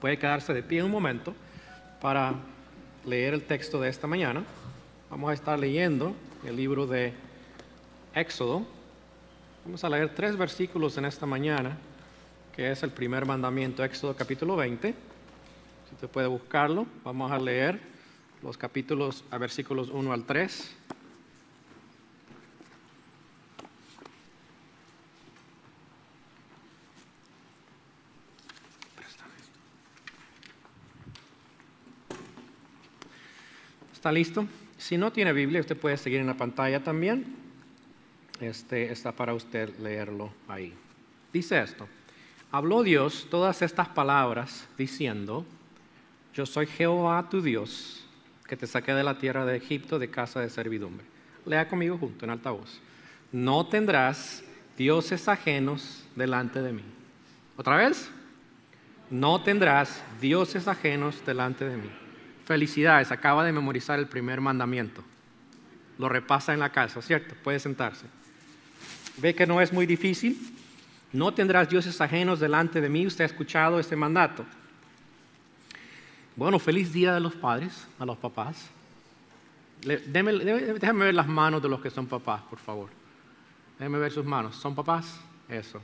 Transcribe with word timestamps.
Puede 0.00 0.16
quedarse 0.16 0.54
de 0.54 0.62
pie 0.62 0.82
un 0.82 0.92
momento 0.92 1.34
para 2.00 2.34
leer 3.04 3.34
el 3.34 3.42
texto 3.42 3.80
de 3.80 3.88
esta 3.88 4.06
mañana. 4.06 4.44
Vamos 5.10 5.30
a 5.30 5.34
estar 5.34 5.58
leyendo 5.58 6.14
el 6.46 6.54
libro 6.56 6.86
de 6.86 7.12
Éxodo. 8.14 8.64
Vamos 9.64 9.82
a 9.82 9.88
leer 9.88 10.14
tres 10.14 10.36
versículos 10.36 10.96
en 10.98 11.04
esta 11.04 11.26
mañana, 11.26 11.76
que 12.54 12.70
es 12.70 12.82
el 12.84 12.90
primer 12.90 13.26
mandamiento, 13.26 13.82
Éxodo 13.82 14.14
capítulo 14.14 14.54
20. 14.54 14.94
Si 15.88 15.94
usted 15.94 16.08
puede 16.08 16.28
buscarlo, 16.28 16.86
vamos 17.02 17.32
a 17.32 17.38
leer 17.38 17.80
los 18.42 18.56
capítulos 18.56 19.24
a 19.32 19.38
versículos 19.38 19.90
1 19.90 20.12
al 20.12 20.24
3. 20.24 20.77
¿Está 34.08 34.14
listo? 34.14 34.46
Si 34.78 34.96
no 34.96 35.12
tiene 35.12 35.34
Biblia, 35.34 35.60
usted 35.60 35.76
puede 35.76 35.98
seguir 35.98 36.18
en 36.20 36.26
la 36.26 36.32
pantalla 36.32 36.82
también. 36.82 37.26
Este 38.40 38.90
está 38.90 39.12
para 39.12 39.34
usted 39.34 39.78
leerlo 39.80 40.32
ahí. 40.48 40.72
Dice 41.30 41.60
esto: 41.60 41.86
Habló 42.50 42.82
Dios 42.82 43.26
todas 43.30 43.60
estas 43.60 43.86
palabras 43.88 44.66
diciendo: 44.78 45.44
Yo 46.32 46.46
soy 46.46 46.64
Jehová 46.64 47.28
tu 47.28 47.42
Dios, 47.42 48.02
que 48.46 48.56
te 48.56 48.66
saqué 48.66 48.94
de 48.94 49.04
la 49.04 49.18
tierra 49.18 49.44
de 49.44 49.58
Egipto 49.58 49.98
de 49.98 50.08
casa 50.08 50.40
de 50.40 50.48
servidumbre. 50.48 51.04
Lea 51.44 51.68
conmigo 51.68 51.98
junto 51.98 52.24
en 52.24 52.30
alta 52.30 52.50
voz. 52.50 52.80
No 53.30 53.66
tendrás 53.66 54.42
dioses 54.78 55.28
ajenos 55.28 56.02
delante 56.16 56.62
de 56.62 56.72
mí. 56.72 56.82
¿Otra 57.58 57.76
vez? 57.76 58.10
No 59.10 59.42
tendrás 59.42 60.02
dioses 60.18 60.66
ajenos 60.66 61.22
delante 61.26 61.68
de 61.68 61.76
mí. 61.76 61.90
Felicidades, 62.48 63.12
acaba 63.12 63.44
de 63.44 63.52
memorizar 63.52 63.98
el 63.98 64.06
primer 64.06 64.40
mandamiento. 64.40 65.04
Lo 65.98 66.08
repasa 66.08 66.54
en 66.54 66.60
la 66.60 66.72
casa, 66.72 67.02
¿cierto? 67.02 67.34
Puede 67.44 67.58
sentarse. 67.58 68.06
¿Ve 69.18 69.34
que 69.34 69.46
no 69.46 69.60
es 69.60 69.70
muy 69.70 69.84
difícil? 69.84 70.56
No 71.12 71.34
tendrás 71.34 71.68
dioses 71.68 72.00
ajenos 72.00 72.40
delante 72.40 72.80
de 72.80 72.88
mí. 72.88 73.06
Usted 73.06 73.24
ha 73.24 73.26
escuchado 73.26 73.78
este 73.78 73.96
mandato. 73.96 74.46
Bueno, 76.36 76.58
feliz 76.58 76.90
día 76.90 77.12
de 77.12 77.20
los 77.20 77.34
padres, 77.34 77.86
a 77.98 78.06
los 78.06 78.16
papás. 78.16 78.70
déjame 79.82 81.04
ver 81.04 81.14
las 81.14 81.28
manos 81.28 81.60
de 81.60 81.68
los 81.68 81.82
que 81.82 81.90
son 81.90 82.06
papás, 82.06 82.40
por 82.48 82.60
favor. 82.60 82.88
Déjame 83.78 83.98
ver 83.98 84.10
sus 84.10 84.24
manos. 84.24 84.56
¿Son 84.56 84.74
papás? 84.74 85.20
Eso. 85.50 85.82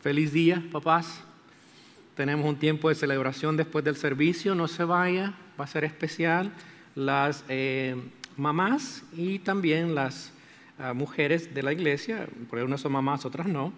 Feliz 0.00 0.32
día, 0.32 0.64
papás. 0.72 1.22
Tenemos 2.20 2.46
un 2.46 2.56
tiempo 2.56 2.90
de 2.90 2.94
celebración 2.94 3.56
después 3.56 3.82
del 3.82 3.96
servicio. 3.96 4.54
No 4.54 4.68
se 4.68 4.84
vaya 4.84 5.32
va 5.58 5.64
a 5.64 5.66
ser 5.66 5.84
especial. 5.84 6.52
Las 6.94 7.46
eh, 7.48 7.96
mamás 8.36 9.04
y 9.16 9.38
también 9.38 9.94
las 9.94 10.30
ah, 10.78 10.92
mujeres 10.92 11.54
de 11.54 11.62
la 11.62 11.72
iglesia, 11.72 12.28
porque 12.50 12.62
unas 12.62 12.82
son 12.82 12.92
mamás, 12.92 13.24
otras 13.24 13.46
no, 13.46 13.72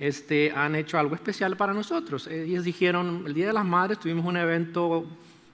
este, 0.00 0.50
han 0.50 0.74
hecho 0.74 0.98
algo 0.98 1.14
especial 1.14 1.56
para 1.56 1.72
nosotros. 1.72 2.26
Ellos 2.26 2.64
dijeron, 2.64 3.22
el 3.24 3.34
Día 3.34 3.46
de 3.46 3.52
las 3.52 3.64
Madres 3.64 4.00
tuvimos 4.00 4.26
un 4.26 4.36
evento 4.36 5.06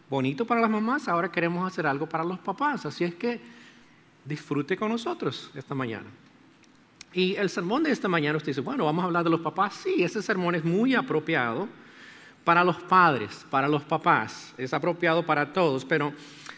bonito 0.08 0.46
para 0.46 0.62
las 0.62 0.70
mamás, 0.70 1.08
ahora 1.08 1.30
queremos 1.30 1.70
hacer 1.70 1.86
algo 1.86 2.08
para 2.08 2.24
los 2.24 2.38
papás. 2.38 2.86
Así 2.86 3.04
es 3.04 3.14
que 3.14 3.42
disfrute 4.24 4.74
con 4.74 4.88
nosotros 4.88 5.50
esta 5.54 5.74
mañana. 5.74 6.06
Y 7.12 7.36
el 7.36 7.50
sermón 7.50 7.82
de 7.82 7.90
esta 7.90 8.08
mañana 8.08 8.38
usted 8.38 8.52
dice, 8.52 8.62
bueno, 8.62 8.86
vamos 8.86 9.02
a 9.02 9.06
hablar 9.08 9.22
de 9.22 9.28
los 9.28 9.42
papás. 9.42 9.74
Sí, 9.74 10.02
ese 10.02 10.22
sermón 10.22 10.54
es 10.54 10.64
muy 10.64 10.94
apropiado 10.94 11.68
para 12.44 12.64
los 12.64 12.76
padres, 12.76 13.46
para 13.50 13.68
los 13.68 13.82
papás, 13.82 14.54
es 14.58 14.72
apropiado 14.74 15.24
para 15.24 15.52
todos, 15.52 15.84
pero 15.84 16.12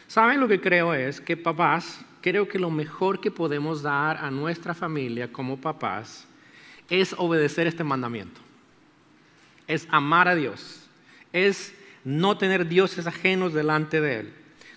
¿saben 0.06 0.40
lo 0.40 0.48
que 0.48 0.60
creo 0.60 0.94
es 0.94 1.20
que 1.20 1.36
papás, 1.36 2.00
creo 2.20 2.48
que 2.48 2.58
lo 2.58 2.70
mejor 2.70 3.20
que 3.20 3.30
podemos 3.30 3.82
dar 3.82 4.16
a 4.16 4.30
nuestra 4.30 4.74
familia 4.74 5.30
como 5.30 5.60
papás 5.60 6.26
es 6.88 7.14
obedecer 7.18 7.66
este 7.66 7.84
mandamiento, 7.84 8.40
es 9.66 9.86
amar 9.90 10.28
a 10.28 10.34
Dios, 10.34 10.88
es 11.32 11.74
no 12.04 12.36
tener 12.36 12.68
dioses 12.68 13.06
ajenos 13.06 13.52
delante 13.52 14.00
de 14.00 14.20
Él. 14.20 14.34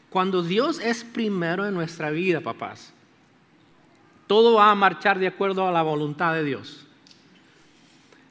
Cuando 0.10 0.42
Dios 0.42 0.80
es 0.80 1.04
primero 1.04 1.66
en 1.68 1.74
nuestra 1.74 2.10
vida, 2.10 2.40
papás, 2.42 2.94
todo 4.26 4.56
va 4.56 4.72
a 4.72 4.76
marchar 4.76 5.20
de 5.20 5.28
acuerdo 5.28 5.68
a 5.68 5.72
la 5.72 5.81
voluntad 5.81 6.34
de 6.34 6.44
Dios. 6.44 6.87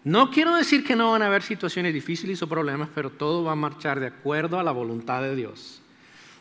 No 0.07 0.31
quiero 0.31 0.55
decir 0.55 0.85
que 0.85 0.95
no 0.95 1.11
van 1.11 1.23
a 1.23 1.27
haber 1.27 1.43
situaciones 1.43 1.93
difíciles 1.93 2.41
o 2.41 2.49
problemas, 2.49 2.89
pero 2.95 3.11
todo 3.11 3.43
va 3.43 3.51
a 3.51 3.57
marchar 3.57 3.99
de 3.99 4.07
acuerdo 4.07 4.61
a 4.61 4.63
la 4.63 4.71
voluntad 4.71 5.21
de 5.21 5.35
Dios. 5.35 5.83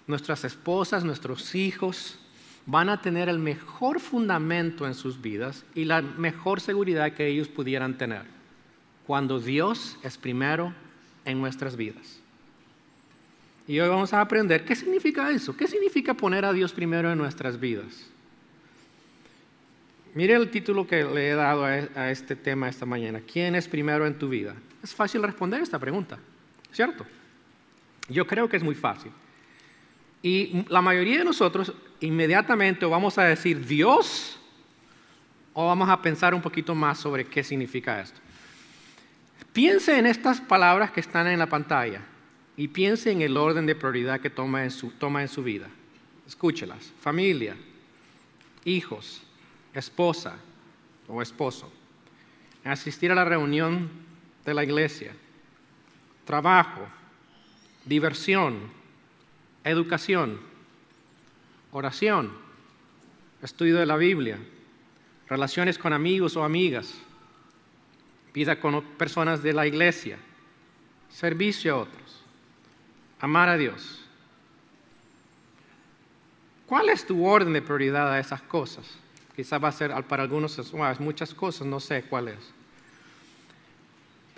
Nuestras 0.05 0.43
esposas, 0.43 1.03
nuestros 1.03 1.55
hijos 1.55 2.19
van 2.67 2.89
a 2.89 3.01
tener 3.01 3.27
el 3.27 3.39
mejor 3.39 3.99
fundamento 3.99 4.85
en 4.85 4.93
sus 4.93 5.19
vidas 5.19 5.65
y 5.73 5.85
la 5.85 6.03
mejor 6.03 6.61
seguridad 6.61 7.13
que 7.13 7.25
ellos 7.25 7.47
pudieran 7.47 7.97
tener 7.97 8.21
cuando 9.07 9.39
Dios 9.39 9.97
es 10.03 10.19
primero 10.19 10.71
en 11.25 11.41
nuestras 11.41 11.75
vidas. 11.75 12.19
Y 13.67 13.79
hoy 13.79 13.89
vamos 13.89 14.13
a 14.13 14.21
aprender 14.21 14.63
qué 14.63 14.75
significa 14.75 15.31
eso, 15.31 15.57
qué 15.57 15.65
significa 15.65 16.13
poner 16.13 16.45
a 16.45 16.53
Dios 16.53 16.71
primero 16.71 17.11
en 17.11 17.17
nuestras 17.17 17.59
vidas. 17.59 18.11
Mire 20.15 20.33
el 20.33 20.49
título 20.49 20.87
que 20.87 21.03
le 21.03 21.29
he 21.29 21.35
dado 21.35 21.69
e, 21.69 21.89
a 21.93 22.09
este 22.09 22.37
tema 22.37 22.69
esta 22.69 22.85
mañana. 22.85 23.19
¿Quién 23.19 23.53
es 23.53 23.67
primero 23.67 24.07
en 24.07 24.17
tu 24.17 24.29
vida? 24.29 24.55
Es 24.81 24.95
fácil 24.95 25.21
responder 25.21 25.61
esta 25.61 25.77
pregunta, 25.77 26.17
¿cierto? 26.71 27.05
Yo 28.07 28.25
creo 28.25 28.47
que 28.47 28.55
es 28.55 28.63
muy 28.63 28.75
fácil. 28.75 29.11
Y 30.21 30.65
la 30.69 30.81
mayoría 30.81 31.19
de 31.19 31.25
nosotros 31.25 31.73
inmediatamente 31.99 32.85
vamos 32.85 33.17
a 33.17 33.25
decir 33.25 33.65
Dios 33.65 34.39
o 35.53 35.67
vamos 35.67 35.89
a 35.89 36.01
pensar 36.01 36.33
un 36.33 36.41
poquito 36.41 36.73
más 36.73 36.97
sobre 36.97 37.25
qué 37.25 37.43
significa 37.43 37.99
esto. 37.99 38.19
Piense 39.51 39.99
en 39.99 40.05
estas 40.05 40.39
palabras 40.39 40.91
que 40.91 41.01
están 41.01 41.27
en 41.27 41.39
la 41.39 41.47
pantalla 41.47 42.01
y 42.55 42.69
piense 42.69 43.11
en 43.11 43.21
el 43.21 43.35
orden 43.35 43.65
de 43.65 43.75
prioridad 43.75 44.21
que 44.21 44.29
toma 44.29 44.63
en 44.63 44.71
su, 44.71 44.91
toma 44.91 45.21
en 45.21 45.27
su 45.27 45.43
vida. 45.43 45.67
Escúchelas. 46.25 46.93
Familia, 47.01 47.57
hijos, 48.63 49.24
esposa 49.75 50.37
o 51.07 51.21
esposo, 51.21 51.71
asistir 52.63 53.11
a 53.11 53.15
la 53.15 53.25
reunión 53.25 53.89
de 54.43 54.53
la 54.53 54.63
iglesia, 54.63 55.13
trabajo, 56.25 56.87
diversión, 57.85 58.71
educación, 59.63 60.39
oración, 61.71 62.31
estudio 63.41 63.77
de 63.77 63.85
la 63.85 63.97
Biblia, 63.97 64.39
relaciones 65.27 65.77
con 65.77 65.93
amigos 65.93 66.35
o 66.35 66.43
amigas, 66.43 66.95
vida 68.33 68.59
con 68.59 68.81
personas 68.97 69.43
de 69.43 69.53
la 69.53 69.67
iglesia, 69.67 70.17
servicio 71.09 71.75
a 71.75 71.77
otros, 71.77 72.23
amar 73.19 73.49
a 73.49 73.57
Dios. 73.57 74.01
¿Cuál 76.65 76.89
es 76.89 77.05
tu 77.05 77.25
orden 77.25 77.53
de 77.53 77.61
prioridad 77.61 78.11
a 78.11 78.19
esas 78.19 78.41
cosas? 78.41 79.04
Quizás 79.35 79.61
va 79.61 79.67
a 79.67 79.71
ser 79.71 79.91
para 80.05 80.23
algunos 80.23 80.73
muchas 80.99 81.33
cosas, 81.33 81.67
no 81.67 81.79
sé 81.79 82.03
cuál 82.03 82.29
es. 82.29 82.53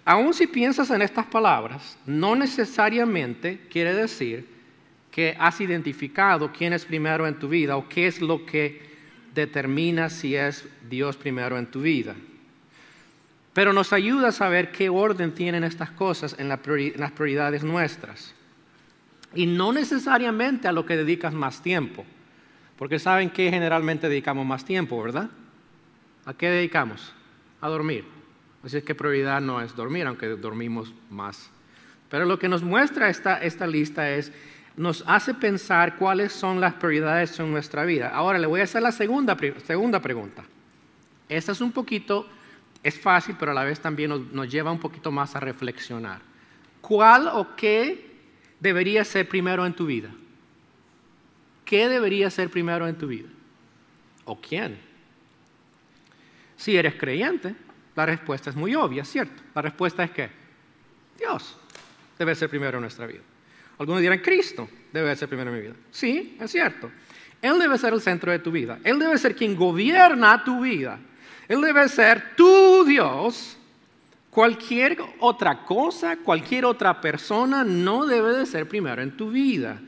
Aún 0.03 0.33
si 0.33 0.47
piensas 0.47 0.89
en 0.89 1.01
estas 1.01 1.25
palabras, 1.25 1.97
no 2.05 2.35
necesariamente 2.35 3.59
quiere 3.69 3.93
decir 3.93 4.47
que 5.11 5.35
has 5.39 5.59
identificado 5.59 6.51
quién 6.51 6.73
es 6.73 6.85
primero 6.85 7.27
en 7.27 7.37
tu 7.37 7.49
vida 7.49 7.75
o 7.75 7.89
qué 7.89 8.07
es 8.07 8.21
lo 8.21 8.45
que 8.45 8.87
determina 9.35 10.09
si 10.09 10.35
es 10.35 10.65
Dios 10.89 11.17
primero 11.17 11.57
en 11.57 11.67
tu 11.67 11.81
vida. 11.81 12.15
Pero 13.53 13.73
nos 13.73 13.91
ayuda 13.93 14.29
a 14.29 14.31
saber 14.31 14.71
qué 14.71 14.87
orden 14.89 15.33
tienen 15.33 15.63
estas 15.63 15.91
cosas 15.91 16.35
en 16.37 16.47
las 16.47 16.59
prioridades 17.11 17.63
nuestras. 17.63 18.33
Y 19.33 19.45
no 19.45 19.73
necesariamente 19.73 20.67
a 20.67 20.71
lo 20.71 20.85
que 20.85 20.95
dedicas 20.95 21.33
más 21.33 21.61
tiempo. 21.61 22.05
Porque 22.77 22.99
saben 22.99 23.29
que 23.29 23.49
generalmente 23.49 24.07
dedicamos 24.07 24.45
más 24.45 24.63
tiempo, 24.63 25.01
¿verdad? 25.01 25.29
¿A 26.25 26.33
qué 26.33 26.49
dedicamos? 26.49 27.13
A 27.59 27.67
dormir. 27.67 28.05
Así 28.63 28.77
es 28.77 28.83
que 28.83 28.93
prioridad 28.93 29.41
no 29.41 29.61
es 29.61 29.75
dormir, 29.75 30.05
aunque 30.05 30.27
dormimos 30.27 30.93
más. 31.09 31.49
Pero 32.09 32.25
lo 32.25 32.37
que 32.37 32.47
nos 32.47 32.63
muestra 32.63 33.09
esta, 33.09 33.37
esta 33.37 33.65
lista 33.65 34.09
es, 34.11 34.31
nos 34.75 35.03
hace 35.07 35.33
pensar 35.33 35.95
cuáles 35.95 36.33
son 36.33 36.61
las 36.61 36.75
prioridades 36.75 37.39
en 37.39 37.51
nuestra 37.51 37.83
vida. 37.83 38.09
Ahora 38.09 38.37
le 38.37 38.45
voy 38.45 38.61
a 38.61 38.65
hacer 38.65 38.81
la 38.81 38.91
segunda, 38.91 39.35
segunda 39.65 39.99
pregunta. 40.01 40.43
Esta 41.27 41.51
es 41.51 41.61
un 41.61 41.71
poquito, 41.71 42.27
es 42.83 42.99
fácil, 42.99 43.35
pero 43.39 43.51
a 43.51 43.55
la 43.55 43.63
vez 43.63 43.79
también 43.79 44.09
nos, 44.11 44.21
nos 44.31 44.49
lleva 44.49 44.71
un 44.71 44.79
poquito 44.79 45.11
más 45.11 45.35
a 45.35 45.39
reflexionar. 45.39 46.21
¿Cuál 46.79 47.27
o 47.27 47.55
qué 47.55 48.05
debería 48.59 49.03
ser 49.03 49.27
primero 49.27 49.65
en 49.65 49.73
tu 49.73 49.85
vida? 49.85 50.09
¿Qué 51.67 51.87
debería 51.87 52.31
ser 52.31 52.49
primero 52.49 52.87
en 52.87 52.97
tu 52.97 53.07
vida? 53.07 53.27
¿O 54.25 54.39
quién? 54.39 54.79
Si 56.55 56.75
eres 56.75 56.95
creyente, 56.95 57.53
la 57.95 58.05
respuesta 58.05 58.49
es 58.49 58.55
muy 58.55 58.73
obvia, 58.73 59.05
¿cierto? 59.05 59.43
La 59.53 59.61
respuesta 59.61 60.03
es 60.03 60.11
que 60.11 60.29
Dios. 61.19 61.57
debe 62.17 62.33
ser 62.33 62.49
primero 62.49 62.77
en 62.77 62.81
nuestra 62.81 63.05
vida. 63.05 63.21
Algunos 63.77 64.01
dirán, 64.01 64.19
Cristo 64.19 64.67
debe 64.91 65.15
ser 65.15 65.27
primero 65.27 65.51
en 65.51 65.55
mi 65.55 65.61
vida. 65.61 65.75
Sí, 65.91 66.35
es 66.39 66.49
cierto. 66.49 66.89
Él 67.41 67.59
debe 67.59 67.77
ser 67.77 67.93
el 67.93 68.01
centro 68.01 68.31
de 68.31 68.39
tu 68.39 68.49
vida. 68.49 68.79
Él 68.83 68.97
debe 68.97 69.17
ser 69.19 69.35
quien 69.35 69.55
gobierna 69.55 70.43
tu 70.43 70.61
vida. 70.61 70.99
Él 71.47 71.61
debe 71.61 71.87
ser 71.87 72.35
tu 72.35 72.83
Dios. 72.85 73.57
Cualquier 74.31 74.97
otra 75.19 75.63
cosa, 75.63 76.17
cualquier 76.17 76.65
otra 76.65 76.99
persona 76.99 77.63
no 77.63 78.05
debe 78.05 78.33
de 78.33 78.45
ser 78.45 78.67
primero 78.67 79.01
en 79.01 79.15
tu 79.15 79.29
vida. 79.29 79.79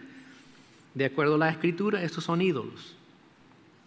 De 1.00 1.06
acuerdo 1.06 1.36
a 1.36 1.38
la 1.38 1.50
escritura, 1.50 2.04
estos 2.04 2.26
son 2.26 2.42
ídolos. 2.42 2.94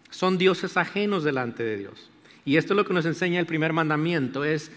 Son 0.09 0.38
dioses 0.38 0.79
ajenos 0.79 1.25
delante 1.25 1.62
de 1.62 1.76
Dios. 1.76 2.09
Y 2.47 2.56
esto 2.56 2.73
es 2.73 2.76
lo 2.79 2.87
que 2.87 2.94
nos 2.94 3.05
enseña 3.05 3.38
el 3.38 3.44
primer 3.44 3.75
mandamiento, 3.75 4.47
es 4.47 4.73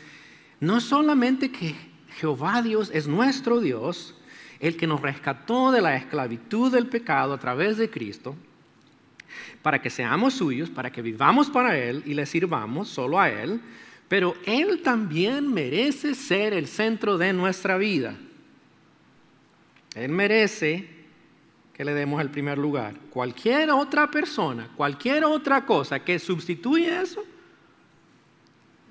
no 0.59 0.81
solamente 0.81 1.49
que 1.49 1.75
Jehová 2.17 2.61
Dios 2.61 2.91
es 2.93 3.07
nuestro 3.07 3.61
Dios, 3.61 4.15
el 4.59 4.75
que 4.75 4.85
nos 4.85 4.99
rescató 4.99 5.71
de 5.71 5.79
la 5.79 5.95
esclavitud 5.95 6.73
del 6.73 6.87
pecado 6.87 7.31
a 7.31 7.39
través 7.39 7.77
de 7.77 7.89
Cristo, 7.89 8.35
para 9.61 9.81
que 9.81 9.89
seamos 9.89 10.33
suyos, 10.33 10.69
para 10.69 10.91
que 10.91 11.01
vivamos 11.01 11.49
para 11.49 11.77
Él 11.77 12.03
y 12.05 12.15
le 12.15 12.25
sirvamos 12.25 12.89
solo 12.89 13.17
a 13.17 13.29
Él, 13.29 13.61
pero 14.09 14.35
Él 14.45 14.81
también 14.81 15.53
merece 15.53 16.13
ser 16.13 16.51
el 16.51 16.67
centro 16.67 17.17
de 17.17 17.31
nuestra 17.31 17.77
vida. 17.77 18.17
Él 19.95 20.11
merece 20.11 20.94
que 21.75 21.83
le 21.83 21.93
demos 21.93 22.21
el 22.21 22.29
primer 22.29 22.57
lugar. 22.57 22.95
Cualquier 23.09 23.69
otra 23.71 24.09
persona, 24.09 24.69
cualquier 24.77 25.25
otra 25.25 25.65
cosa 25.65 25.99
que 25.99 26.19
sustituya 26.19 27.01
eso, 27.01 27.21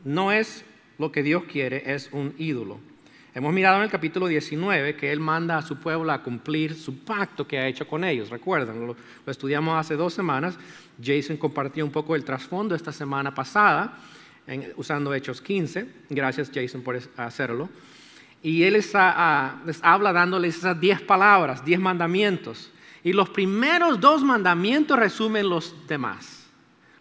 no 0.04 0.30
es 0.30 0.66
lo 0.98 1.10
que 1.10 1.22
Dios 1.22 1.44
quiere, 1.44 1.94
es 1.94 2.10
un 2.12 2.34
ídolo. 2.36 2.78
Hemos 3.34 3.54
mirado 3.54 3.78
en 3.78 3.84
el 3.84 3.90
capítulo 3.90 4.26
19 4.26 4.96
que 4.96 5.10
Él 5.10 5.18
manda 5.18 5.56
a 5.56 5.62
su 5.62 5.78
pueblo 5.78 6.12
a 6.12 6.22
cumplir 6.22 6.74
su 6.74 6.98
pacto 6.98 7.48
que 7.48 7.58
ha 7.58 7.66
hecho 7.66 7.88
con 7.88 8.04
ellos. 8.04 8.28
Recuerdan, 8.28 8.86
lo, 8.86 8.96
estudiamos 9.26 9.80
hace 9.80 9.96
dos 9.96 10.12
semanas. 10.12 10.58
Jason 11.02 11.38
compartió 11.38 11.86
un 11.86 11.90
poco 11.90 12.14
el 12.14 12.22
trasfondo 12.22 12.74
esta 12.74 12.92
semana 12.92 13.34
pasada 13.34 13.98
usando 14.76 15.14
Hechos 15.14 15.40
15. 15.40 15.86
Gracias 16.10 16.50
Jason 16.54 16.82
por 16.82 17.00
hacerlo. 17.16 17.70
Y 18.42 18.64
Él 18.64 18.74
les, 18.74 18.92
les 19.64 19.82
habla 19.82 20.12
dándoles 20.12 20.58
esas 20.58 20.78
diez 20.78 21.00
palabras, 21.00 21.64
diez 21.64 21.80
mandamientos. 21.80 22.70
Y 23.04 23.12
los 23.12 23.28
primeros 23.28 24.00
dos 24.00 24.24
mandamientos 24.24 24.98
resumen 24.98 25.48
los 25.48 25.74
demás. 25.86 26.46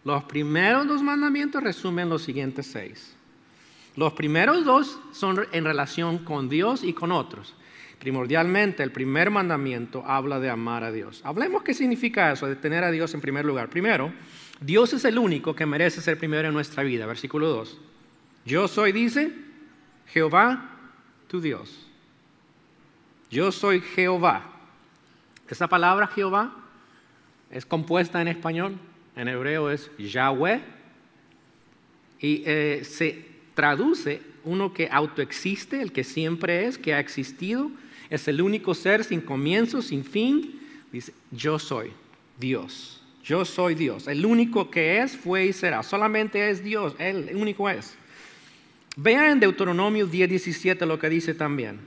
Los 0.03 0.25
primeros 0.25 0.85
dos 0.85 1.01
mandamientos 1.01 1.63
resumen 1.63 2.09
los 2.09 2.21
siguientes 2.21 2.67
seis. 2.67 3.15
Los 3.95 4.13
primeros 4.13 4.65
dos 4.65 4.99
son 5.13 5.45
en 5.53 5.63
relación 5.63 6.19
con 6.19 6.49
Dios 6.49 6.83
y 6.83 6.93
con 6.93 7.11
otros. 7.11 7.55
Primordialmente, 7.99 8.83
el 8.83 8.91
primer 8.91 9.31
mandamiento 9.31 10.03
habla 10.05 10.41
de 10.41 10.49
amar 10.49 10.83
a 10.83 10.91
Dios. 10.91 11.21
Hablemos 11.23 11.63
qué 11.63 11.73
significa 11.73 12.33
eso, 12.33 12.47
de 12.47 12.57
tener 12.57 12.83
a 12.83 12.91
Dios 12.91 13.13
en 13.13 13.21
primer 13.21 13.45
lugar. 13.45 13.69
Primero, 13.69 14.11
Dios 14.59 14.91
es 14.91 15.05
el 15.05 15.17
único 15.17 15.55
que 15.55 15.65
merece 15.65 16.01
ser 16.01 16.17
primero 16.17 16.49
en 16.49 16.53
nuestra 16.53 16.83
vida. 16.83 17.05
Versículo 17.05 17.47
2. 17.47 17.79
Yo 18.45 18.67
soy, 18.67 18.91
dice, 18.91 19.31
Jehová, 20.07 20.69
tu 21.27 21.39
Dios. 21.39 21.87
Yo 23.29 23.53
soy 23.53 23.79
Jehová. 23.79 24.52
Esa 25.49 25.67
palabra 25.67 26.07
Jehová 26.07 26.55
es 27.51 27.65
compuesta 27.65 28.21
en 28.21 28.27
español, 28.27 28.77
en 29.15 29.27
hebreo 29.27 29.69
es 29.69 29.91
Yahweh, 29.97 30.61
y 32.19 32.43
eh, 32.45 32.81
se 32.83 33.25
traduce 33.53 34.21
uno 34.45 34.73
que 34.73 34.89
autoexiste, 34.91 35.81
el 35.81 35.91
que 35.91 36.03
siempre 36.03 36.65
es, 36.65 36.77
que 36.77 36.93
ha 36.93 36.99
existido, 36.99 37.69
es 38.09 38.27
el 38.27 38.41
único 38.41 38.73
ser 38.73 39.03
sin 39.03 39.21
comienzo, 39.21 39.81
sin 39.81 40.03
fin. 40.03 40.59
Dice, 40.91 41.13
yo 41.31 41.59
soy 41.59 41.91
Dios. 42.39 43.01
Yo 43.23 43.45
soy 43.45 43.73
Dios. 43.75 44.07
El 44.07 44.25
único 44.25 44.69
que 44.69 45.01
es, 45.01 45.15
fue 45.15 45.45
y 45.45 45.53
será. 45.53 45.81
Solamente 45.81 46.49
es 46.49 46.63
Dios. 46.63 46.93
El 46.99 47.35
único 47.35 47.69
es. 47.69 47.95
Vean 48.95 49.31
en 49.31 49.39
Deuteronomio 49.39 50.07
10:17 50.07 50.85
lo 50.85 50.99
que 50.99 51.09
dice 51.09 51.33
también. 51.33 51.79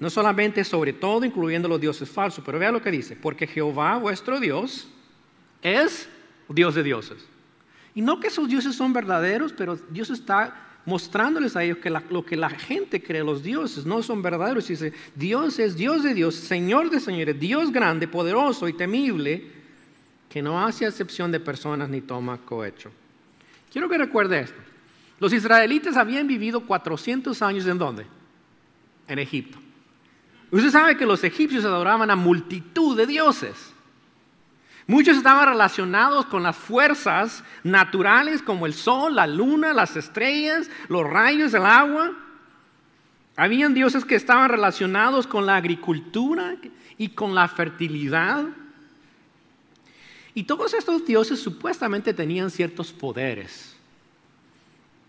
No 0.00 0.08
solamente 0.10 0.64
sobre 0.64 0.94
todo, 0.94 1.24
incluyendo 1.24 1.68
los 1.68 1.80
dioses 1.80 2.08
falsos, 2.08 2.42
pero 2.44 2.58
vean 2.58 2.72
lo 2.72 2.82
que 2.82 2.90
dice. 2.90 3.14
Porque 3.14 3.46
Jehová, 3.46 3.98
vuestro 3.98 4.40
Dios, 4.40 4.88
es 5.62 6.08
Dios 6.48 6.74
de 6.74 6.82
dioses. 6.82 7.18
Y 7.94 8.00
no 8.00 8.18
que 8.18 8.28
esos 8.28 8.48
dioses 8.48 8.74
son 8.74 8.92
verdaderos, 8.92 9.52
pero 9.52 9.76
Dios 9.76 10.10
está 10.10 10.68
mostrándoles 10.86 11.54
a 11.54 11.62
ellos 11.62 11.78
que 11.78 11.90
lo 11.90 12.24
que 12.24 12.36
la 12.36 12.50
gente 12.50 13.02
cree, 13.02 13.22
los 13.22 13.42
dioses, 13.42 13.84
no 13.84 14.02
son 14.02 14.22
verdaderos. 14.22 14.68
Dice, 14.68 14.92
Dios 15.14 15.58
es 15.58 15.76
Dios 15.76 16.02
de 16.02 16.14
Dios, 16.14 16.34
Señor 16.34 16.90
de 16.90 16.98
señores, 16.98 17.38
Dios 17.38 17.70
grande, 17.70 18.08
poderoso 18.08 18.68
y 18.68 18.72
temible, 18.72 19.52
que 20.28 20.40
no 20.40 20.64
hace 20.64 20.86
excepción 20.86 21.30
de 21.30 21.40
personas 21.40 21.90
ni 21.90 22.00
toma 22.00 22.38
cohecho. 22.38 22.90
Quiero 23.70 23.88
que 23.88 23.98
recuerde 23.98 24.40
esto. 24.40 24.60
Los 25.18 25.32
israelitas 25.34 25.96
habían 25.96 26.26
vivido 26.26 26.66
400 26.66 27.42
años 27.42 27.66
en 27.66 27.76
dónde? 27.76 28.06
En 29.06 29.18
Egipto. 29.18 29.59
Usted 30.50 30.70
sabe 30.70 30.96
que 30.96 31.06
los 31.06 31.22
egipcios 31.22 31.64
adoraban 31.64 32.10
a 32.10 32.16
multitud 32.16 32.96
de 32.96 33.06
dioses. 33.06 33.72
Muchos 34.86 35.16
estaban 35.16 35.48
relacionados 35.48 36.26
con 36.26 36.42
las 36.42 36.56
fuerzas 36.56 37.44
naturales 37.62 38.42
como 38.42 38.66
el 38.66 38.74
sol, 38.74 39.14
la 39.14 39.28
luna, 39.28 39.72
las 39.72 39.94
estrellas, 39.94 40.68
los 40.88 41.08
rayos, 41.08 41.54
el 41.54 41.64
agua. 41.64 42.12
Habían 43.36 43.72
dioses 43.72 44.04
que 44.04 44.16
estaban 44.16 44.48
relacionados 44.48 45.28
con 45.28 45.46
la 45.46 45.54
agricultura 45.54 46.56
y 46.98 47.10
con 47.10 47.36
la 47.36 47.46
fertilidad. 47.46 48.46
Y 50.34 50.42
todos 50.42 50.74
estos 50.74 51.06
dioses 51.06 51.40
supuestamente 51.40 52.12
tenían 52.12 52.50
ciertos 52.50 52.92
poderes. 52.92 53.76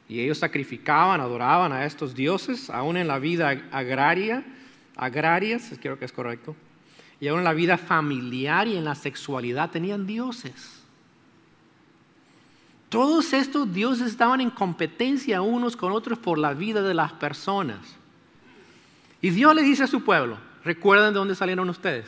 Y 0.07 0.19
ellos 0.19 0.37
sacrificaban, 0.37 1.21
adoraban 1.21 1.71
a 1.71 1.85
estos 1.85 2.13
dioses, 2.13 2.69
aún 2.69 2.97
en 2.97 3.07
la 3.07 3.17
vida 3.17 3.49
agraria, 3.71 4.43
agrarias, 5.01 5.73
creo 5.81 5.99
que 5.99 6.05
es 6.05 6.13
correcto 6.13 6.55
y 7.21 7.27
aún 7.27 7.37
en 7.37 7.45
la 7.45 7.53
vida 7.53 7.77
familiar 7.77 8.67
y 8.67 8.75
en 8.75 8.83
la 8.83 8.95
sexualidad 8.95 9.69
tenían 9.69 10.07
dioses. 10.07 10.81
Todos 12.89 13.31
estos 13.31 13.71
dioses 13.71 14.07
estaban 14.07 14.41
en 14.41 14.49
competencia 14.49 15.41
unos 15.43 15.77
con 15.77 15.93
otros 15.93 16.17
por 16.17 16.39
la 16.39 16.53
vida 16.55 16.81
de 16.81 16.95
las 16.95 17.13
personas. 17.13 17.77
Y 19.21 19.29
Dios 19.29 19.55
le 19.55 19.61
dice 19.61 19.83
a 19.83 19.87
su 19.87 20.03
pueblo, 20.03 20.39
recuerden 20.65 21.13
de 21.13 21.19
dónde 21.19 21.35
salieron 21.35 21.69
ustedes, 21.69 22.07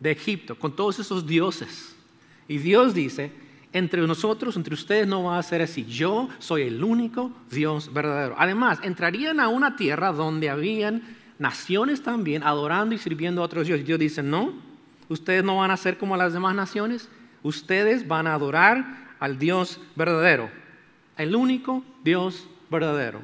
de 0.00 0.10
Egipto, 0.10 0.58
con 0.58 0.74
todos 0.74 0.98
esos 0.98 1.24
dioses. 1.24 1.94
Y 2.48 2.58
Dios 2.58 2.92
dice, 2.92 3.32
entre 3.72 4.04
nosotros, 4.04 4.56
entre 4.56 4.74
ustedes 4.74 5.06
no 5.06 5.22
va 5.22 5.38
a 5.38 5.42
ser 5.44 5.62
así. 5.62 5.84
Yo 5.84 6.28
soy 6.40 6.62
el 6.62 6.82
único 6.82 7.30
Dios 7.52 7.92
verdadero. 7.92 8.34
Además, 8.36 8.80
entrarían 8.82 9.38
a 9.38 9.46
una 9.46 9.76
tierra 9.76 10.10
donde 10.10 10.50
habían 10.50 11.22
naciones 11.38 12.02
también 12.02 12.42
adorando 12.42 12.94
y 12.94 12.98
sirviendo 12.98 13.42
a 13.42 13.44
otros 13.44 13.66
dioses. 13.66 13.86
Dios 13.86 13.98
dice, 13.98 14.22
no, 14.22 14.54
ustedes 15.08 15.44
no 15.44 15.56
van 15.56 15.70
a 15.70 15.76
ser 15.76 15.98
como 15.98 16.16
las 16.16 16.32
demás 16.32 16.54
naciones, 16.54 17.08
ustedes 17.42 18.06
van 18.06 18.26
a 18.26 18.34
adorar 18.34 19.14
al 19.18 19.38
Dios 19.38 19.80
verdadero, 19.96 20.50
el 21.16 21.34
único 21.34 21.84
Dios 22.02 22.48
verdadero. 22.70 23.22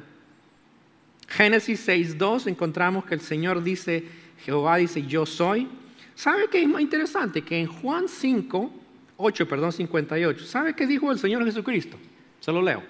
Génesis 1.27 1.87
6.2 1.87 2.47
encontramos 2.47 3.05
que 3.05 3.13
el 3.13 3.21
Señor 3.21 3.63
dice, 3.63 4.05
Jehová 4.43 4.77
dice, 4.77 5.03
yo 5.03 5.25
soy. 5.25 5.67
¿Sabe 6.13 6.49
qué 6.49 6.61
es 6.61 6.67
más 6.67 6.81
interesante? 6.81 7.41
Que 7.41 7.59
en 7.59 7.67
Juan 7.67 8.09
5, 8.09 8.73
8, 9.17 9.47
perdón, 9.47 9.71
58, 9.71 10.45
¿sabe 10.45 10.75
qué 10.75 10.85
dijo 10.85 11.09
el 11.11 11.19
Señor 11.19 11.45
Jesucristo? 11.45 11.97
Se 12.41 12.51
lo 12.51 12.61
leo. 12.61 12.83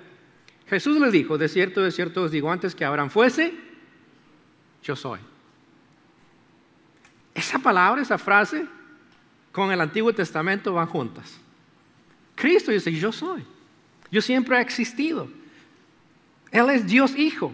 Jesús 0.68 1.00
le 1.00 1.12
dijo, 1.12 1.38
de 1.38 1.50
cierto, 1.50 1.82
de 1.82 1.92
cierto 1.92 2.24
os 2.24 2.32
digo, 2.32 2.52
antes 2.52 2.74
que 2.74 2.84
Abraham 2.84 3.10
fuese, 3.10 3.54
yo 4.84 4.96
soy. 4.96 5.20
Esa 7.34 7.60
palabra, 7.60 8.02
esa 8.02 8.18
frase, 8.18 8.66
con 9.52 9.72
el 9.72 9.82
Antiguo 9.82 10.14
Testamento 10.14 10.74
van 10.74 10.88
juntas. 10.88 11.40
Cristo 12.36 12.72
dice, 12.72 12.92
yo 12.92 13.12
soy. 13.12 13.46
Yo 14.10 14.22
siempre 14.22 14.58
he 14.58 14.62
existido. 14.62 15.30
Él 16.52 16.70
es 16.70 16.86
Dios 16.86 17.16
Hijo. 17.16 17.54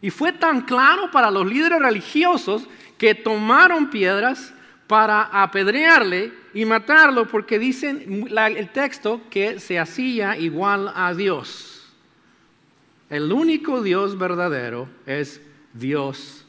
Y 0.00 0.10
fue 0.10 0.32
tan 0.32 0.62
claro 0.62 1.10
para 1.10 1.30
los 1.30 1.46
líderes 1.46 1.80
religiosos 1.80 2.68
que 2.98 3.14
tomaron 3.14 3.90
piedras 3.90 4.52
para 4.86 5.22
apedrearle 5.22 6.32
y 6.54 6.64
matarlo 6.64 7.26
porque 7.26 7.58
dicen 7.58 8.28
el 8.30 8.68
texto 8.70 9.20
que 9.30 9.58
se 9.58 9.78
hacía 9.78 10.36
igual 10.36 10.92
a 10.94 11.12
Dios. 11.14 11.92
El 13.08 13.32
único 13.32 13.82
Dios 13.82 14.18
verdadero 14.18 14.88
es 15.06 15.40
Dios 15.72 16.45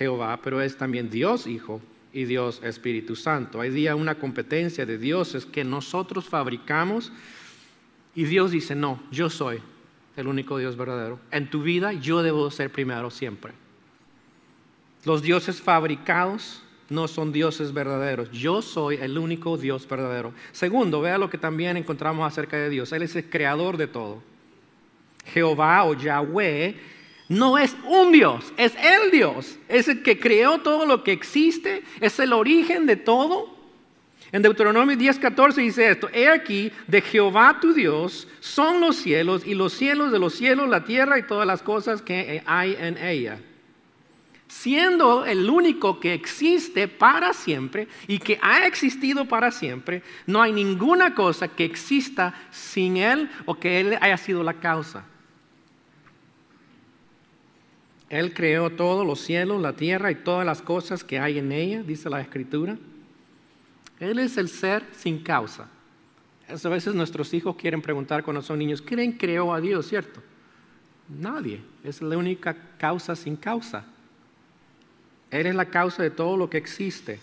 Jehová, 0.00 0.40
pero 0.42 0.62
es 0.62 0.78
también 0.78 1.10
Dios 1.10 1.46
Hijo 1.46 1.78
y 2.10 2.24
Dios 2.24 2.62
Espíritu 2.64 3.16
Santo. 3.16 3.60
Hay 3.60 3.68
día 3.68 3.94
una 3.94 4.14
competencia 4.14 4.86
de 4.86 4.96
dioses 4.96 5.44
que 5.44 5.62
nosotros 5.62 6.24
fabricamos 6.24 7.12
y 8.14 8.24
Dios 8.24 8.50
dice, 8.50 8.74
no, 8.74 9.02
yo 9.10 9.28
soy 9.28 9.60
el 10.16 10.26
único 10.26 10.56
Dios 10.56 10.74
verdadero. 10.74 11.20
En 11.30 11.50
tu 11.50 11.62
vida 11.62 11.92
yo 11.92 12.22
debo 12.22 12.50
ser 12.50 12.72
primero 12.72 13.10
siempre. 13.10 13.52
Los 15.04 15.20
dioses 15.20 15.60
fabricados 15.60 16.62
no 16.88 17.06
son 17.06 17.30
dioses 17.30 17.74
verdaderos. 17.74 18.30
Yo 18.30 18.62
soy 18.62 18.96
el 18.96 19.18
único 19.18 19.58
Dios 19.58 19.86
verdadero. 19.86 20.32
Segundo, 20.52 21.02
vea 21.02 21.18
lo 21.18 21.28
que 21.28 21.36
también 21.36 21.76
encontramos 21.76 22.26
acerca 22.26 22.56
de 22.56 22.70
Dios. 22.70 22.90
Él 22.92 23.02
es 23.02 23.14
el 23.16 23.28
creador 23.28 23.76
de 23.76 23.86
todo. 23.86 24.22
Jehová 25.26 25.84
o 25.84 25.92
Yahweh 25.92 26.99
no 27.30 27.58
es 27.58 27.76
un 27.86 28.10
Dios, 28.10 28.52
es 28.56 28.74
el 28.74 29.12
Dios. 29.12 29.56
Es 29.68 29.86
el 29.86 30.02
que 30.02 30.18
creó 30.18 30.58
todo 30.58 30.84
lo 30.84 31.04
que 31.04 31.12
existe, 31.12 31.84
es 32.00 32.18
el 32.18 32.32
origen 32.32 32.86
de 32.86 32.96
todo. 32.96 33.56
En 34.32 34.42
Deuteronomio 34.42 34.96
10:14 34.96 35.54
dice 35.54 35.88
esto, 35.88 36.08
he 36.12 36.28
aquí, 36.28 36.72
de 36.88 37.00
Jehová 37.00 37.58
tu 37.60 37.72
Dios 37.72 38.26
son 38.40 38.80
los 38.80 38.96
cielos 38.96 39.46
y 39.46 39.54
los 39.54 39.72
cielos 39.72 40.10
de 40.10 40.18
los 40.18 40.34
cielos, 40.34 40.68
la 40.68 40.84
tierra 40.84 41.20
y 41.20 41.22
todas 41.22 41.46
las 41.46 41.62
cosas 41.62 42.02
que 42.02 42.42
hay 42.44 42.76
en 42.78 42.98
ella 42.98 43.38
siendo 44.48 45.24
el 45.24 45.48
único 45.48 46.00
que 46.00 46.12
existe 46.12 46.88
para 46.88 47.32
siempre 47.32 47.86
y 48.08 48.18
que 48.18 48.36
ha 48.42 48.66
existido 48.66 49.24
para 49.26 49.52
siempre, 49.52 50.02
no 50.26 50.42
hay 50.42 50.52
ninguna 50.52 51.14
cosa 51.14 51.46
que 51.46 51.64
exista 51.64 52.34
sin 52.50 52.96
Él 52.96 53.30
o 53.46 53.54
que 53.54 53.78
Él 53.78 53.96
haya 54.00 54.16
sido 54.16 54.42
la 54.42 54.54
causa. 54.54 55.04
Él 58.10 58.34
creó 58.34 58.70
todos 58.70 59.06
los 59.06 59.20
cielos, 59.20 59.62
la 59.62 59.72
tierra 59.72 60.10
y 60.10 60.16
todas 60.16 60.44
las 60.44 60.60
cosas 60.60 61.04
que 61.04 61.20
hay 61.20 61.38
en 61.38 61.52
ella, 61.52 61.82
dice 61.84 62.10
la 62.10 62.20
Escritura. 62.20 62.76
Él 64.00 64.18
es 64.18 64.36
el 64.36 64.48
ser 64.48 64.84
sin 64.92 65.22
causa. 65.22 65.68
A 66.48 66.68
veces 66.68 66.92
nuestros 66.94 67.32
hijos 67.32 67.54
quieren 67.54 67.80
preguntar 67.80 68.24
cuando 68.24 68.42
son 68.42 68.58
niños, 68.58 68.82
¿quién 68.82 69.12
creó 69.12 69.54
a 69.54 69.60
Dios, 69.60 69.86
cierto? 69.86 70.20
Nadie. 71.08 71.60
Es 71.84 72.02
la 72.02 72.18
única 72.18 72.56
causa 72.76 73.14
sin 73.14 73.36
causa. 73.36 73.84
Él 75.30 75.46
es 75.46 75.54
la 75.54 75.66
causa 75.66 76.02
de 76.02 76.10
todo 76.10 76.36
lo 76.36 76.50
que 76.50 76.58
existe. 76.58 77.20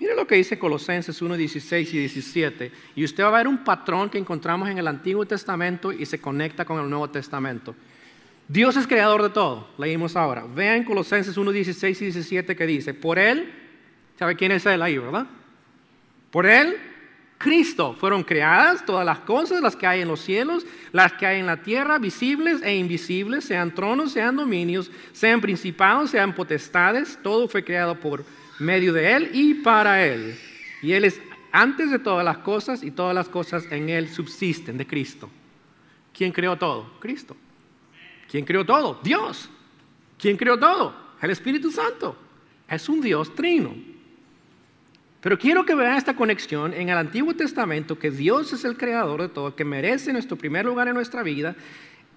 Mire 0.00 0.16
lo 0.16 0.26
que 0.26 0.34
dice 0.34 0.58
Colosenses 0.58 1.22
1, 1.22 1.36
16 1.36 1.94
y 1.94 1.98
17. 1.98 2.72
Y 2.96 3.04
usted 3.04 3.22
va 3.22 3.28
a 3.28 3.38
ver 3.38 3.46
un 3.46 3.62
patrón 3.62 4.10
que 4.10 4.18
encontramos 4.18 4.68
en 4.68 4.78
el 4.78 4.88
Antiguo 4.88 5.24
Testamento 5.24 5.92
y 5.92 6.04
se 6.04 6.20
conecta 6.20 6.64
con 6.64 6.80
el 6.80 6.90
Nuevo 6.90 7.08
Testamento. 7.10 7.76
Dios 8.48 8.76
es 8.76 8.86
creador 8.86 9.22
de 9.22 9.30
todo, 9.30 9.68
leímos 9.78 10.16
ahora. 10.16 10.44
Vean 10.54 10.84
Colosenses 10.84 11.36
1, 11.36 11.50
16 11.50 12.02
y 12.02 12.04
17 12.06 12.56
que 12.56 12.66
dice, 12.66 12.94
por 12.94 13.18
Él, 13.18 13.52
¿sabe 14.18 14.36
quién 14.36 14.52
es 14.52 14.66
Él 14.66 14.82
ahí, 14.82 14.98
verdad? 14.98 15.26
Por 16.30 16.46
Él 16.46 16.76
Cristo 17.44 17.94
fueron 18.00 18.22
creadas 18.22 18.86
todas 18.86 19.04
las 19.04 19.18
cosas, 19.20 19.60
las 19.60 19.76
que 19.76 19.86
hay 19.86 20.00
en 20.00 20.08
los 20.08 20.20
cielos, 20.20 20.66
las 20.92 21.12
que 21.12 21.26
hay 21.26 21.40
en 21.40 21.46
la 21.46 21.58
tierra, 21.58 21.98
visibles 21.98 22.62
e 22.62 22.74
invisibles, 22.74 23.44
sean 23.44 23.74
tronos, 23.74 24.12
sean 24.12 24.36
dominios, 24.36 24.90
sean 25.12 25.42
principados, 25.42 26.10
sean 26.10 26.34
potestades, 26.34 27.18
todo 27.22 27.46
fue 27.46 27.62
creado 27.62 28.00
por 28.00 28.24
medio 28.58 28.94
de 28.94 29.12
Él 29.12 29.30
y 29.34 29.54
para 29.54 30.06
Él. 30.06 30.38
Y 30.80 30.92
Él 30.92 31.04
es 31.04 31.20
antes 31.52 31.90
de 31.90 31.98
todas 31.98 32.24
las 32.24 32.38
cosas 32.38 32.82
y 32.82 32.90
todas 32.90 33.14
las 33.14 33.28
cosas 33.28 33.70
en 33.70 33.90
Él 33.90 34.08
subsisten 34.08 34.78
de 34.78 34.86
Cristo. 34.86 35.28
¿Quién 36.14 36.32
creó 36.32 36.56
todo? 36.56 36.92
Cristo. 36.98 37.36
¿Quién 38.34 38.44
creó 38.44 38.66
todo? 38.66 38.98
Dios. 39.00 39.48
¿Quién 40.18 40.36
creó 40.36 40.58
todo? 40.58 40.92
El 41.22 41.30
Espíritu 41.30 41.70
Santo. 41.70 42.16
Es 42.68 42.88
un 42.88 43.00
Dios 43.00 43.32
trino. 43.32 43.72
Pero 45.20 45.38
quiero 45.38 45.64
que 45.64 45.76
vean 45.76 45.96
esta 45.96 46.16
conexión 46.16 46.74
en 46.74 46.88
el 46.88 46.98
Antiguo 46.98 47.32
Testamento, 47.34 47.96
que 47.96 48.10
Dios 48.10 48.52
es 48.52 48.64
el 48.64 48.76
creador 48.76 49.22
de 49.22 49.28
todo, 49.28 49.54
que 49.54 49.64
merece 49.64 50.12
nuestro 50.12 50.36
primer 50.36 50.64
lugar 50.64 50.88
en 50.88 50.94
nuestra 50.94 51.22
vida, 51.22 51.54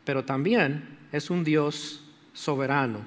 pero 0.05 0.25
también 0.25 0.97
es 1.11 1.29
un 1.29 1.43
Dios 1.43 2.03
soberano. 2.33 3.01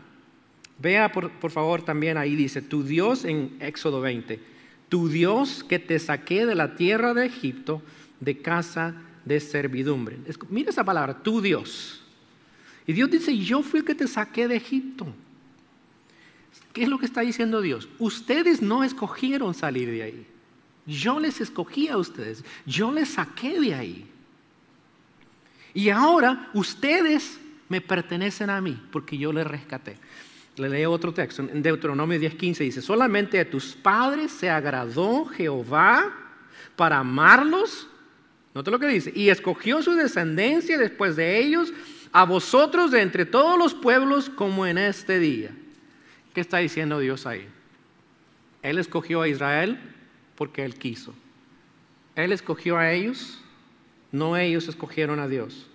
Vea 0.78 1.10
por, 1.10 1.32
por, 1.32 1.50
favor 1.50 1.82
también 1.82 2.16
ahí 2.16 2.36
dice, 2.36 2.62
tu 2.62 2.84
Dios 2.84 3.24
en 3.24 3.56
Éxodo 3.58 4.00
20, 4.00 4.38
tu 4.88 5.08
Dios 5.08 5.64
que 5.64 5.80
te 5.80 5.98
saqué 5.98 6.46
de 6.46 6.54
la 6.54 6.76
tierra 6.76 7.12
de 7.12 7.26
Egipto, 7.26 7.82
de 8.20 8.40
casa 8.40 8.94
de 9.24 9.40
servidumbre. 9.40 10.16
Mira 10.48 10.70
esa 10.70 10.84
palabra, 10.84 11.24
tu 11.24 11.40
Dios. 11.40 11.99
Y 12.86 12.92
Dios 12.92 13.10
dice, 13.10 13.36
yo 13.36 13.62
fui 13.62 13.80
el 13.80 13.86
que 13.86 13.94
te 13.94 14.06
saqué 14.06 14.48
de 14.48 14.56
Egipto. 14.56 15.06
¿Qué 16.72 16.84
es 16.84 16.88
lo 16.88 16.98
que 16.98 17.06
está 17.06 17.20
diciendo 17.22 17.60
Dios? 17.60 17.88
Ustedes 17.98 18.62
no 18.62 18.84
escogieron 18.84 19.54
salir 19.54 19.90
de 19.90 20.02
ahí. 20.02 20.26
Yo 20.86 21.20
les 21.20 21.40
escogí 21.40 21.88
a 21.88 21.96
ustedes. 21.96 22.44
Yo 22.66 22.92
les 22.92 23.10
saqué 23.10 23.60
de 23.60 23.74
ahí. 23.74 24.06
Y 25.74 25.90
ahora 25.90 26.50
ustedes 26.54 27.38
me 27.68 27.80
pertenecen 27.80 28.50
a 28.50 28.60
mí 28.60 28.80
porque 28.90 29.16
yo 29.16 29.32
les 29.32 29.46
rescaté. 29.46 29.96
Le 30.56 30.68
leo 30.68 30.90
otro 30.90 31.14
texto. 31.14 31.42
En 31.42 31.62
Deuteronomio 31.62 32.18
10:15 32.18 32.58
dice, 32.58 32.82
solamente 32.82 33.38
a 33.38 33.48
tus 33.48 33.74
padres 33.74 34.32
se 34.32 34.50
agradó 34.50 35.26
Jehová 35.26 36.12
para 36.76 36.98
amarlos. 36.98 37.88
Note 38.52 38.70
lo 38.70 38.78
que 38.78 38.88
dice. 38.88 39.12
Y 39.14 39.28
escogió 39.28 39.82
su 39.82 39.94
descendencia 39.94 40.76
después 40.76 41.14
de 41.14 41.38
ellos 41.38 41.72
a 42.12 42.24
vosotros 42.24 42.90
de 42.90 43.02
entre 43.02 43.24
todos 43.24 43.58
los 43.58 43.74
pueblos 43.74 44.30
como 44.30 44.66
en 44.66 44.78
este 44.78 45.18
día. 45.18 45.50
¿Qué 46.34 46.40
está 46.40 46.58
diciendo 46.58 46.98
Dios 46.98 47.26
ahí? 47.26 47.48
Él 48.62 48.78
escogió 48.78 49.22
a 49.22 49.28
Israel 49.28 49.78
porque 50.36 50.64
Él 50.64 50.74
quiso. 50.74 51.14
Él 52.14 52.32
escogió 52.32 52.76
a 52.76 52.92
ellos, 52.92 53.40
no 54.12 54.36
ellos 54.36 54.68
escogieron 54.68 55.20
a 55.20 55.28
Dios. 55.28 55.66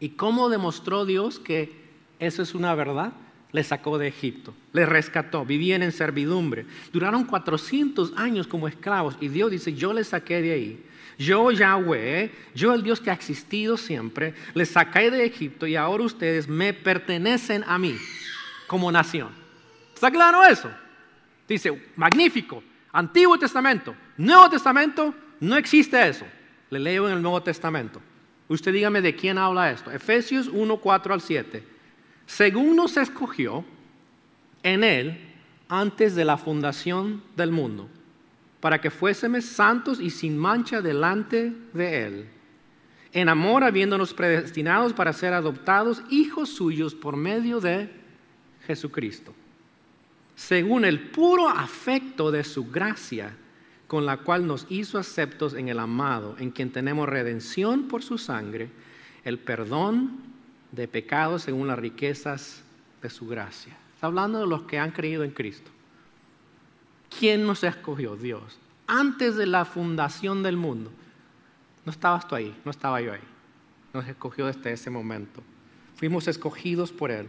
¿Y 0.00 0.10
cómo 0.10 0.48
demostró 0.48 1.04
Dios 1.06 1.38
que 1.38 1.72
eso 2.18 2.42
es 2.42 2.54
una 2.54 2.74
verdad? 2.74 3.12
Le 3.52 3.64
sacó 3.64 3.98
de 3.98 4.08
Egipto, 4.08 4.54
le 4.72 4.86
rescató, 4.86 5.44
vivían 5.44 5.82
en 5.82 5.92
servidumbre. 5.92 6.66
Duraron 6.92 7.24
400 7.24 8.14
años 8.16 8.46
como 8.46 8.66
esclavos 8.66 9.16
y 9.20 9.28
Dios 9.28 9.50
dice, 9.50 9.74
yo 9.74 9.92
les 9.92 10.08
saqué 10.08 10.40
de 10.40 10.52
ahí. 10.52 10.84
Yo 11.18 11.50
Yahweh, 11.50 12.32
yo 12.54 12.74
el 12.74 12.82
Dios 12.82 13.00
que 13.00 13.10
ha 13.10 13.14
existido 13.14 13.76
siempre, 13.76 14.34
les 14.54 14.70
saqué 14.70 15.10
de 15.10 15.24
Egipto 15.24 15.66
y 15.66 15.76
ahora 15.76 16.04
ustedes 16.04 16.48
me 16.48 16.72
pertenecen 16.72 17.64
a 17.66 17.78
mí 17.78 17.96
como 18.66 18.90
nación. 18.90 19.30
¿Está 19.94 20.10
claro 20.10 20.44
eso? 20.44 20.70
Dice, 21.46 21.90
magnífico, 21.96 22.62
Antiguo 22.92 23.38
Testamento, 23.38 23.94
Nuevo 24.16 24.48
Testamento, 24.50 25.14
no 25.40 25.56
existe 25.56 26.08
eso. 26.08 26.24
Le 26.70 26.78
leo 26.78 27.08
en 27.08 27.16
el 27.16 27.22
Nuevo 27.22 27.42
Testamento. 27.42 28.00
Usted 28.48 28.72
dígame 28.72 29.00
de 29.00 29.14
quién 29.14 29.38
habla 29.38 29.70
esto. 29.70 29.90
Efesios 29.90 30.48
1, 30.48 30.76
4 30.76 31.14
al 31.14 31.20
7. 31.20 31.64
Según 32.26 32.76
nos 32.76 32.96
escogió 32.96 33.64
en 34.62 34.84
Él 34.84 35.18
antes 35.68 36.14
de 36.14 36.24
la 36.24 36.36
fundación 36.36 37.22
del 37.36 37.50
mundo, 37.50 37.88
para 38.62 38.80
que 38.80 38.90
fuésemos 38.90 39.44
santos 39.44 40.00
y 40.00 40.08
sin 40.08 40.38
mancha 40.38 40.80
delante 40.80 41.52
de 41.74 42.06
Él. 42.06 42.28
En 43.12 43.28
amor, 43.28 43.62
habiéndonos 43.62 44.14
predestinados 44.14 44.94
para 44.94 45.12
ser 45.12 45.34
adoptados 45.34 46.02
hijos 46.08 46.48
suyos 46.48 46.94
por 46.94 47.16
medio 47.16 47.60
de 47.60 47.90
Jesucristo 48.66 49.34
según 50.34 50.84
el 50.84 51.10
puro 51.10 51.48
afecto 51.48 52.30
de 52.30 52.44
su 52.44 52.70
gracia, 52.70 53.36
con 53.86 54.06
la 54.06 54.18
cual 54.18 54.46
nos 54.46 54.66
hizo 54.70 54.98
aceptos 54.98 55.54
en 55.54 55.68
el 55.68 55.78
amado, 55.78 56.36
en 56.38 56.50
quien 56.50 56.72
tenemos 56.72 57.08
redención 57.08 57.88
por 57.88 58.02
su 58.02 58.18
sangre, 58.18 58.70
el 59.24 59.38
perdón 59.38 60.18
de 60.72 60.88
pecados 60.88 61.42
según 61.42 61.68
las 61.68 61.78
riquezas 61.78 62.64
de 63.02 63.10
su 63.10 63.26
gracia. 63.28 63.76
Está 63.94 64.06
hablando 64.06 64.40
de 64.40 64.46
los 64.46 64.62
que 64.62 64.78
han 64.78 64.92
creído 64.92 65.24
en 65.24 65.30
Cristo. 65.30 65.70
¿Quién 67.18 67.46
nos 67.46 67.62
escogió? 67.64 68.16
Dios. 68.16 68.58
Antes 68.86 69.36
de 69.36 69.46
la 69.46 69.64
fundación 69.64 70.42
del 70.42 70.56
mundo. 70.56 70.90
No 71.84 71.92
estabas 71.92 72.28
tú 72.28 72.34
ahí, 72.34 72.54
no 72.64 72.70
estaba 72.70 73.00
yo 73.00 73.12
ahí. 73.12 73.20
Nos 73.92 74.06
escogió 74.06 74.46
desde 74.46 74.72
ese 74.72 74.90
momento. 74.90 75.42
Fuimos 75.96 76.28
escogidos 76.28 76.92
por 76.92 77.10
Él 77.10 77.28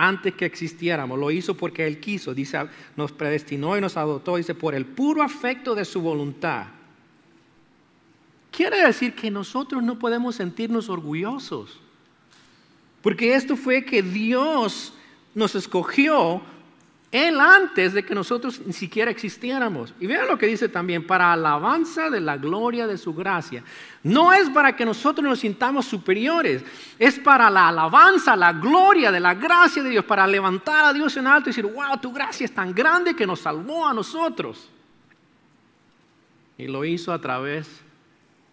antes 0.00 0.34
que 0.34 0.46
existiéramos. 0.46 1.18
Lo 1.18 1.30
hizo 1.30 1.54
porque 1.54 1.86
Él 1.86 2.00
quiso. 2.00 2.32
Dice, 2.32 2.58
nos 2.96 3.12
predestinó 3.12 3.76
y 3.76 3.82
nos 3.82 3.98
adoptó. 3.98 4.36
Dice, 4.36 4.54
por 4.54 4.74
el 4.74 4.86
puro 4.86 5.22
afecto 5.22 5.74
de 5.74 5.84
su 5.84 6.00
voluntad. 6.00 6.68
Quiere 8.50 8.82
decir 8.82 9.14
que 9.14 9.30
nosotros 9.30 9.82
no 9.82 9.98
podemos 9.98 10.36
sentirnos 10.36 10.88
orgullosos. 10.88 11.78
Porque 13.02 13.34
esto 13.34 13.56
fue 13.56 13.84
que 13.84 14.02
Dios 14.02 14.94
nos 15.34 15.54
escogió 15.54 16.40
él 17.12 17.40
antes 17.40 17.92
de 17.92 18.04
que 18.04 18.14
nosotros 18.14 18.60
ni 18.64 18.72
siquiera 18.72 19.10
existiéramos. 19.10 19.92
Y 19.98 20.06
vean 20.06 20.28
lo 20.28 20.38
que 20.38 20.46
dice 20.46 20.68
también, 20.68 21.04
para 21.04 21.32
alabanza 21.32 22.08
de 22.08 22.20
la 22.20 22.36
gloria 22.36 22.86
de 22.86 22.96
su 22.96 23.12
gracia. 23.12 23.64
No 24.04 24.32
es 24.32 24.48
para 24.48 24.76
que 24.76 24.84
nosotros 24.84 25.24
nos 25.24 25.40
sintamos 25.40 25.86
superiores, 25.86 26.64
es 27.00 27.18
para 27.18 27.50
la 27.50 27.68
alabanza, 27.68 28.36
la 28.36 28.52
gloria 28.52 29.10
de 29.10 29.18
la 29.18 29.34
gracia 29.34 29.82
de 29.82 29.90
Dios, 29.90 30.04
para 30.04 30.24
levantar 30.24 30.84
a 30.84 30.92
Dios 30.92 31.16
en 31.16 31.26
alto 31.26 31.48
y 31.48 31.52
decir, 31.52 31.66
wow, 31.66 31.98
tu 32.00 32.12
gracia 32.12 32.44
es 32.44 32.54
tan 32.54 32.72
grande 32.72 33.16
que 33.16 33.26
nos 33.26 33.40
salvó 33.40 33.88
a 33.88 33.92
nosotros. 33.92 34.70
Y 36.58 36.68
lo 36.68 36.84
hizo 36.84 37.12
a 37.12 37.20
través 37.20 37.80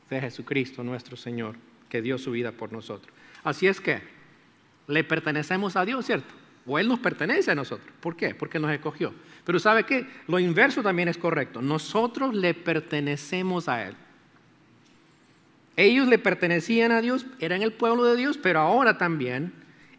de 0.10 0.20
Jesucristo 0.20 0.84
nuestro 0.84 1.16
Señor, 1.16 1.58
que 1.90 2.02
dio 2.02 2.18
su 2.18 2.32
vida 2.32 2.52
por 2.52 2.72
nosotros. 2.72 3.14
Así 3.44 3.68
es 3.68 3.80
que 3.80 4.02
le 4.88 5.04
pertenecemos 5.04 5.76
a 5.76 5.86
Dios, 5.86 6.06
¿cierto? 6.08 6.47
O 6.68 6.78
Él 6.78 6.88
nos 6.88 7.00
pertenece 7.00 7.50
a 7.52 7.56
nosotros. 7.56 7.90
¿Por 8.02 8.16
qué? 8.16 8.36
Porque 8.36 8.60
nos 8.60 8.72
escogió. 8.72 9.14
Pero 9.46 9.58
¿sabe 9.60 9.86
qué? 9.86 10.06
Lo 10.28 10.38
inverso 10.38 10.84
también 10.84 11.08
es 11.08 11.18
correcto. 11.18 11.62
Nosotros 11.62 12.36
le 12.36 12.54
pertenecemos 12.54 13.70
a 13.70 13.88
Él. 13.88 13.96
Ellos 15.78 16.08
le 16.08 16.20
pertenecían 16.20 16.92
a 16.92 17.02
Dios, 17.02 17.26
eran 17.40 17.62
el 17.62 17.72
pueblo 17.72 18.04
de 18.04 18.18
Dios, 18.18 18.38
pero 18.38 18.60
ahora 18.60 18.98
también 18.98 19.54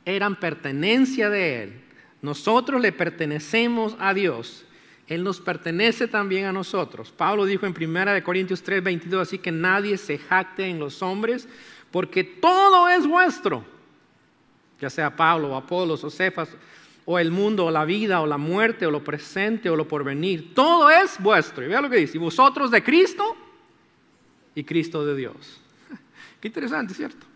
eran 0.05 0.39
pertenencia 0.39 1.31
de 1.31 1.63
Él. 1.63 1.81
Nosotros 2.21 2.81
le 2.81 2.93
pertenecemos 2.93 3.97
a 4.01 4.13
Dios. 4.13 4.67
Él 5.07 5.25
nos 5.25 5.41
pertenece 5.41 6.07
también 6.07 6.45
a 6.45 6.53
nosotros. 6.53 7.13
Pablo 7.13 7.47
dijo 7.47 7.65
en 7.65 7.75
1 7.75 8.25
Corintios 8.25 8.63
3, 8.63 8.83
22, 8.83 9.23
así 9.29 9.39
que 9.39 9.53
nadie 9.53 9.97
se 9.97 10.19
jacte 10.19 10.67
en 10.67 10.79
los 10.79 11.01
hombres, 11.01 11.49
porque 11.91 12.25
todo 12.25 12.89
es 12.91 13.07
vuestro. 13.07 13.65
Ya 14.81 14.91
sea 14.91 15.15
Pablo, 15.15 15.51
o 15.51 15.57
Apolos, 15.57 16.05
o 16.05 16.11
Cefas, 16.11 16.49
o 17.05 17.19
el 17.19 17.31
mundo, 17.31 17.67
o 17.67 17.71
la 17.71 17.85
vida, 17.85 18.21
o 18.21 18.27
la 18.27 18.39
muerte, 18.39 18.87
o 18.87 18.91
lo 18.91 19.03
presente, 19.03 19.71
o 19.71 19.77
lo 19.77 19.89
porvenir. 19.89 20.55
Todo 20.55 20.91
es 20.91 21.17
vuestro. 21.19 21.65
Y 21.65 21.69
vea 21.69 21.81
lo 21.81 21.91
que 21.91 21.97
dice. 21.97 22.17
Y 22.17 22.21
vosotros 22.21 22.71
de 22.71 22.83
Cristo 22.83 23.37
y 24.55 24.65
Cristo 24.65 25.05
de 25.05 25.17
Dios. 25.17 25.61
Qué 26.41 26.49
interesante, 26.49 26.95
¿cierto? 26.95 27.27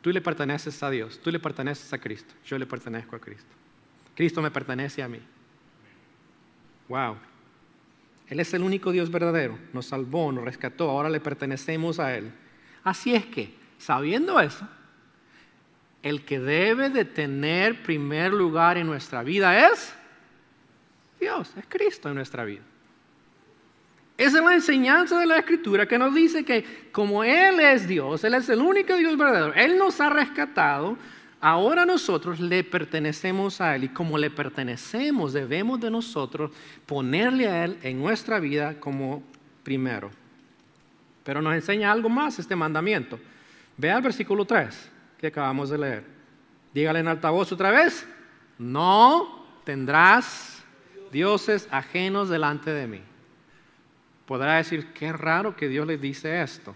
Tú 0.00 0.10
le 0.10 0.20
perteneces 0.20 0.82
a 0.82 0.90
Dios, 0.90 1.18
tú 1.18 1.30
le 1.30 1.40
perteneces 1.40 1.90
a 1.94 1.98
Cristo, 1.98 2.34
yo 2.44 2.58
le 2.58 2.66
pertenezco 2.66 3.16
a 3.16 3.18
Cristo. 3.18 3.48
Cristo 4.14 4.42
me 4.42 4.50
pertenece 4.50 5.02
a 5.02 5.08
mí. 5.08 5.18
Wow. 6.88 7.16
Él 8.28 8.40
es 8.40 8.52
el 8.52 8.62
único 8.62 8.92
Dios 8.92 9.10
verdadero. 9.10 9.58
Nos 9.72 9.86
salvó, 9.86 10.30
nos 10.30 10.44
rescató, 10.44 10.90
ahora 10.90 11.08
le 11.08 11.20
pertenecemos 11.20 11.98
a 11.98 12.14
Él. 12.16 12.32
Así 12.82 13.14
es 13.14 13.24
que, 13.26 13.54
sabiendo 13.78 14.38
eso, 14.40 14.68
el 16.04 16.22
que 16.22 16.38
debe 16.38 16.90
de 16.90 17.06
tener 17.06 17.82
primer 17.82 18.30
lugar 18.30 18.76
en 18.76 18.86
nuestra 18.86 19.22
vida 19.22 19.70
es 19.70 19.94
Dios, 21.18 21.50
es 21.56 21.64
Cristo 21.66 22.10
en 22.10 22.16
nuestra 22.16 22.44
vida. 22.44 22.60
Esa 24.18 24.38
es 24.38 24.44
la 24.44 24.52
enseñanza 24.52 25.18
de 25.18 25.24
la 25.24 25.38
Escritura 25.38 25.88
que 25.88 25.98
nos 25.98 26.14
dice 26.14 26.44
que 26.44 26.90
como 26.92 27.24
Él 27.24 27.58
es 27.58 27.88
Dios, 27.88 28.22
Él 28.22 28.34
es 28.34 28.50
el 28.50 28.60
único 28.60 28.94
Dios 28.96 29.16
verdadero, 29.16 29.54
Él 29.54 29.78
nos 29.78 29.98
ha 29.98 30.10
rescatado, 30.10 30.98
ahora 31.40 31.86
nosotros 31.86 32.38
le 32.38 32.62
pertenecemos 32.64 33.62
a 33.62 33.74
Él 33.74 33.84
y 33.84 33.88
como 33.88 34.18
le 34.18 34.28
pertenecemos 34.28 35.32
debemos 35.32 35.80
de 35.80 35.90
nosotros 35.90 36.50
ponerle 36.84 37.48
a 37.48 37.64
Él 37.64 37.78
en 37.82 37.98
nuestra 37.98 38.40
vida 38.40 38.78
como 38.78 39.22
primero. 39.62 40.10
Pero 41.24 41.40
nos 41.40 41.54
enseña 41.54 41.90
algo 41.90 42.10
más 42.10 42.38
este 42.38 42.54
mandamiento. 42.54 43.18
Vea 43.78 43.96
el 43.96 44.02
versículo 44.02 44.44
3 44.44 44.90
que 45.32 45.40
acabamos 45.40 45.70
de 45.70 45.78
leer. 45.78 46.04
Dígale 46.72 47.00
en 47.00 47.08
altavoz 47.08 47.52
otra 47.52 47.70
vez, 47.70 48.06
no 48.58 49.46
tendrás 49.64 50.62
dioses 51.10 51.68
ajenos 51.70 52.28
delante 52.28 52.70
de 52.70 52.86
mí 52.86 53.00
podrá 54.26 54.56
decir, 54.56 54.92
qué 54.94 55.12
raro 55.12 55.56
que 55.56 55.68
Dios 55.68 55.86
le 55.86 55.98
dice 55.98 56.42
esto. 56.42 56.74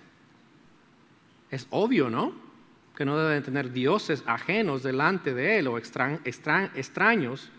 Es 1.50 1.66
obvio, 1.70 2.10
¿no? 2.10 2.32
Que 2.94 3.04
no 3.04 3.16
deben 3.16 3.42
tener 3.42 3.72
dioses 3.72 4.22
ajenos 4.26 4.82
delante 4.82 5.32
de 5.32 5.58
Él 5.58 5.68
o 5.68 5.78
extraños. 5.78 7.50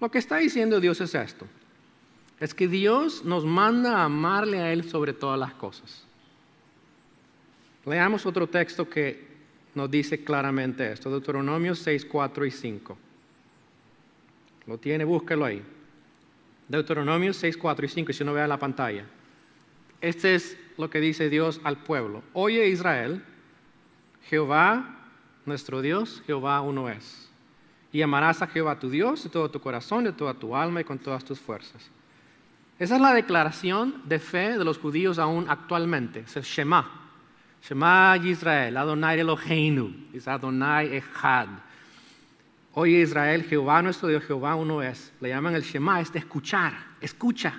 Lo 0.00 0.10
que 0.10 0.18
está 0.18 0.36
diciendo 0.36 0.80
Dios 0.80 1.00
es 1.00 1.14
esto. 1.14 1.46
Es 2.40 2.52
que 2.52 2.68
Dios 2.68 3.24
nos 3.24 3.44
manda 3.44 3.98
a 3.98 4.04
amarle 4.04 4.60
a 4.60 4.72
Él 4.72 4.88
sobre 4.90 5.12
todas 5.12 5.38
las 5.38 5.54
cosas. 5.54 6.04
Leamos 7.86 8.26
otro 8.26 8.48
texto 8.48 8.88
que 8.88 9.33
nos 9.74 9.90
dice 9.90 10.22
claramente 10.22 10.92
esto, 10.92 11.10
Deuteronomio 11.10 11.74
6, 11.74 12.04
4 12.04 12.46
y 12.46 12.50
5. 12.50 12.98
Lo 14.66 14.78
tiene, 14.78 15.04
búsquelo 15.04 15.44
ahí. 15.44 15.62
Deuteronomio 16.68 17.32
6, 17.32 17.56
4 17.56 17.86
y 17.86 17.88
5, 17.88 18.10
y 18.10 18.14
si 18.14 18.24
no 18.24 18.32
vea 18.32 18.46
la 18.46 18.58
pantalla. 18.58 19.04
Este 20.00 20.34
es 20.34 20.56
lo 20.78 20.90
que 20.90 21.00
dice 21.00 21.28
Dios 21.28 21.60
al 21.64 21.78
pueblo. 21.78 22.22
Oye 22.32 22.68
Israel, 22.68 23.22
Jehová, 24.28 24.98
nuestro 25.46 25.82
Dios, 25.82 26.22
Jehová 26.26 26.60
uno 26.60 26.88
es. 26.88 27.30
Y 27.92 28.02
amarás 28.02 28.42
a 28.42 28.46
Jehová 28.46 28.78
tu 28.78 28.90
Dios 28.90 29.24
de 29.24 29.30
todo 29.30 29.50
tu 29.50 29.60
corazón, 29.60 30.04
de 30.04 30.12
toda 30.12 30.34
tu 30.34 30.56
alma 30.56 30.80
y 30.80 30.84
con 30.84 30.98
todas 30.98 31.24
tus 31.24 31.38
fuerzas. 31.38 31.90
Esa 32.78 32.96
es 32.96 33.00
la 33.00 33.14
declaración 33.14 34.02
de 34.04 34.18
fe 34.18 34.58
de 34.58 34.64
los 34.64 34.78
judíos 34.78 35.18
aún 35.18 35.46
actualmente. 35.48 36.20
Es 36.20 36.36
el 36.36 36.42
Shema. 36.42 37.03
Shema 37.66 38.18
Israel, 38.22 38.76
Adonai 38.76 39.20
Eloheinu, 39.20 39.90
es 40.12 40.28
Adonai 40.28 40.96
Echad. 40.96 41.48
Oye 42.74 43.00
Israel, 43.00 43.44
Jehová 43.44 43.80
nuestro 43.80 44.08
Dios, 44.08 44.22
Jehová 44.24 44.54
uno 44.54 44.82
es. 44.82 45.12
Le 45.20 45.30
llaman 45.30 45.54
el 45.54 45.62
Shema, 45.62 46.00
es 46.00 46.12
de 46.12 46.18
escuchar, 46.18 46.74
escucha. 47.00 47.58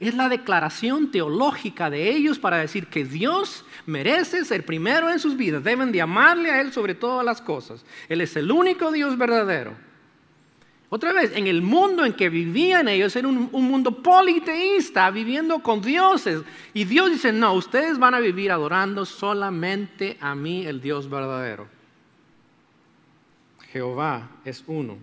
Es 0.00 0.14
la 0.14 0.30
declaración 0.30 1.10
teológica 1.10 1.90
de 1.90 2.08
ellos 2.08 2.38
para 2.38 2.56
decir 2.56 2.86
que 2.86 3.04
Dios 3.04 3.66
merece 3.84 4.44
ser 4.44 4.64
primero 4.64 5.10
en 5.10 5.18
sus 5.18 5.36
vidas. 5.36 5.62
Deben 5.62 5.92
de 5.92 6.00
amarle 6.00 6.50
a 6.50 6.60
Él 6.62 6.72
sobre 6.72 6.94
todas 6.94 7.24
las 7.24 7.42
cosas. 7.42 7.84
Él 8.08 8.22
es 8.22 8.34
el 8.36 8.50
único 8.50 8.92
Dios 8.92 9.18
verdadero. 9.18 9.74
Otra 10.94 11.12
vez, 11.12 11.32
en 11.34 11.48
el 11.48 11.60
mundo 11.60 12.04
en 12.04 12.12
que 12.12 12.28
vivían 12.28 12.86
ellos 12.86 13.16
era 13.16 13.26
un, 13.26 13.48
un, 13.50 13.64
mundo 13.64 14.00
politeísta, 14.00 15.10
viviendo 15.10 15.58
con 15.58 15.82
dioses. 15.82 16.42
Y 16.72 16.84
Dios 16.84 17.10
dice, 17.10 17.32
no, 17.32 17.54
ustedes 17.54 17.98
van 17.98 18.14
a 18.14 18.20
vivir 18.20 18.52
adorando 18.52 19.04
solamente 19.04 20.16
a 20.20 20.36
mí, 20.36 20.64
el 20.64 20.80
Dios 20.80 21.10
verdadero. 21.10 21.66
Jehová 23.72 24.30
es 24.44 24.62
uno. 24.68 24.96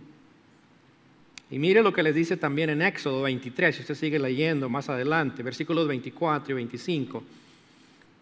Y 1.50 1.60
mire 1.60 1.84
lo 1.84 1.92
que 1.92 2.04
les 2.04 2.16
dice 2.16 2.38
también 2.38 2.70
en 2.70 2.82
Éxodo 2.82 3.24
23, 3.24 3.76
si 3.76 3.82
usted 3.82 3.96
sigue 3.96 4.18
leyendo 4.18 4.70
más 4.70 4.88
adelante, 4.88 5.44
versículos 5.44 5.90
24 5.90 6.52
y 6.52 6.56
25. 6.56 7.24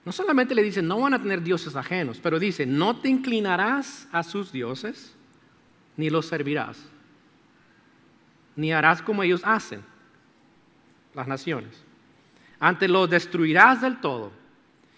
No 0.06 0.12
solamente 0.12 0.56
le 0.56 0.64
dice, 0.64 0.82
no 0.82 1.02
van 1.02 1.14
a 1.14 1.22
tener 1.22 1.44
dioses 1.44 1.76
ajenos, 1.76 2.20
pero 2.20 2.40
dice, 2.40 2.66
no 2.66 3.00
te 3.00 3.10
inclinarás 3.10 4.08
a 4.12 4.24
sus 4.24 4.52
dioses, 4.52 5.14
ni 5.98 6.10
los 6.10 6.26
servirás, 6.26 6.90
ni 8.60 8.72
harás 8.74 9.02
como 9.02 9.24
ellos 9.24 9.42
hacen, 9.44 9.82
las 11.14 11.28
naciones. 11.28 11.84
Antes 12.60 12.90
los 12.90 13.10
destruirás 13.10 13.82
del 13.82 14.02
todo 14.02 14.32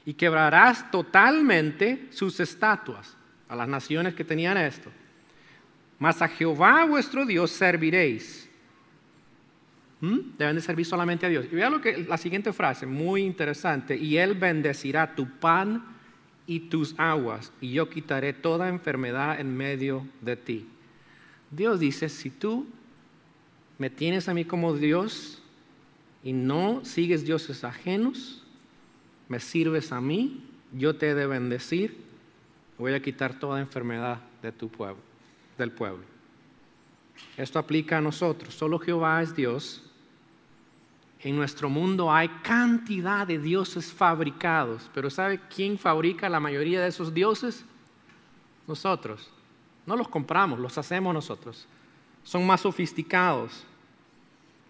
y 0.05 0.13
quebrarás 0.13 0.89
totalmente 0.89 2.07
sus 2.11 2.39
estatuas 2.39 3.15
a 3.47 3.55
las 3.55 3.67
naciones 3.67 4.15
que 4.15 4.23
tenían 4.23 4.57
esto 4.57 4.91
mas 6.01 6.19
a 6.19 6.27
Jehová 6.27 6.83
vuestro 6.85 7.27
Dios 7.27 7.51
serviréis. 7.51 8.49
¿Mm? 9.99 10.35
Deben 10.35 10.55
de 10.55 10.61
servir 10.63 10.83
solamente 10.83 11.27
a 11.27 11.29
Dios. 11.29 11.45
Y 11.51 11.53
vean 11.53 11.71
lo 11.71 11.79
que, 11.79 11.95
la 11.95 12.17
siguiente 12.17 12.51
frase, 12.53 12.87
muy 12.87 13.21
interesante. 13.21 13.95
Y 13.95 14.17
Él 14.17 14.33
bendecirá 14.33 15.13
tu 15.13 15.29
pan 15.29 15.85
y 16.47 16.61
tus 16.61 16.95
aguas, 16.97 17.53
y 17.61 17.73
yo 17.73 17.87
quitaré 17.87 18.33
toda 18.33 18.67
enfermedad 18.67 19.39
en 19.39 19.55
medio 19.55 20.07
de 20.21 20.37
ti. 20.37 20.67
Dios 21.51 21.79
dice, 21.79 22.09
si 22.09 22.31
tú 22.31 22.65
me 23.81 23.89
tienes 23.89 24.29
a 24.29 24.35
mí 24.35 24.45
como 24.45 24.75
Dios 24.75 25.41
y 26.23 26.33
no 26.33 26.85
sigues 26.85 27.25
dioses 27.25 27.63
ajenos, 27.63 28.43
me 29.27 29.39
sirves 29.39 29.91
a 29.91 29.99
mí, 29.99 30.43
yo 30.71 30.95
te 30.95 31.09
he 31.09 31.15
de 31.15 31.25
bendecir, 31.25 31.97
voy 32.77 32.93
a 32.93 33.01
quitar 33.01 33.39
toda 33.39 33.59
enfermedad 33.59 34.19
de 34.43 34.51
tu 34.51 34.69
pueblo 34.69 35.01
del 35.57 35.71
pueblo. 35.71 36.03
Esto 37.35 37.57
aplica 37.57 37.97
a 37.97 38.01
nosotros. 38.01 38.53
Solo 38.53 38.77
Jehová 38.77 39.19
es 39.23 39.35
Dios. 39.35 39.81
En 41.21 41.35
nuestro 41.35 41.67
mundo 41.67 42.11
hay 42.11 42.29
cantidad 42.43 43.25
de 43.25 43.39
dioses 43.39 43.91
fabricados, 43.91 44.91
pero 44.93 45.09
¿sabe 45.09 45.39
quién 45.55 45.79
fabrica 45.79 46.29
la 46.29 46.39
mayoría 46.39 46.81
de 46.81 46.89
esos 46.89 47.15
dioses? 47.15 47.65
Nosotros. 48.67 49.31
No 49.87 49.95
los 49.95 50.07
compramos, 50.07 50.59
los 50.59 50.77
hacemos 50.77 51.15
nosotros. 51.15 51.67
Son 52.23 52.45
más 52.45 52.61
sofisticados. 52.61 53.65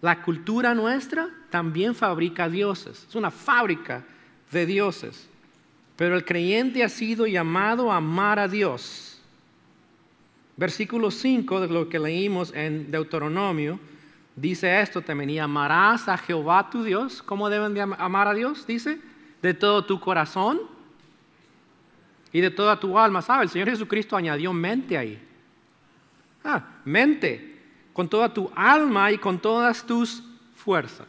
La 0.02 0.20
cultura 0.20 0.74
nuestra 0.74 1.30
también 1.48 1.94
fabrica 1.94 2.50
dioses. 2.50 3.06
Es 3.08 3.14
una 3.14 3.30
fábrica 3.30 4.04
de 4.50 4.66
dioses. 4.66 5.30
Pero 5.96 6.16
el 6.16 6.24
creyente 6.24 6.84
ha 6.84 6.90
sido 6.90 7.26
llamado 7.26 7.90
a 7.90 7.96
amar 7.96 8.38
a 8.38 8.48
Dios 8.48 9.12
Versículo 10.56 11.10
5 11.10 11.60
de 11.60 11.68
lo 11.68 11.88
que 11.88 11.98
leímos 11.98 12.52
en 12.54 12.90
Deuteronomio 12.90 13.80
dice 14.36 14.80
esto 14.80 15.02
también, 15.02 15.40
amarás 15.40 16.08
a 16.08 16.16
Jehová 16.16 16.68
tu 16.70 16.84
Dios. 16.84 17.22
¿Cómo 17.22 17.50
deben 17.50 17.74
de 17.74 17.80
amar 17.80 18.28
a 18.28 18.34
Dios? 18.34 18.66
Dice, 18.66 19.00
de 19.40 19.54
todo 19.54 19.84
tu 19.84 19.98
corazón 19.98 20.60
y 22.32 22.40
de 22.40 22.50
toda 22.50 22.78
tu 22.78 22.98
alma. 22.98 23.22
¿Sabe? 23.22 23.44
El 23.44 23.50
Señor 23.50 23.70
Jesucristo 23.70 24.16
añadió 24.16 24.52
mente 24.52 24.96
ahí. 24.96 25.20
Ah, 26.44 26.64
mente, 26.84 27.51
con 27.92 28.08
toda 28.08 28.32
tu 28.32 28.50
alma 28.54 29.10
y 29.12 29.18
con 29.18 29.38
todas 29.38 29.84
tus 29.84 30.22
fuerzas. 30.54 31.08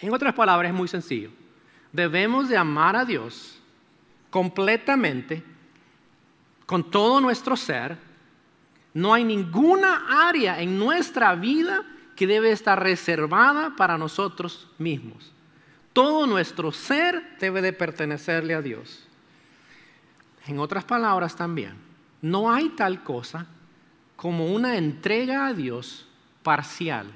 En 0.00 0.12
otras 0.12 0.34
palabras, 0.34 0.70
es 0.70 0.76
muy 0.76 0.88
sencillo. 0.88 1.30
Debemos 1.92 2.48
de 2.48 2.56
amar 2.56 2.96
a 2.96 3.04
Dios 3.04 3.60
completamente 4.30 5.42
con 6.66 6.90
todo 6.90 7.20
nuestro 7.20 7.56
ser, 7.56 7.96
No 8.94 9.12
hay 9.12 9.24
ninguna 9.24 10.28
área 10.28 10.60
en 10.60 10.78
nuestra 10.78 11.34
vida 11.34 11.82
que 12.14 12.28
debe 12.28 12.52
estar 12.52 12.80
reservada 12.80 13.74
para 13.76 13.98
nosotros 13.98 14.68
mismos. 14.78 15.32
Todo 15.92 16.28
nuestro 16.28 16.70
ser 16.70 17.36
debe 17.40 17.60
de 17.60 17.72
pertenecerle 17.72 18.54
a 18.54 18.62
Dios. 18.62 19.04
En 20.46 20.60
otras 20.60 20.84
palabras 20.84 21.34
también, 21.34 21.74
no 22.22 22.52
hay 22.52 22.68
tal 22.70 23.02
cosa 23.02 23.48
como 24.16 24.46
una 24.46 24.76
entrega 24.76 25.46
a 25.46 25.54
Dios 25.54 26.06
parcial. 26.42 27.06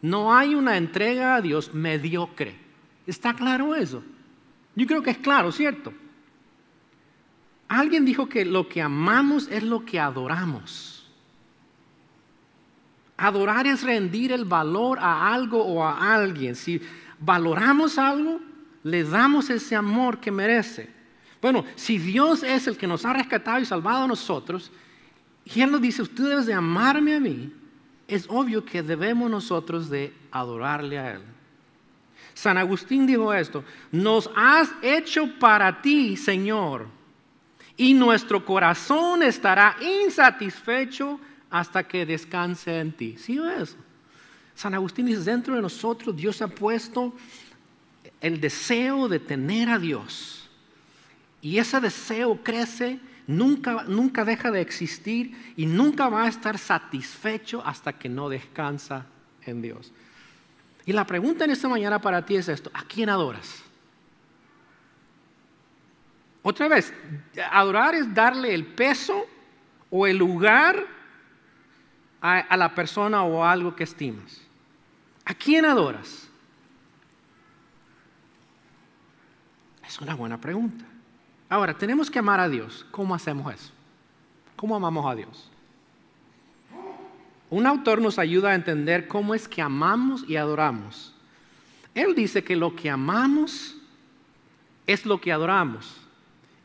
No 0.00 0.34
hay 0.34 0.54
una 0.54 0.76
entrega 0.76 1.36
a 1.36 1.40
Dios 1.40 1.72
mediocre. 1.72 2.54
¿Está 3.06 3.34
claro 3.34 3.74
eso? 3.74 4.02
Yo 4.74 4.86
creo 4.86 5.02
que 5.02 5.10
es 5.10 5.18
claro, 5.18 5.52
¿cierto? 5.52 5.92
Alguien 7.68 8.04
dijo 8.04 8.28
que 8.28 8.44
lo 8.44 8.68
que 8.68 8.82
amamos 8.82 9.48
es 9.50 9.62
lo 9.62 9.84
que 9.84 9.98
adoramos. 9.98 11.10
Adorar 13.16 13.66
es 13.66 13.82
rendir 13.82 14.32
el 14.32 14.44
valor 14.44 14.98
a 14.98 15.32
algo 15.32 15.64
o 15.64 15.84
a 15.84 16.14
alguien. 16.14 16.54
Si 16.54 16.80
valoramos 17.18 17.96
algo, 17.96 18.40
le 18.82 19.04
damos 19.04 19.50
ese 19.50 19.76
amor 19.76 20.18
que 20.18 20.30
merece. 20.30 20.90
Bueno, 21.40 21.64
si 21.76 21.98
Dios 21.98 22.42
es 22.42 22.66
el 22.66 22.76
que 22.76 22.86
nos 22.86 23.04
ha 23.04 23.12
rescatado 23.12 23.60
y 23.60 23.64
salvado 23.64 24.04
a 24.04 24.08
nosotros, 24.08 24.72
y 25.44 25.60
Él 25.60 25.70
nos 25.70 25.80
dice, 25.80 26.02
usted 26.02 26.24
debe 26.24 26.42
de 26.44 26.54
amarme 26.54 27.14
a 27.14 27.20
mí, 27.20 27.52
es 28.08 28.26
obvio 28.28 28.64
que 28.64 28.82
debemos 28.82 29.30
nosotros 29.30 29.88
de 29.90 30.12
adorarle 30.30 30.98
a 30.98 31.12
Él. 31.14 31.22
San 32.34 32.58
Agustín 32.58 33.06
dijo 33.06 33.32
esto, 33.32 33.64
nos 33.92 34.28
has 34.34 34.70
hecho 34.82 35.38
para 35.38 35.80
ti, 35.80 36.16
Señor, 36.16 36.88
y 37.76 37.94
nuestro 37.94 38.44
corazón 38.44 39.22
estará 39.22 39.76
insatisfecho 39.80 41.20
hasta 41.50 41.86
que 41.86 42.04
descanse 42.04 42.80
en 42.80 42.92
ti. 42.92 43.16
¿Sí 43.18 43.38
o 43.38 43.48
eso? 43.48 43.76
San 44.54 44.74
Agustín 44.74 45.06
dice, 45.06 45.22
dentro 45.22 45.54
de 45.54 45.62
nosotros 45.62 46.16
Dios 46.16 46.40
ha 46.42 46.48
puesto 46.48 47.14
el 48.20 48.40
deseo 48.40 49.08
de 49.08 49.20
tener 49.20 49.68
a 49.68 49.78
Dios. 49.78 50.43
Y 51.44 51.58
ese 51.58 51.78
deseo 51.78 52.42
crece, 52.42 52.98
nunca, 53.26 53.84
nunca 53.86 54.24
deja 54.24 54.50
de 54.50 54.62
existir 54.62 55.52
y 55.58 55.66
nunca 55.66 56.08
va 56.08 56.24
a 56.24 56.28
estar 56.28 56.56
satisfecho 56.56 57.62
hasta 57.66 57.92
que 57.92 58.08
no 58.08 58.30
descansa 58.30 59.04
en 59.42 59.60
Dios. 59.60 59.92
Y 60.86 60.94
la 60.94 61.06
pregunta 61.06 61.44
en 61.44 61.50
esta 61.50 61.68
mañana 61.68 62.00
para 62.00 62.24
ti 62.24 62.36
es 62.36 62.48
esto, 62.48 62.70
¿a 62.72 62.82
quién 62.84 63.10
adoras? 63.10 63.62
Otra 66.42 66.66
vez, 66.66 66.94
adorar 67.50 67.94
es 67.94 68.14
darle 68.14 68.54
el 68.54 68.64
peso 68.64 69.26
o 69.90 70.06
el 70.06 70.16
lugar 70.16 70.82
a, 72.22 72.56
la 72.56 72.74
persona 72.74 73.22
o 73.22 73.44
algo 73.44 73.76
que 73.76 73.84
estimas. 73.84 74.40
¿A 75.26 75.34
quién 75.34 75.66
adoras? 75.66 76.26
Es 79.86 80.00
una 80.00 80.14
buena 80.14 80.40
pregunta. 80.40 80.86
Ahora, 81.54 81.72
tenemos 81.72 82.10
que 82.10 82.18
amar 82.18 82.40
a 82.40 82.48
Dios. 82.48 82.84
¿Cómo 82.90 83.14
hacemos 83.14 83.54
eso? 83.54 83.70
¿Cómo 84.56 84.74
amamos 84.74 85.06
a 85.06 85.14
Dios? 85.14 85.48
Un 87.48 87.64
autor 87.64 88.00
nos 88.00 88.18
ayuda 88.18 88.50
a 88.50 88.54
entender 88.56 89.06
cómo 89.06 89.36
es 89.36 89.46
que 89.46 89.62
amamos 89.62 90.24
y 90.26 90.34
adoramos. 90.34 91.14
Él 91.94 92.16
dice 92.16 92.42
que 92.42 92.56
lo 92.56 92.74
que 92.74 92.90
amamos 92.90 93.76
es 94.84 95.06
lo 95.06 95.20
que 95.20 95.30
adoramos. 95.30 95.96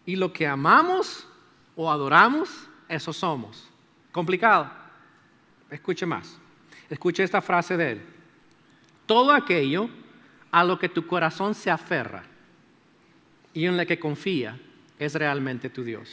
Y 0.07 0.15
lo 0.15 0.33
que 0.33 0.47
amamos 0.47 1.27
o 1.75 1.91
adoramos, 1.91 2.49
eso 2.87 3.13
somos. 3.13 3.69
Complicado. 4.11 4.71
Escuche 5.69 6.07
más. 6.07 6.35
Escuche 6.89 7.21
esta 7.21 7.43
frase 7.43 7.77
de 7.77 7.91
él. 7.91 8.01
Todo 9.05 9.33
aquello 9.33 9.87
a 10.49 10.63
lo 10.63 10.79
que 10.79 10.89
tu 10.89 11.05
corazón 11.05 11.53
se 11.53 11.69
aferra 11.69 12.23
y 13.53 13.67
en 13.67 13.77
lo 13.77 13.85
que 13.85 13.99
confía 13.99 14.59
es 14.99 15.15
realmente 15.15 15.69
tu 15.69 15.83
Dios. 15.83 16.09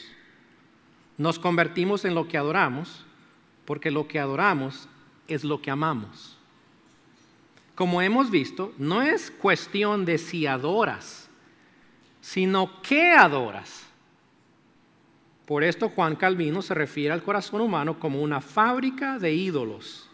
Nos 1.19 1.39
convertimos 1.39 2.05
en 2.05 2.15
lo 2.15 2.29
que 2.29 2.39
adoramos 2.39 3.05
porque 3.67 3.91
lo 3.91 4.09
que 4.09 4.19
adoramos 4.19 4.89
es 5.29 5.45
lo 5.45 5.61
que 5.61 5.71
amamos. 5.71 6.39
Como 7.75 8.01
hemos 8.01 8.31
visto, 8.31 8.73
no 8.79 9.03
es 9.03 9.31
cuestión 9.31 10.07
de 10.07 10.17
si 10.17 10.47
adoras, 10.47 11.29
sino 12.21 12.81
qué 12.81 13.13
adoras. 13.13 13.87
Por 15.45 15.63
esto 15.63 15.91
Juan 15.91 16.17
Calvino 16.17 16.63
se 16.63 16.75
refiere 16.75 17.13
al 17.13 17.23
corazón 17.23 17.61
humano 17.61 17.99
como 17.99 18.23
una 18.23 18.41
fábrica 18.41 19.19
de 19.19 19.35
ídolos, 19.35 20.09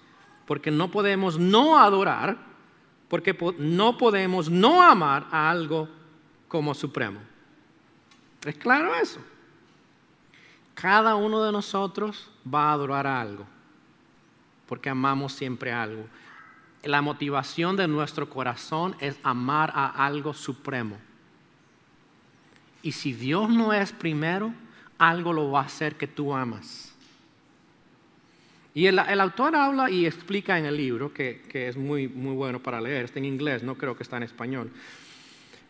porque 0.47 0.71
no 0.71 0.91
podemos 0.91 1.39
no 1.39 1.79
adorar, 1.79 2.37
porque 3.09 3.37
no 3.59 3.97
podemos 3.97 4.51
no 4.51 4.83
amar 4.83 5.27
a 5.31 5.51
algo 5.51 5.89
como 6.49 6.75
supremo. 6.75 7.32
¿Es 8.44 8.57
claro 8.57 8.94
eso? 8.94 9.20
Cada 10.74 11.14
uno 11.16 11.42
de 11.44 11.52
nosotros 11.52 12.31
va 12.52 12.70
a 12.70 12.72
adorar 12.72 13.07
a 13.07 13.20
algo, 13.20 13.46
porque 14.66 14.90
amamos 14.90 15.33
siempre 15.33 15.72
algo. 15.72 16.07
La 16.83 17.02
motivación 17.02 17.76
de 17.76 17.87
nuestro 17.87 18.28
corazón 18.28 18.96
es 18.98 19.16
amar 19.22 19.70
a 19.74 20.05
algo 20.05 20.35
supremo. 20.35 20.98
Y 22.83 22.92
si 22.92 23.12
Dios 23.12 23.48
no 23.48 23.72
es 23.72 23.92
primero, 23.92 24.52
algo 24.98 25.33
lo 25.33 25.50
va 25.52 25.61
a 25.61 25.66
hacer 25.66 25.94
que 25.94 26.09
tú 26.09 26.35
amas. 26.35 26.92
Y 28.74 28.87
el, 28.87 28.98
autor 28.98 29.55
habla 29.55 29.90
y 29.90 30.07
explica 30.07 30.59
en 30.59 30.64
el 30.64 30.76
libro, 30.76 31.12
que, 31.12 31.42
es 31.52 31.76
muy, 31.76 32.09
muy 32.09 32.35
bueno 32.35 32.61
para 32.61 32.81
leer, 32.81 33.05
está 33.05 33.18
en 33.18 33.26
inglés, 33.26 33.62
no 33.62 33.76
creo 33.76 33.96
que 33.96 34.02
está 34.02 34.16
en 34.16 34.22
español. 34.22 34.70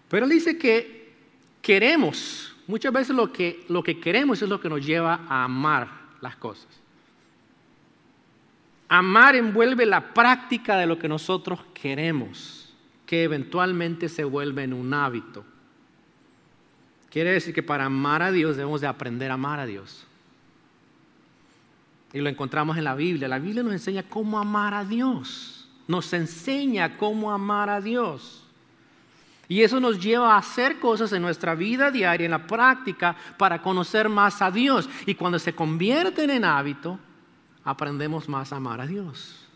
Pero 0.09 0.25
él 0.25 0.31
dice 0.31 0.57
que 0.57 1.13
queremos 1.61 2.52
Muchas 2.73 2.91
veces 2.91 3.15
lo 3.15 3.31
que, 3.31 3.67
lo 3.69 3.83
que 3.83 4.01
queremos 4.01 4.41
es 4.41 4.49
lo 4.49 4.59
que 4.59 4.71
nos 4.71 4.83
lleva 4.83 5.27
a 5.29 5.45
amar 5.45 5.91
las 6.23 6.37
cosas. 6.37 6.69
Amar 8.89 9.37
envuelve 9.37 9.85
la 9.85 10.15
práctica 10.15 10.79
de 10.79 10.87
lo 10.87 10.99
que 10.99 11.07
nosotros 11.07 11.61
queremos, 11.75 12.73
que 13.05 13.25
eventualmente 13.25 14.09
se 14.09 14.25
vuelve 14.25 14.63
en 14.63 14.73
un 14.73 14.95
hábito. 14.95 15.45
Quiere 17.11 17.33
decir 17.33 17.53
que 17.53 17.63
para 17.63 17.85
amar 17.85 18.23
a 18.23 18.33
Dios 18.33 18.57
debemos 18.57 18.81
de 18.81 18.87
aprender 18.87 19.31
a 19.31 19.35
amar 19.35 19.61
a 19.61 19.67
Dios. 19.67 20.07
Y 22.15 22.21
lo 22.21 22.31
encontramos 22.31 22.79
en 22.79 22.85
la 22.85 22.95
Biblia. 22.95 23.29
La 23.29 23.39
Biblia 23.39 23.63
nos 23.63 23.75
enseña 23.75 24.05
cómo 24.05 24.39
amar 24.39 24.73
a 24.73 24.87
Dios. 24.87 25.69
Nos 25.87 26.11
enseña 26.15 26.97
cómo 26.97 27.33
amar 27.33 27.69
a 27.69 27.83
Dios. 27.83 28.42
Y 29.53 29.63
eso 29.63 29.79
nos 29.81 30.03
lleva 30.03 30.33
a 30.33 30.39
hacer 30.39 30.79
cosas 30.79 31.13
en 31.13 31.21
nuestra 31.21 31.55
vida 31.55 31.91
diaria, 31.91 32.25
en 32.25 32.31
la 32.31 32.47
práctica, 32.47 33.15
para 33.37 33.61
conocer 33.61 34.09
más 34.09 34.41
a 34.41 34.51
Dios. 34.51 34.89
Y 35.05 35.15
cuando 35.15 35.39
se 35.39 35.55
convierten 35.55 36.31
en 36.31 36.47
hábito, 36.47 36.99
aprendemos 37.63 38.31
más 38.31 38.51
a 38.51 38.57
amar 38.57 38.81
a 38.81 38.87
Dios. 38.87 39.47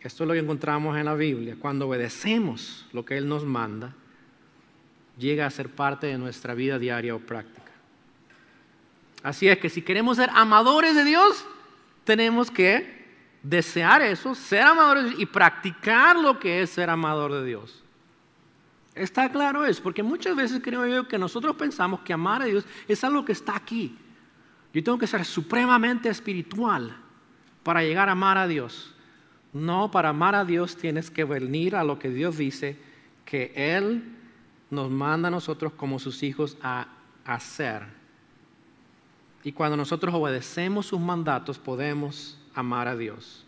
Esto 0.00 0.22
es 0.22 0.28
lo 0.28 0.34
que 0.34 0.38
encontramos 0.38 0.96
en 0.96 1.06
la 1.06 1.16
Biblia. 1.16 1.56
Cuando 1.58 1.88
obedecemos 1.88 2.86
lo 2.92 3.04
que 3.04 3.18
Él 3.18 3.28
nos 3.28 3.44
manda, 3.44 3.92
llega 5.18 5.44
a 5.44 5.50
ser 5.50 5.70
parte 5.70 6.06
de 6.06 6.18
nuestra 6.18 6.54
vida 6.54 6.78
diaria 6.78 7.16
o 7.16 7.18
práctica. 7.18 7.72
Así 9.24 9.48
es 9.48 9.58
que 9.58 9.68
si 9.68 9.82
queremos 9.82 10.18
ser 10.18 10.30
amadores 10.34 10.94
de 10.94 11.02
Dios, 11.02 11.44
tenemos 12.04 12.48
que 12.48 12.99
desear 13.42 14.02
eso, 14.02 14.34
ser 14.34 14.62
amadores 14.62 15.14
y 15.18 15.26
practicar 15.26 16.16
lo 16.16 16.38
que 16.38 16.62
es 16.62 16.70
ser 16.70 16.90
amador 16.90 17.32
de 17.32 17.44
Dios. 17.44 17.82
Está 18.94 19.30
claro 19.30 19.64
eso, 19.64 19.82
porque 19.82 20.02
muchas 20.02 20.36
veces 20.36 20.60
creo 20.62 20.86
yo 20.86 21.08
que 21.08 21.18
nosotros 21.18 21.56
pensamos 21.56 22.00
que 22.00 22.12
amar 22.12 22.42
a 22.42 22.46
Dios 22.46 22.64
es 22.88 23.02
algo 23.04 23.24
que 23.24 23.32
está 23.32 23.56
aquí. 23.56 23.96
Yo 24.72 24.84
tengo 24.84 24.98
que 24.98 25.06
ser 25.06 25.24
supremamente 25.24 26.08
espiritual 26.08 26.96
para 27.62 27.82
llegar 27.82 28.08
a 28.08 28.12
amar 28.12 28.36
a 28.36 28.46
Dios. 28.46 28.94
No, 29.52 29.90
para 29.90 30.10
amar 30.10 30.34
a 30.34 30.44
Dios 30.44 30.76
tienes 30.76 31.10
que 31.10 31.24
venir 31.24 31.74
a 31.76 31.84
lo 31.84 31.98
que 31.98 32.10
Dios 32.10 32.36
dice 32.36 32.78
que 33.24 33.52
Él 33.54 34.02
nos 34.70 34.90
manda 34.90 35.28
a 35.28 35.30
nosotros 35.30 35.72
como 35.72 35.98
sus 35.98 36.22
hijos 36.22 36.56
a 36.62 36.88
hacer. 37.24 37.82
Y 39.42 39.52
cuando 39.52 39.76
nosotros 39.76 40.14
obedecemos 40.14 40.86
sus 40.86 41.00
mandatos 41.00 41.58
podemos 41.58 42.39
amar 42.54 42.88
a 42.88 42.96
Dios. 42.96 43.44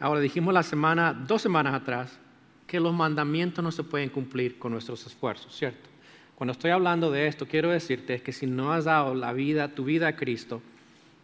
Ahora 0.00 0.20
dijimos 0.20 0.54
la 0.54 0.62
semana, 0.62 1.12
dos 1.12 1.42
semanas 1.42 1.74
atrás, 1.74 2.18
que 2.66 2.80
los 2.80 2.94
mandamientos 2.94 3.64
no 3.64 3.72
se 3.72 3.82
pueden 3.82 4.10
cumplir 4.10 4.58
con 4.58 4.72
nuestros 4.72 5.06
esfuerzos, 5.06 5.56
¿cierto? 5.56 5.88
Cuando 6.34 6.52
estoy 6.52 6.70
hablando 6.70 7.10
de 7.10 7.26
esto, 7.26 7.46
quiero 7.46 7.70
decirte 7.70 8.22
que 8.22 8.32
si 8.32 8.46
no 8.46 8.72
has 8.72 8.84
dado 8.84 9.14
la 9.14 9.32
vida, 9.32 9.74
tu 9.74 9.84
vida 9.84 10.08
a 10.08 10.16
Cristo, 10.16 10.62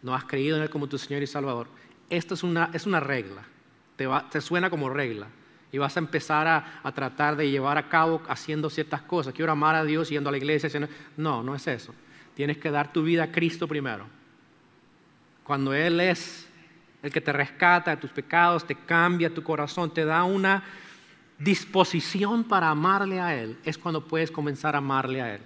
no 0.01 0.13
has 0.13 0.25
creído 0.25 0.57
en 0.57 0.63
Él 0.63 0.69
como 0.69 0.87
tu 0.87 0.97
Señor 0.97 1.23
y 1.23 1.27
Salvador, 1.27 1.67
esto 2.09 2.33
es 2.33 2.43
una, 2.43 2.69
es 2.73 2.85
una 2.85 2.99
regla, 2.99 3.43
te, 3.95 4.07
te 4.29 4.41
suena 4.41 4.69
como 4.69 4.89
regla 4.89 5.27
y 5.75 5.77
vas 5.77 5.97
a 5.97 5.99
empezar 5.99 6.47
a, 6.47 6.91
tratar 6.93 7.35
de 7.35 7.51
llevar 7.51 7.77
a 7.77 7.89
cabo 7.89 8.21
haciendo 8.29 8.69
ciertas 8.69 9.01
cosas. 9.01 9.33
Quiero 9.33 9.51
amar 9.51 9.75
a 9.75 9.83
Dios 9.83 10.09
yendo 10.09 10.29
a 10.29 10.31
la 10.31 10.37
iglesia. 10.37 10.69
No, 11.17 11.43
no 11.43 11.53
es 11.53 11.67
eso. 11.67 11.93
tienes 12.33 12.57
que 12.59 12.71
dar 12.71 12.93
tu 12.93 13.03
vida 13.03 13.23
a 13.23 13.31
Cristo 13.31 13.67
primero. 13.67 14.05
Cuando 15.45 15.75
Él 15.75 15.99
es 15.99 16.47
el 17.03 17.11
que 17.11 17.21
te 17.21 17.31
rescata 17.31 17.91
de 17.91 17.97
tus 17.97 18.09
pecados, 18.09 18.65
te 18.65 18.73
cambia 18.73 19.31
tu 19.31 19.43
corazón, 19.43 19.93
te 19.93 20.03
da 20.03 20.23
una 20.23 20.63
disposición 21.37 22.43
para 22.43 22.69
amarle 22.69 23.19
a 23.21 23.35
Él, 23.35 23.57
es 23.63 23.77
cuando 23.77 24.03
puedes 24.03 24.31
comenzar 24.31 24.73
a 24.73 24.79
amarle 24.79 25.21
a 25.21 25.35
Él. 25.35 25.41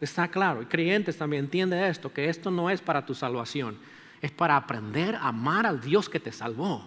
Está 0.00 0.26
claro, 0.26 0.60
y 0.60 0.66
creyentes 0.66 1.16
también 1.16 1.44
entienden 1.44 1.84
esto, 1.84 2.12
que 2.12 2.28
esto 2.28 2.50
no 2.50 2.68
es 2.68 2.80
para 2.80 3.06
tu 3.06 3.14
salvación, 3.14 3.78
es 4.20 4.32
para 4.32 4.56
aprender 4.56 5.14
a 5.14 5.28
amar 5.28 5.66
al 5.66 5.80
Dios 5.80 6.08
que 6.08 6.18
te 6.18 6.32
salvó. 6.32 6.84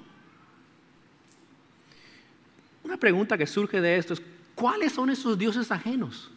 Una 2.84 2.98
pregunta 2.98 3.38
que 3.38 3.48
surge 3.48 3.80
de 3.80 3.96
esto 3.96 4.14
es, 4.14 4.22
¿cuáles 4.56 4.92
son 4.92 5.10
esos 5.10 5.38
dioses 5.38 5.72
ajenos 5.72 6.30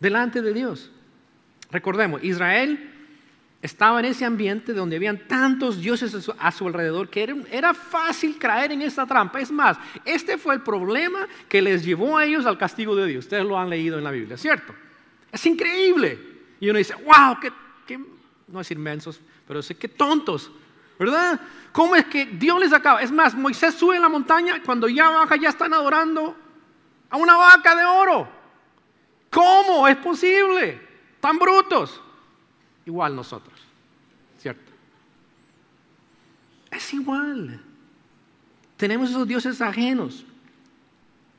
delante 0.00 0.40
de 0.40 0.54
Dios? 0.54 0.90
Recordemos, 1.70 2.24
Israel 2.24 2.93
estaba 3.64 3.98
en 4.00 4.04
ese 4.04 4.26
ambiente 4.26 4.74
donde 4.74 4.96
habían 4.96 5.26
tantos 5.26 5.80
dioses 5.80 6.14
a 6.38 6.52
su, 6.52 6.66
alrededor 6.66 7.08
que 7.08 7.22
era, 7.22 7.34
era, 7.50 7.72
fácil 7.72 8.36
caer 8.36 8.72
en 8.72 8.82
esta 8.82 9.06
trampa. 9.06 9.40
Es 9.40 9.50
más, 9.50 9.78
este 10.04 10.36
fue 10.36 10.56
el 10.56 10.60
problema 10.60 11.26
que 11.48 11.62
les 11.62 11.82
llevó 11.82 12.18
a 12.18 12.26
ellos 12.26 12.44
al 12.44 12.58
castigo 12.58 12.94
de 12.94 13.06
Dios. 13.06 13.24
Ustedes 13.24 13.46
lo 13.46 13.58
han 13.58 13.70
leído 13.70 13.96
en 13.96 14.04
la 14.04 14.10
Biblia, 14.10 14.36
¿cierto? 14.36 14.74
Es 15.32 15.46
increíble. 15.46 16.18
Y 16.60 16.68
uno 16.68 16.76
dice, 16.76 16.94
wow, 16.94 17.38
qué, 17.86 17.98
no 18.48 18.60
es 18.60 18.70
inmensos, 18.70 19.18
pero 19.48 19.62
sé 19.62 19.74
qué 19.76 19.88
tontos, 19.88 20.50
¿verdad? 20.98 21.40
¿Cómo 21.72 21.96
es 21.96 22.04
que 22.04 22.26
Dios 22.26 22.60
les 22.60 22.72
acaba? 22.74 23.00
Es 23.00 23.10
más, 23.10 23.34
Moisés 23.34 23.74
sube 23.76 23.96
a 23.96 24.00
la 24.00 24.10
montaña, 24.10 24.62
cuando 24.62 24.90
ya 24.90 25.08
baja 25.08 25.36
ya 25.36 25.48
están 25.48 25.72
adorando 25.72 26.36
a 27.08 27.16
una 27.16 27.38
vaca 27.38 27.74
de 27.74 27.84
oro. 27.86 28.28
¿Cómo 29.30 29.88
es 29.88 29.96
posible? 29.96 30.82
Tan 31.18 31.38
brutos. 31.38 32.02
Igual 32.86 33.16
nosotros. 33.16 33.54
¿cierto? 34.44 34.72
Es 36.74 36.92
igual. 36.92 37.60
Tenemos 38.76 39.10
esos 39.10 39.26
dioses 39.26 39.60
ajenos. 39.60 40.24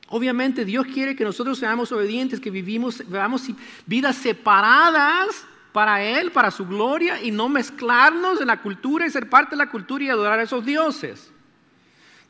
Obviamente 0.08 0.64
Dios 0.64 0.86
quiere 0.86 1.16
que 1.16 1.24
nosotros 1.24 1.58
seamos 1.58 1.90
obedientes, 1.92 2.40
que 2.40 2.50
vivimos, 2.50 2.98
vivamos 2.98 3.42
vidas 3.86 4.16
separadas 4.16 5.44
para 5.72 6.02
Él, 6.02 6.30
para 6.30 6.50
su 6.50 6.66
gloria, 6.66 7.20
y 7.22 7.30
no 7.30 7.48
mezclarnos 7.48 8.40
en 8.40 8.46
la 8.46 8.62
cultura 8.62 9.06
y 9.06 9.10
ser 9.10 9.28
parte 9.28 9.50
de 9.50 9.56
la 9.56 9.68
cultura 9.68 10.04
y 10.04 10.08
adorar 10.08 10.38
a 10.38 10.44
esos 10.44 10.64
dioses. 10.64 11.30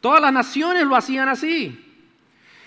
Todas 0.01 0.21
las 0.21 0.33
naciones 0.33 0.85
lo 0.85 0.97
hacían 0.97 1.29
así. 1.29 1.83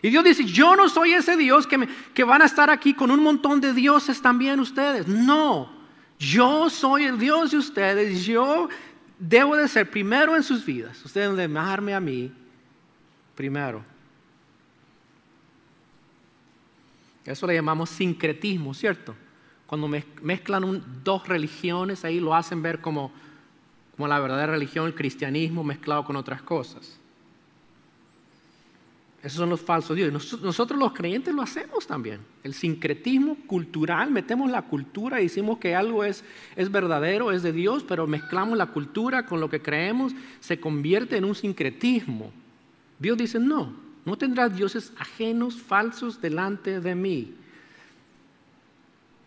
Y 0.01 0.09
Dios 0.09 0.23
dice, 0.23 0.45
yo 0.45 0.75
no 0.75 0.87
soy 0.87 1.13
ese 1.13 1.35
Dios 1.35 1.67
que, 1.67 1.89
que 2.13 2.23
van 2.23 2.41
a 2.41 2.45
estar 2.45 2.69
aquí 2.69 2.93
con 2.93 3.11
un 3.11 3.21
montón 3.21 3.59
de 3.59 3.73
dioses 3.73 4.21
también 4.21 4.59
ustedes. 4.59 5.07
No, 5.07 5.69
yo 6.17 6.69
soy 6.69 7.05
el 7.05 7.17
Dios 7.17 7.51
de 7.51 7.57
ustedes, 7.57 8.25
yo 8.25 8.69
debo 9.19 9.55
de 9.57 9.67
ser 9.67 9.91
primero 9.91 10.35
en 10.35 10.43
sus 10.43 10.65
vidas. 10.65 11.03
Ustedes 11.05 11.35
deben 11.35 11.57
amarme 11.57 11.93
a 11.93 11.99
mí 11.99 12.31
primero. 13.35 13.83
Eso 17.25 17.45
le 17.45 17.53
llamamos 17.53 17.89
sincretismo, 17.89 18.73
¿cierto? 18.73 19.13
Cuando 19.67 19.87
mezclan 19.87 20.83
dos 21.03 21.27
religiones, 21.27 22.03
ahí 22.03 22.19
lo 22.19 22.33
hacen 22.33 22.63
ver 22.63 22.81
como, 22.81 23.11
como 23.95 24.07
la 24.07 24.19
verdadera 24.19 24.53
religión, 24.53 24.87
el 24.87 24.95
cristianismo 24.95 25.63
mezclado 25.63 26.03
con 26.05 26.15
otras 26.15 26.41
cosas. 26.41 26.99
Esos 29.21 29.39
son 29.39 29.49
los 29.49 29.59
falsos 29.59 29.97
dioses. 29.97 30.41
Nosotros 30.41 30.79
los 30.79 30.93
creyentes 30.93 31.33
lo 31.33 31.41
hacemos 31.41 31.85
también. 31.85 32.21
El 32.41 32.53
sincretismo 32.53 33.35
cultural, 33.47 34.11
metemos 34.11 34.49
la 34.49 34.61
cultura 34.61 35.17
decimos 35.17 35.57
que 35.59 35.75
algo 35.75 36.05
es, 36.05 36.23
es 36.55 36.71
verdadero, 36.71 37.31
es 37.31 37.43
de 37.43 37.51
Dios, 37.51 37.83
pero 37.83 38.07
mezclamos 38.07 38.57
la 38.57 38.67
cultura 38.67 39.25
con 39.25 39.41
lo 39.41 39.49
que 39.49 39.61
creemos, 39.61 40.13
se 40.39 40.59
convierte 40.59 41.17
en 41.17 41.25
un 41.25 41.35
sincretismo. 41.35 42.31
Dios 42.97 43.17
dice, 43.17 43.39
no, 43.39 43.73
no 44.05 44.17
tendrás 44.17 44.55
dioses 44.55 44.93
ajenos, 44.97 45.59
falsos 45.59 46.21
delante 46.21 46.79
de 46.79 46.95
mí. 46.95 47.33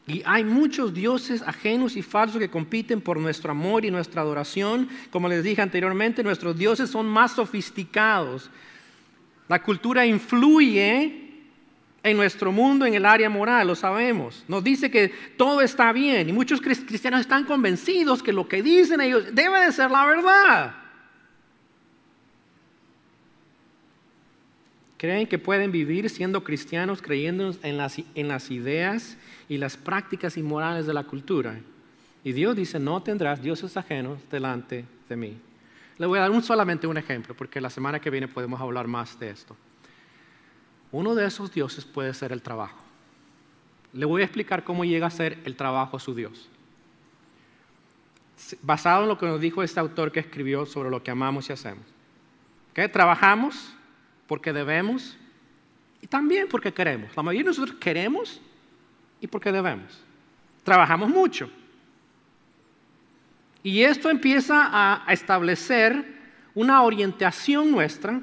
Y 0.07 0.23
hay 0.25 0.43
muchos 0.43 0.95
dioses 0.95 1.43
ajenos 1.43 1.97
y 1.97 2.03
falsos 2.03 2.39
que 2.39 2.51
compiten 2.51 3.01
por 3.01 3.19
nuestro 3.19 3.53
amor 3.53 3.85
y 3.85 3.91
nuestra 3.91 4.23
adoración. 4.23 4.89
Como 5.11 5.29
les 5.29 5.45
dije 5.45 5.61
anteriormente, 5.61 6.25
nuestros 6.25 6.57
dioses 6.57 6.91
son 6.91 7.07
más 7.07 7.33
sofisticados 7.33 8.51
la 9.49 9.63
cultura 9.63 10.07
influye 10.07 11.23
en 12.03 12.17
nuestro 12.17 12.51
mundo 12.51 12.85
en 12.85 12.95
el 12.95 13.07
área 13.07 13.31
moral, 13.31 13.69
lo 13.69 13.75
sabemos. 13.75 14.45
Nos 14.49 14.65
dice 14.65 14.91
que 14.91 15.09
todo 15.37 15.61
está 15.61 15.93
bien 15.93 16.29
y 16.29 16.33
muchos 16.33 16.61
cristianos 16.61 17.21
están 17.21 17.45
convencidos 17.45 18.23
que 18.23 18.33
lo 18.33 18.49
que 18.49 18.63
dicen 18.63 19.01
ellos 19.01 19.27
debe 19.33 19.65
de 19.65 19.73
ser 19.73 19.91
la 19.91 20.05
verdad. 20.05 20.75
Creen 24.97 25.27
que 25.27 25.39
pueden 25.39 25.73
vivir 25.73 26.09
siendo 26.11 26.45
cristianos 26.45 27.03
creyendo 27.03 27.55
en 27.63 27.77
las, 27.77 27.97
en 28.15 28.29
las 28.29 28.51
ideas 28.51 29.17
y 29.49 29.59
las 29.59 29.77
prácticas 29.77 30.37
inmorales 30.37 30.87
de 30.87 30.95
la 30.95 31.05
cultura. 31.05 31.59
Y 32.25 32.33
Dios 32.33 32.55
dice, 32.55 32.79
no 32.79 33.03
tendrás 33.03 33.43
dioses 33.43 33.77
ajenos 33.77 34.19
delante 34.31 34.85
de 35.09 35.17
mí. 35.17 35.37
Le 35.99 36.07
voy 36.07 36.19
a 36.19 36.23
dar 36.23 36.31
un, 36.31 36.43
solamente 36.43 36.87
un 36.87 36.97
ejemplo, 36.97 37.35
porque 37.35 37.61
la 37.61 37.71
semana 37.71 38.01
que 38.01 38.11
viene 38.11 38.29
podemos 38.29 38.61
hablar 38.61 38.89
más 38.89 39.19
de 39.19 39.31
esto. 39.31 39.57
Uno 40.91 41.15
de 41.15 41.27
esos 41.27 41.53
dioses 41.53 41.85
puede 41.85 42.13
ser 42.15 42.33
el 42.33 42.43
trabajo. 42.43 42.79
Le 43.93 44.05
voy 44.07 44.23
a 44.23 44.25
explicar 44.25 44.65
cómo 44.65 44.85
llega 44.85 45.07
a 45.07 45.11
ser 45.11 45.39
el 45.45 45.57
trabajo 45.57 45.99
su 45.99 46.15
Dios. 46.15 46.49
Basado 48.63 49.03
en 49.03 49.09
lo 49.09 49.19
que 49.19 49.27
nos 49.27 49.41
dijo 49.41 49.63
este 49.63 49.81
autor 49.81 50.13
que 50.13 50.21
escribió 50.21 50.67
sobre 50.67 50.91
lo 50.91 51.03
que 51.03 51.11
amamos 51.11 51.49
y 51.49 51.53
hacemos. 51.53 51.85
¿Okay? 52.73 52.89
Trabajamos 52.89 53.75
porque 54.27 54.53
debemos 54.53 55.17
y 56.01 56.07
también 56.07 56.49
porque 56.49 56.73
queremos. 56.73 57.15
La 57.17 57.23
mayoría 57.23 57.45
de 57.45 57.51
nosotros 57.51 57.77
queremos 57.79 58.41
y 59.21 59.27
porque 59.27 59.53
debemos. 59.53 60.03
Trabajamos 60.65 61.09
mucho 61.09 61.51
y 63.63 63.83
esto 63.83 64.11
empieza 64.11 64.69
a 64.73 65.13
establecer 65.13 66.05
una 66.55 66.83
orientación 66.83 67.71
nuestra, 67.71 68.21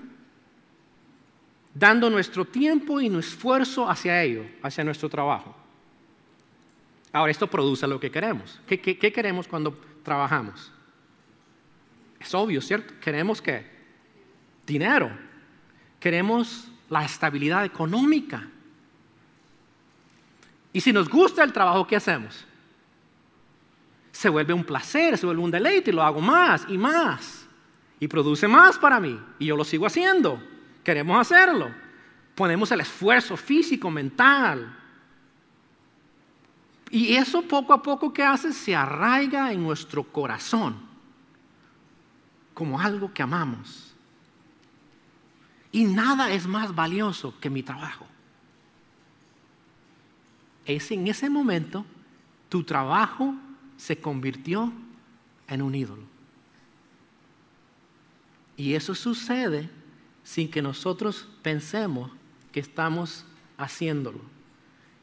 dando 1.73 2.10
nuestro 2.10 2.45
tiempo 2.45 2.99
y 2.99 3.10
nuestro 3.10 3.38
esfuerzo 3.38 3.89
hacia 3.89 4.21
ello, 4.21 4.45
hacia 4.62 4.84
nuestro 4.84 5.10
trabajo. 5.10 5.56
Ahora, 7.12 7.32
esto 7.32 7.47
produce 7.47 7.88
lo 7.88 7.99
que 7.99 8.12
queremos. 8.12 8.60
¿Qué, 8.67 8.80
queremos 8.80 9.47
cuando 9.47 9.80
trabajamos? 10.04 10.71
Es 12.19 12.34
obvio, 12.36 12.62
¿cierto? 12.62 12.93
Queremos 13.02 13.41
qué? 13.41 13.65
Dinero. 14.65 15.12
Queremos 15.99 16.69
la 16.89 17.04
estabilidad 17.04 17.65
económica. 17.65 18.47
Y 20.71 20.82
si 20.82 20.93
nos 20.93 21.10
gusta 21.10 21.43
el 21.43 21.52
trabajo, 21.52 21.88
¿qué 21.88 21.95
hacemos? 21.95 22.45
Se 24.20 24.28
vuelve 24.28 24.54
un 24.54 24.66
placer, 24.66 25.18
se 25.18 25.26
vuelve 25.26 25.42
un 25.42 25.50
deleite 25.50 25.92
y 25.92 25.94
lo 25.94 26.04
hago 26.04 26.20
más 26.20 26.66
y 26.68 26.78
más. 26.78 27.48
Y 28.02 28.08
produce 28.10 28.50
más 28.50 28.78
para 28.78 29.00
mí. 29.00 29.18
Y 29.40 29.46
yo 29.46 29.56
lo 29.56 29.64
sigo 29.64 29.86
haciendo. 29.86 30.44
Queremos 30.84 31.18
hacerlo. 31.22 31.70
Ponemos 32.36 32.70
el 32.74 32.82
esfuerzo 32.82 33.38
físico, 33.38 33.90
mental. 33.90 34.76
Y 36.90 37.16
eso 37.16 37.44
poco 37.44 37.72
a 37.72 37.82
poco 37.82 38.12
que 38.12 38.22
hace 38.22 38.52
se 38.52 38.76
arraiga 38.76 39.54
en 39.54 39.64
nuestro 39.64 40.04
corazón 40.04 40.76
como 42.54 42.78
algo 42.78 43.14
que 43.14 43.24
amamos. 43.24 43.96
Y 45.72 45.86
nada 45.86 46.30
es 46.30 46.46
más 46.46 46.76
valioso 46.76 47.34
que 47.40 47.50
mi 47.50 47.64
trabajo. 47.64 48.06
Es 50.66 50.92
en 50.92 51.08
ese 51.08 51.30
momento 51.30 51.86
tu 52.50 52.66
trabajo 52.66 53.34
se 53.80 53.98
convirtió 53.98 54.74
en 55.48 55.62
un 55.62 55.74
ídolo. 55.74 56.04
Y 58.58 58.74
eso 58.74 58.94
sucede 58.94 59.70
sin 60.22 60.52
que 60.52 60.62
nosotros 60.62 61.30
pensemos 61.42 62.12
que 62.52 62.60
estamos 62.60 63.26
haciéndolo. 63.58 64.20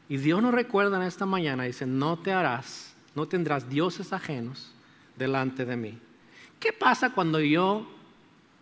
Y 0.07 0.17
Dios 0.17 0.43
nos 0.43 0.53
recuerda 0.53 0.97
en 0.97 1.07
esta 1.07 1.25
mañana, 1.25 1.63
dice, 1.63 1.87
no 1.87 2.19
te 2.19 2.31
harás, 2.31 2.95
no 3.15 3.27
tendrás 3.27 3.67
dioses 3.67 4.13
ajenos 4.13 4.71
delante 5.17 5.65
de 5.65 5.75
mí. 5.75 5.97
¿Qué 6.59 6.71
pasa 6.71 7.09
cuando 7.09 7.39
yo 7.39 7.89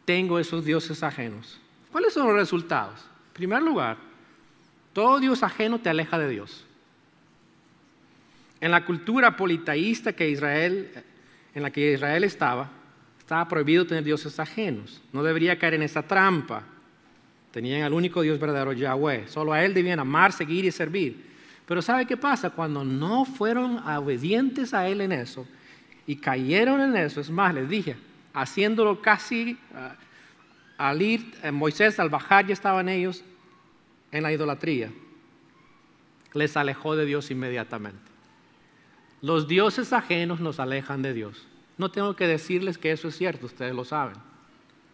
tengo 0.06 0.39
esos 0.39 0.63
dioses 0.63 1.04
ajenos? 1.04 1.60
¿Cuáles 1.91 2.13
son 2.13 2.28
los 2.28 2.36
resultados? 2.36 3.01
En 3.28 3.34
primer 3.34 3.62
lugar, 3.62 3.97
todo 4.93 5.19
Dios 5.19 5.43
ajeno 5.43 5.80
te 5.80 5.89
aleja 5.89 6.17
de 6.17 6.30
Dios. 6.30 6.64
En 8.65 8.71
la 8.71 8.84
cultura 8.84 9.38
politeísta 9.38 10.13
que 10.13 10.28
Israel, 10.28 10.89
en 11.54 11.62
la 11.62 11.69
que 11.69 11.93
Israel 11.93 12.23
estaba, 12.23 12.67
estaba 13.19 13.47
prohibido 13.47 13.86
tener 13.86 14.04
dioses 14.04 14.39
ajenos. 14.39 15.04
No 15.13 15.21
debería 15.21 15.60
caer 15.60 15.75
en 15.75 15.84
esa 15.84 16.01
trampa. 16.01 16.63
Tenían 17.51 17.84
al 17.84 17.93
único 17.93 18.23
Dios 18.23 18.39
verdadero, 18.39 18.73
Yahweh. 18.73 19.28
Solo 19.28 19.54
a 19.54 19.63
Él 19.63 19.75
debían 19.75 19.99
amar, 19.99 20.32
seguir 20.32 20.65
y 20.65 20.71
servir. 20.71 21.28
Pero 21.67 21.80
¿sabe 21.84 22.08
qué 22.08 22.17
pasa? 22.17 22.49
Cuando 22.49 22.84
no 22.84 23.23
fueron 23.23 23.78
obedientes 23.88 24.73
a 24.73 24.88
Él 24.88 25.01
en 25.01 25.12
eso 25.12 25.45
y 26.08 26.15
cayeron 26.15 26.82
en 26.82 26.95
eso, 26.95 27.21
es 27.21 27.30
más, 27.30 27.54
les 27.54 27.69
dije, 27.69 27.95
haciéndolo 28.34 28.99
casi 28.99 29.60
ah, 29.75 29.95
al 30.80 31.04
ir, 31.04 31.36
eh, 31.43 31.51
Moisés 31.51 31.99
al 31.99 32.10
bajar 32.10 32.47
ya 32.47 32.54
estaban 32.54 32.89
ellos 32.89 33.23
en 34.12 34.23
la 34.23 34.34
idolatría, 34.34 34.89
les 36.34 36.58
alejó 36.58 36.95
de 36.95 37.06
Dios 37.06 37.30
inmediatamente. 37.30 38.14
Los 39.25 39.47
dioses 39.47 39.91
ajenos 39.91 40.39
nos 40.39 40.59
alejan 40.59 41.01
de 41.01 41.11
Dios. 41.11 41.47
No 41.79 41.89
tengo 41.89 42.15
que 42.15 42.27
decirles 42.27 42.77
que 42.77 42.91
eso 42.91 43.07
es 43.07 43.17
cierto, 43.17 43.47
ustedes 43.47 43.73
lo 43.73 43.83
saben. 43.83 44.17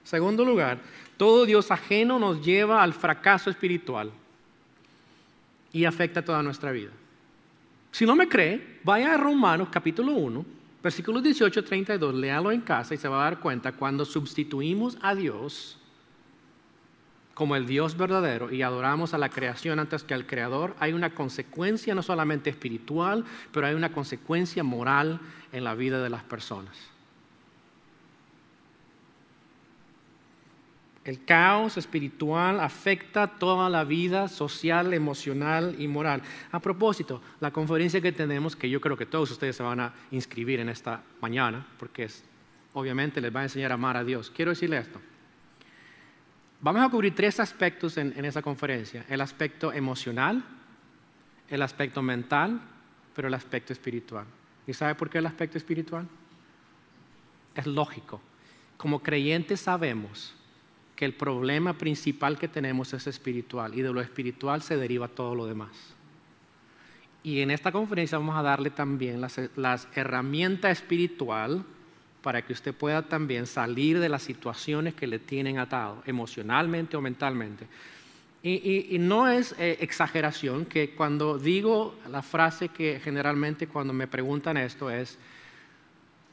Segundo 0.06 0.46
lugar, 0.46 0.80
todo 1.18 1.46
Dios 1.46 1.70
ajeno 1.70 2.18
nos 2.18 2.42
lleva 2.42 2.82
al 2.82 2.94
fracaso 2.94 3.50
espiritual 3.50 4.10
y 5.74 5.84
afecta 5.84 6.24
toda 6.24 6.42
nuestra 6.42 6.72
vida. 6.72 6.92
Si 7.92 8.06
no 8.06 8.16
me 8.16 8.30
cree, 8.30 8.80
vaya 8.86 9.16
a 9.16 9.18
Romanos 9.18 9.68
capítulo 9.70 10.14
1, 10.14 10.46
versículos 10.82 11.22
18 11.24 11.66
32, 11.66 12.16
léalo 12.16 12.54
en 12.54 12.62
casa 12.62 12.94
y 12.94 12.98
se 12.98 13.10
va 13.10 13.20
a 13.20 13.24
dar 13.26 13.42
cuenta 13.42 13.74
cuando 13.74 14.06
sustituimos 14.06 14.98
a 15.02 15.14
Dios 15.14 15.78
como 17.42 17.56
el 17.56 17.66
Dios 17.66 17.98
verdadero 17.98 18.52
y 18.52 18.62
adoramos 18.62 19.16
a 19.16 19.18
la 19.18 19.30
creación 19.30 19.80
antes 19.80 20.04
que 20.04 20.14
al 20.14 20.28
Creador, 20.28 20.76
hay 20.80 20.94
una 20.94 21.16
consecuencia 21.16 21.96
no 21.96 22.04
solamente 22.04 22.52
espiritual, 22.52 23.26
pero 23.52 23.66
hay 23.66 23.74
una 23.74 23.92
consecuencia 23.92 24.64
moral 24.64 25.20
en 25.52 25.64
la 25.64 25.74
vida 25.74 26.04
de 26.04 26.12
las 26.12 26.22
personas. 26.22 26.78
El 31.04 31.26
caos 31.26 31.78
espiritual 31.78 32.60
afecta 32.60 33.26
toda 33.26 33.72
la 33.72 33.86
vida 33.86 34.28
social, 34.28 34.94
emocional 34.94 35.76
y 35.80 35.88
moral. 35.88 36.22
A 36.52 36.60
propósito, 36.60 37.24
la 37.40 37.50
conferencia 37.50 38.02
que 38.02 38.12
tenemos, 38.12 38.56
que 38.56 38.70
yo 38.70 38.80
creo 38.80 38.96
que 38.96 39.08
todos 39.08 39.32
ustedes 39.32 39.56
se 39.56 39.64
van 39.64 39.80
a 39.80 39.96
inscribir 40.12 40.60
en 40.60 40.70
esta 40.70 41.02
mañana, 41.22 41.66
porque 41.80 42.04
es, 42.04 42.24
obviamente 42.74 43.20
les 43.20 43.36
va 43.36 43.40
a 43.40 43.44
enseñar 43.46 43.72
a 43.72 43.74
amar 43.74 43.98
a 43.98 44.04
Dios. 44.04 44.30
Quiero 44.30 44.52
decirle 44.52 44.78
esto. 44.78 45.02
Vamos 46.62 46.84
a 46.84 46.90
cubrir 46.90 47.16
tres 47.16 47.40
aspectos 47.40 47.98
en, 47.98 48.14
en 48.16 48.26
esa 48.26 48.42
conferencia. 48.42 49.06
El 49.10 49.22
aspecto 49.22 49.74
emocional, 49.74 50.44
el 51.50 51.62
aspecto 51.62 52.02
mental, 52.02 52.62
pero 53.16 53.28
el 53.28 53.34
aspecto 53.34 53.74
espiritual. 53.74 54.26
¿Y 54.68 54.74
sabe 54.74 54.96
por 54.96 55.10
qué 55.10 55.18
el 55.18 55.26
aspecto 55.26 55.58
espiritual? 55.58 56.08
Es 57.56 57.66
lógico. 57.66 58.22
Como 58.78 59.02
creyentes 59.02 59.60
sabemos 59.60 60.36
que 60.96 61.06
el 61.06 61.14
problema 61.14 61.74
principal 61.74 62.38
que 62.38 62.48
tenemos 62.48 62.94
es 62.94 63.08
espiritual 63.08 63.74
y 63.74 63.82
de 63.82 63.92
lo 63.92 64.02
espiritual 64.02 64.62
se 64.62 64.78
deriva 64.78 65.08
todo 65.08 65.34
lo 65.34 65.48
demás. 65.48 65.96
Y 67.24 67.42
en 67.42 67.52
esta 67.52 67.72
conferencia 67.72 68.18
vamos 68.18 68.38
a 68.38 68.42
darle 68.42 68.70
también 68.70 69.20
las, 69.20 69.88
herramientas 69.96 70.72
espiritual 70.80 71.66
para 72.22 72.42
que 72.44 72.54
usted 72.54 72.74
pueda 72.74 73.02
también 73.02 73.48
salir 73.48 74.00
de 74.00 74.10
las 74.10 74.22
situaciones 74.22 74.94
que 74.94 75.08
le 75.08 75.20
tienen 75.20 75.58
atado, 75.58 76.04
emocionalmente 76.06 76.96
o 76.96 77.02
mentalmente. 77.02 77.68
Y, 78.44 78.98
no 79.00 79.28
es 79.28 79.54
eh, 79.60 79.78
exageración 79.82 80.66
que 80.66 80.96
cuando 80.96 81.38
digo 81.38 81.96
la 82.10 82.24
frase 82.24 82.70
que 82.70 83.00
generalmente 83.04 83.68
cuando 83.68 83.94
me 83.94 84.08
preguntan 84.08 84.58
esto 84.58 84.90
es, 84.90 85.20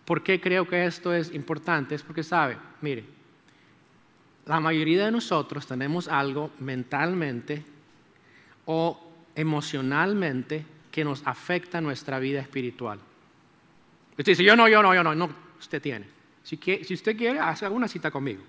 ¿por 0.06 0.22
qué 0.22 0.40
creo 0.40 0.66
que 0.66 0.86
esto 0.86 1.12
es 1.12 1.34
importante? 1.34 1.94
Es 1.94 2.02
porque 2.02 2.22
sabe, 2.22 2.56
mire, 2.80 3.04
la 4.46 4.58
mayoría 4.58 5.04
de 5.04 5.12
nosotros 5.12 5.66
tenemos 5.66 6.08
algo 6.08 6.50
mentalmente 6.60 7.62
o 8.64 8.98
emocionalmente 9.34 10.64
que 10.90 11.04
nos 11.04 11.26
afecta 11.26 11.82
nuestra 11.82 12.18
vida 12.18 12.40
espiritual. 12.40 12.98
Usted 14.12 14.32
dice, 14.32 14.44
yo 14.44 14.56
no, 14.56 14.66
yo 14.66 14.82
no, 14.82 14.94
yo 14.94 15.04
no, 15.04 15.14
no, 15.14 15.28
usted 15.58 15.80
tiene. 15.82 16.06
Si, 16.42 16.58
usted 16.94 17.16
quiere, 17.16 17.38
haga 17.38 17.70
una 17.70 17.88
cita 17.88 18.10
conmigo, 18.10 18.42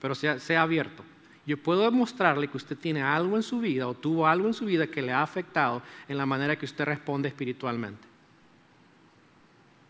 pero 0.00 0.14
sea, 0.14 0.38
sea 0.38 0.62
abierto. 0.62 1.02
Yo 1.46 1.56
puedo 1.56 1.82
demostrarle 1.82 2.48
que 2.48 2.58
usted 2.58 2.76
tiene 2.76 3.00
algo 3.00 3.36
en 3.36 3.42
su 3.42 3.58
vida 3.58 3.88
o 3.88 3.94
tuvo 3.94 4.26
algo 4.26 4.48
en 4.48 4.54
su 4.54 4.66
vida 4.66 4.86
que 4.86 5.00
le 5.00 5.12
ha 5.12 5.22
afectado 5.22 5.80
en 6.06 6.18
la 6.18 6.26
manera 6.26 6.58
que 6.58 6.66
usted 6.66 6.84
responde 6.84 7.28
espiritualmente. 7.28 8.06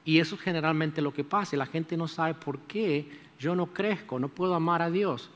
Y 0.05 0.21
eso 0.21 0.37
es 0.37 0.41
generalmente 0.41 1.03
lo 1.03 1.13
que 1.13 1.25
pasa. 1.25 1.57
La 1.57 1.67
gente 1.67 1.97
no 1.97 2.07
sabe 2.07 2.35
por 2.35 2.61
qué 2.61 3.11
yo 3.39 3.55
no 3.55 3.67
crezco, 3.67 4.19
no 4.19 4.29
puedo 4.29 4.55
amar 4.55 4.83
a 4.83 4.91
Dios. 4.91 5.31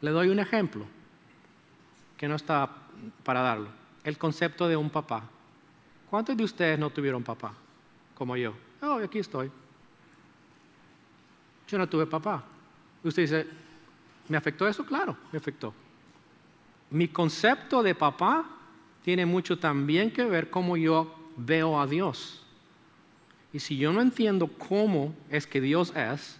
Le 0.00 0.10
doy 0.10 0.28
un 0.28 0.40
ejemplo 0.40 0.84
que 2.16 2.28
no 2.28 2.34
está 2.34 2.68
para 3.22 3.40
darlo. 3.40 3.68
El 4.02 4.18
concepto 4.18 4.68
de 4.68 4.76
un 4.76 4.90
papá. 4.90 5.22
¿Cuántos 6.10 6.36
de 6.36 6.44
ustedes 6.44 6.78
no 6.78 6.90
tuvieron 6.90 7.22
papá? 7.22 7.54
Como 8.14 8.36
yo. 8.36 8.52
Oh, 8.82 8.94
aquí 8.94 9.20
estoy. 9.20 9.50
Yo 11.70 11.78
no 11.78 11.88
tuve 11.88 12.06
papá. 12.06 12.42
Usted 13.04 13.22
dice, 13.22 13.46
¿me 14.28 14.36
afectó 14.36 14.66
eso? 14.66 14.84
Claro, 14.84 15.16
me 15.30 15.38
afectó. 15.38 15.72
Mi 16.90 17.06
concepto 17.06 17.82
de 17.82 17.94
papá 17.94 18.44
tiene 19.04 19.24
mucho 19.24 19.58
también 19.58 20.10
que 20.10 20.24
ver 20.24 20.50
cómo 20.50 20.76
yo 20.76 21.14
veo 21.36 21.80
a 21.80 21.86
Dios. 21.86 22.44
Y 23.52 23.60
si 23.60 23.76
yo 23.76 23.92
no 23.92 24.00
entiendo 24.00 24.48
cómo 24.48 25.14
es 25.28 25.46
que 25.46 25.60
Dios 25.60 25.94
es, 25.94 26.38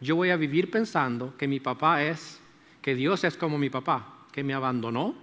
yo 0.00 0.16
voy 0.16 0.30
a 0.30 0.36
vivir 0.36 0.70
pensando 0.70 1.36
que 1.36 1.46
mi 1.46 1.60
papá 1.60 2.02
es 2.02 2.40
que 2.80 2.94
Dios 2.94 3.22
es 3.24 3.36
como 3.36 3.58
mi 3.58 3.68
papá, 3.68 4.06
que 4.32 4.42
me 4.42 4.54
abandonó, 4.54 5.14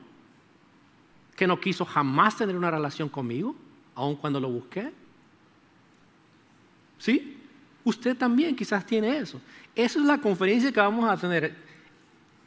que 1.35 1.47
no 1.47 1.59
quiso 1.59 1.83
jamás 1.83 2.37
tener 2.37 2.55
una 2.55 2.69
relación 2.69 3.09
conmigo, 3.09 3.55
aun 3.95 4.15
cuando 4.15 4.39
lo 4.39 4.49
busqué. 4.49 4.93
¿Sí? 6.99 7.36
Usted 7.87 8.17
también 8.17 8.53
quizás 8.53 8.85
tiene 8.85 9.17
eso. 9.17 9.39
Esa 9.73 9.99
es 9.99 10.05
la 10.05 10.17
conferencia 10.17 10.73
que 10.73 10.79
vamos 10.81 11.09
a 11.09 11.15
tener 11.15 11.55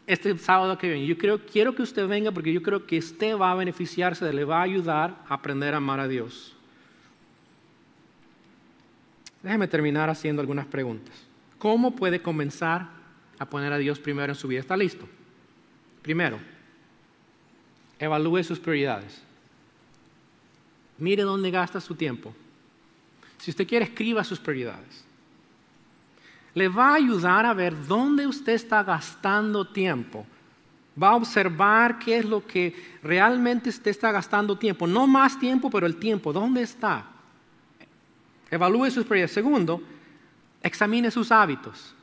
este 0.07 0.37
sábado 0.37 0.76
que 0.76 0.87
viene. 0.87 1.07
Yo 1.07 1.16
quiero 1.16 1.74
que 1.74 1.81
usted 1.81 2.07
venga 2.07 2.31
porque 2.31 2.53
yo 2.53 2.62
creo 2.62 2.85
que 2.87 2.98
usted 2.98 3.38
va 3.38 3.53
a 3.53 3.55
beneficiarse, 3.55 4.31
le 4.35 4.44
va 4.44 4.59
a 4.59 4.64
ayudar 4.64 5.16
a 5.26 5.35
aprender 5.35 5.72
a 5.72 5.79
amar 5.79 5.98
a 5.98 6.09
Dios. 6.09 6.55
Déjeme 9.42 9.66
terminar 9.66 10.11
haciendo 10.11 10.42
algunas 10.42 10.66
preguntas. 10.66 11.14
¿Cómo 11.59 11.96
puede 11.96 12.20
comenzar 12.20 13.00
a 13.38 13.48
poner 13.48 13.72
a 13.72 13.79
Dios 13.79 13.98
primero 13.98 14.31
en 14.31 14.38
su 14.38 14.46
vida. 14.46 14.61
¿Está 14.61 14.76
listo? 14.76 15.09
Primero, 16.03 16.38
evalúe 17.98 18.44
sus 18.44 18.59
prioridades. 18.59 19.22
Mire 20.98 21.22
dónde 21.22 21.50
gasta 21.50 21.81
su 21.81 21.94
tiempo. 21.94 22.35
Si 23.38 23.50
usted 23.50 23.66
quiere, 23.66 23.87
escriba 23.87 24.22
sus 24.22 24.38
prioridades. 24.38 25.10
Le 26.55 26.69
va 26.69 26.91
a 26.91 26.95
ayudar 26.95 27.47
a 27.47 27.55
ver 27.55 27.87
dónde 27.87 28.27
usted 28.27 28.53
está 28.53 28.83
gastando 28.83 29.67
tiempo. 29.67 30.27
Va 31.01 31.11
a 31.11 31.17
observar 31.17 31.99
qué 31.99 32.19
es 32.19 32.25
lo 32.25 32.47
que 32.47 32.99
realmente 33.03 33.71
usted 33.71 33.91
está 33.91 34.11
gastando 34.11 34.59
tiempo. 34.59 34.87
No 34.87 35.07
más 35.07 35.39
tiempo, 35.39 35.71
pero 35.71 35.87
el 35.87 35.97
tiempo. 35.97 36.33
¿Dónde 36.33 36.63
está? 36.63 37.05
Evalúe 38.51 38.91
sus 38.91 39.05
prioridades. 39.05 39.33
Segundo, 39.33 39.81
examine 40.63 41.11
sus 41.11 41.31
hábitos. 41.31 41.95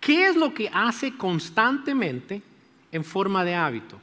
¿Qué 0.00 0.28
es 0.28 0.36
lo 0.36 0.52
que 0.54 0.70
hace 0.72 1.16
constantemente 1.16 2.42
en 2.92 3.04
forma 3.04 3.42
de 3.42 3.54
hábito? 3.54 3.98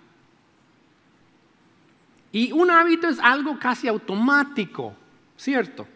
Y 2.32 2.52
un 2.52 2.72
hábito 2.72 3.08
es 3.08 3.20
algo 3.20 3.60
casi 3.60 3.88
automático, 3.88 4.96
¿cierto? 5.38 5.88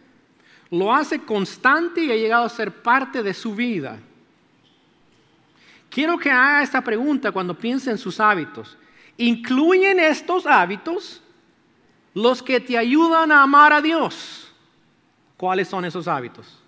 Lo 0.76 0.94
hace 0.94 1.22
constante 1.22 2.04
y 2.04 2.12
ha 2.12 2.16
llegado 2.16 2.44
a 2.44 2.50
ser 2.50 2.82
parte 2.82 3.24
de 3.24 3.34
su 3.34 3.56
vida. 3.56 3.98
Quiero 5.90 6.18
que 6.18 6.30
haga 6.30 6.64
esta 6.64 6.84
pregunta 6.84 7.32
cuando 7.32 7.58
piense 7.58 7.92
en 7.92 7.98
sus 7.98 8.20
hábitos. 8.20 8.78
¿Incluyen 9.16 10.02
estos 10.02 10.46
hábitos 10.46 11.24
los 12.14 12.44
que 12.44 12.60
te 12.60 12.78
ayudan 12.78 13.32
a 13.32 13.44
amar 13.44 13.72
a 13.72 13.82
Dios? 13.82 14.54
¿Cuáles 15.38 15.70
son 15.70 15.86
esos 15.86 16.10
hábitos? 16.10 16.62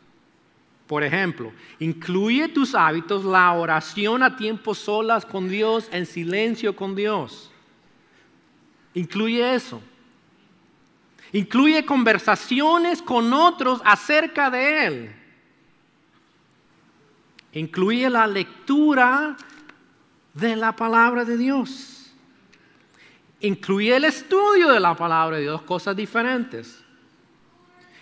Por 0.87 1.03
ejemplo, 1.03 1.51
incluye 1.77 2.47
tus 2.47 2.75
hábitos 2.75 3.25
la 3.25 3.51
oración 3.51 4.23
a 4.23 4.37
tiempos 4.37 4.77
solas 4.77 5.25
con 5.25 5.49
Dios, 5.49 5.89
en 5.91 6.05
silencio 6.05 6.73
con 6.77 6.95
Dios. 6.95 7.51
Incluye 8.93 9.53
eso. 9.53 9.81
Incluye 11.33 11.85
conversaciones 11.85 13.01
con 13.01 13.33
otros 13.33 13.81
acerca 13.83 14.49
de 14.49 14.85
Él. 14.85 15.15
Incluye 17.53 18.09
la 18.09 18.27
lectura 18.27 19.35
de 20.33 20.55
la 20.55 20.75
palabra 20.75 21.25
de 21.25 21.37
Dios. 21.37 22.13
Incluye 23.39 23.95
el 23.95 24.05
estudio 24.05 24.69
de 24.69 24.79
la 24.79 24.95
palabra 24.95 25.37
de 25.37 25.43
Dios, 25.43 25.61
cosas 25.63 25.95
diferentes. 25.95 26.83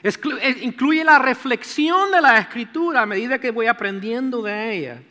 Eh, 0.04 0.58
incluye 0.62 1.04
la 1.04 1.18
reflexión 1.18 2.12
de 2.12 2.22
la 2.22 2.38
escritura 2.38 3.02
a 3.02 3.06
medida 3.06 3.40
que 3.40 3.52
voy 3.52 3.68
aprendiendo 3.68 4.42
de 4.42 4.78
ella. 4.78 5.02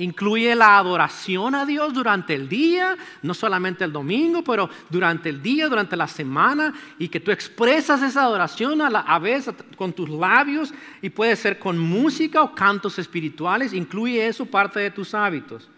Incluye 0.00 0.54
la 0.54 0.78
adoración 0.78 1.54
a 1.54 1.66
Dios 1.66 1.92
durante 1.92 2.34
el 2.34 2.48
día, 2.48 2.96
no 3.20 3.34
solamente 3.34 3.84
el 3.84 3.92
domingo, 3.92 4.42
pero 4.42 4.70
durante 4.88 5.28
el 5.28 5.42
día, 5.42 5.68
durante 5.68 5.94
la 5.94 6.08
semana, 6.08 6.72
y 6.98 7.08
que 7.08 7.20
tú 7.20 7.30
expresas 7.30 8.00
esa 8.00 8.22
adoración 8.22 8.80
a 8.80 8.88
la 8.88 9.18
vez 9.18 9.50
con 9.76 9.92
tus 9.92 10.08
labios 10.08 10.72
y 11.02 11.10
puede 11.10 11.36
ser 11.36 11.58
con 11.58 11.78
música 11.78 12.40
o 12.42 12.54
cantos 12.54 12.98
espirituales. 12.98 13.74
Incluye 13.74 14.26
eso 14.26 14.46
parte 14.46 14.80
de 14.80 14.90
tus 14.90 15.12
hábitos. 15.12 15.68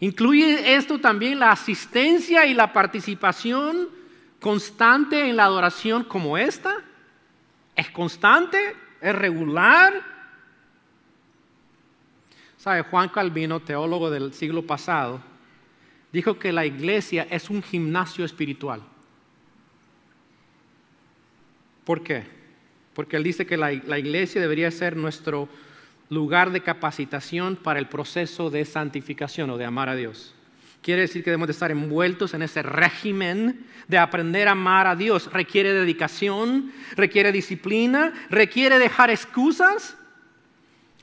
Incluye 0.00 0.74
esto 0.74 0.98
también 0.98 1.38
la 1.38 1.52
asistencia 1.52 2.46
y 2.46 2.54
la 2.54 2.72
participación 2.72 3.88
constante 4.40 5.28
en 5.28 5.36
la 5.36 5.44
adoración 5.44 6.02
como 6.02 6.36
esta. 6.36 6.78
Es 7.76 7.90
constante, 7.90 8.74
es 9.00 9.14
regular. 9.14 10.09
¿Sabe? 12.60 12.82
Juan 12.82 13.08
Calvino, 13.08 13.60
teólogo 13.60 14.10
del 14.10 14.34
siglo 14.34 14.66
pasado, 14.66 15.22
dijo 16.12 16.38
que 16.38 16.52
la 16.52 16.66
iglesia 16.66 17.26
es 17.30 17.48
un 17.48 17.62
gimnasio 17.62 18.22
espiritual. 18.22 18.82
¿Por 21.84 22.02
qué? 22.02 22.24
Porque 22.92 23.16
él 23.16 23.22
dice 23.22 23.46
que 23.46 23.56
la, 23.56 23.72
la 23.72 23.98
iglesia 23.98 24.42
debería 24.42 24.70
ser 24.70 24.94
nuestro 24.94 25.48
lugar 26.10 26.52
de 26.52 26.60
capacitación 26.60 27.56
para 27.56 27.78
el 27.78 27.88
proceso 27.88 28.50
de 28.50 28.66
santificación 28.66 29.48
o 29.48 29.56
de 29.56 29.64
amar 29.64 29.88
a 29.88 29.96
Dios. 29.96 30.34
Quiere 30.82 31.00
decir 31.00 31.24
que 31.24 31.30
debemos 31.30 31.48
de 31.48 31.52
estar 31.52 31.70
envueltos 31.70 32.34
en 32.34 32.42
ese 32.42 32.62
régimen 32.62 33.64
de 33.88 33.96
aprender 33.96 34.48
a 34.48 34.52
amar 34.52 34.86
a 34.86 34.96
Dios. 34.96 35.32
Requiere 35.32 35.72
dedicación, 35.72 36.72
requiere 36.94 37.32
disciplina, 37.32 38.12
requiere 38.28 38.78
dejar 38.78 39.08
excusas 39.08 39.96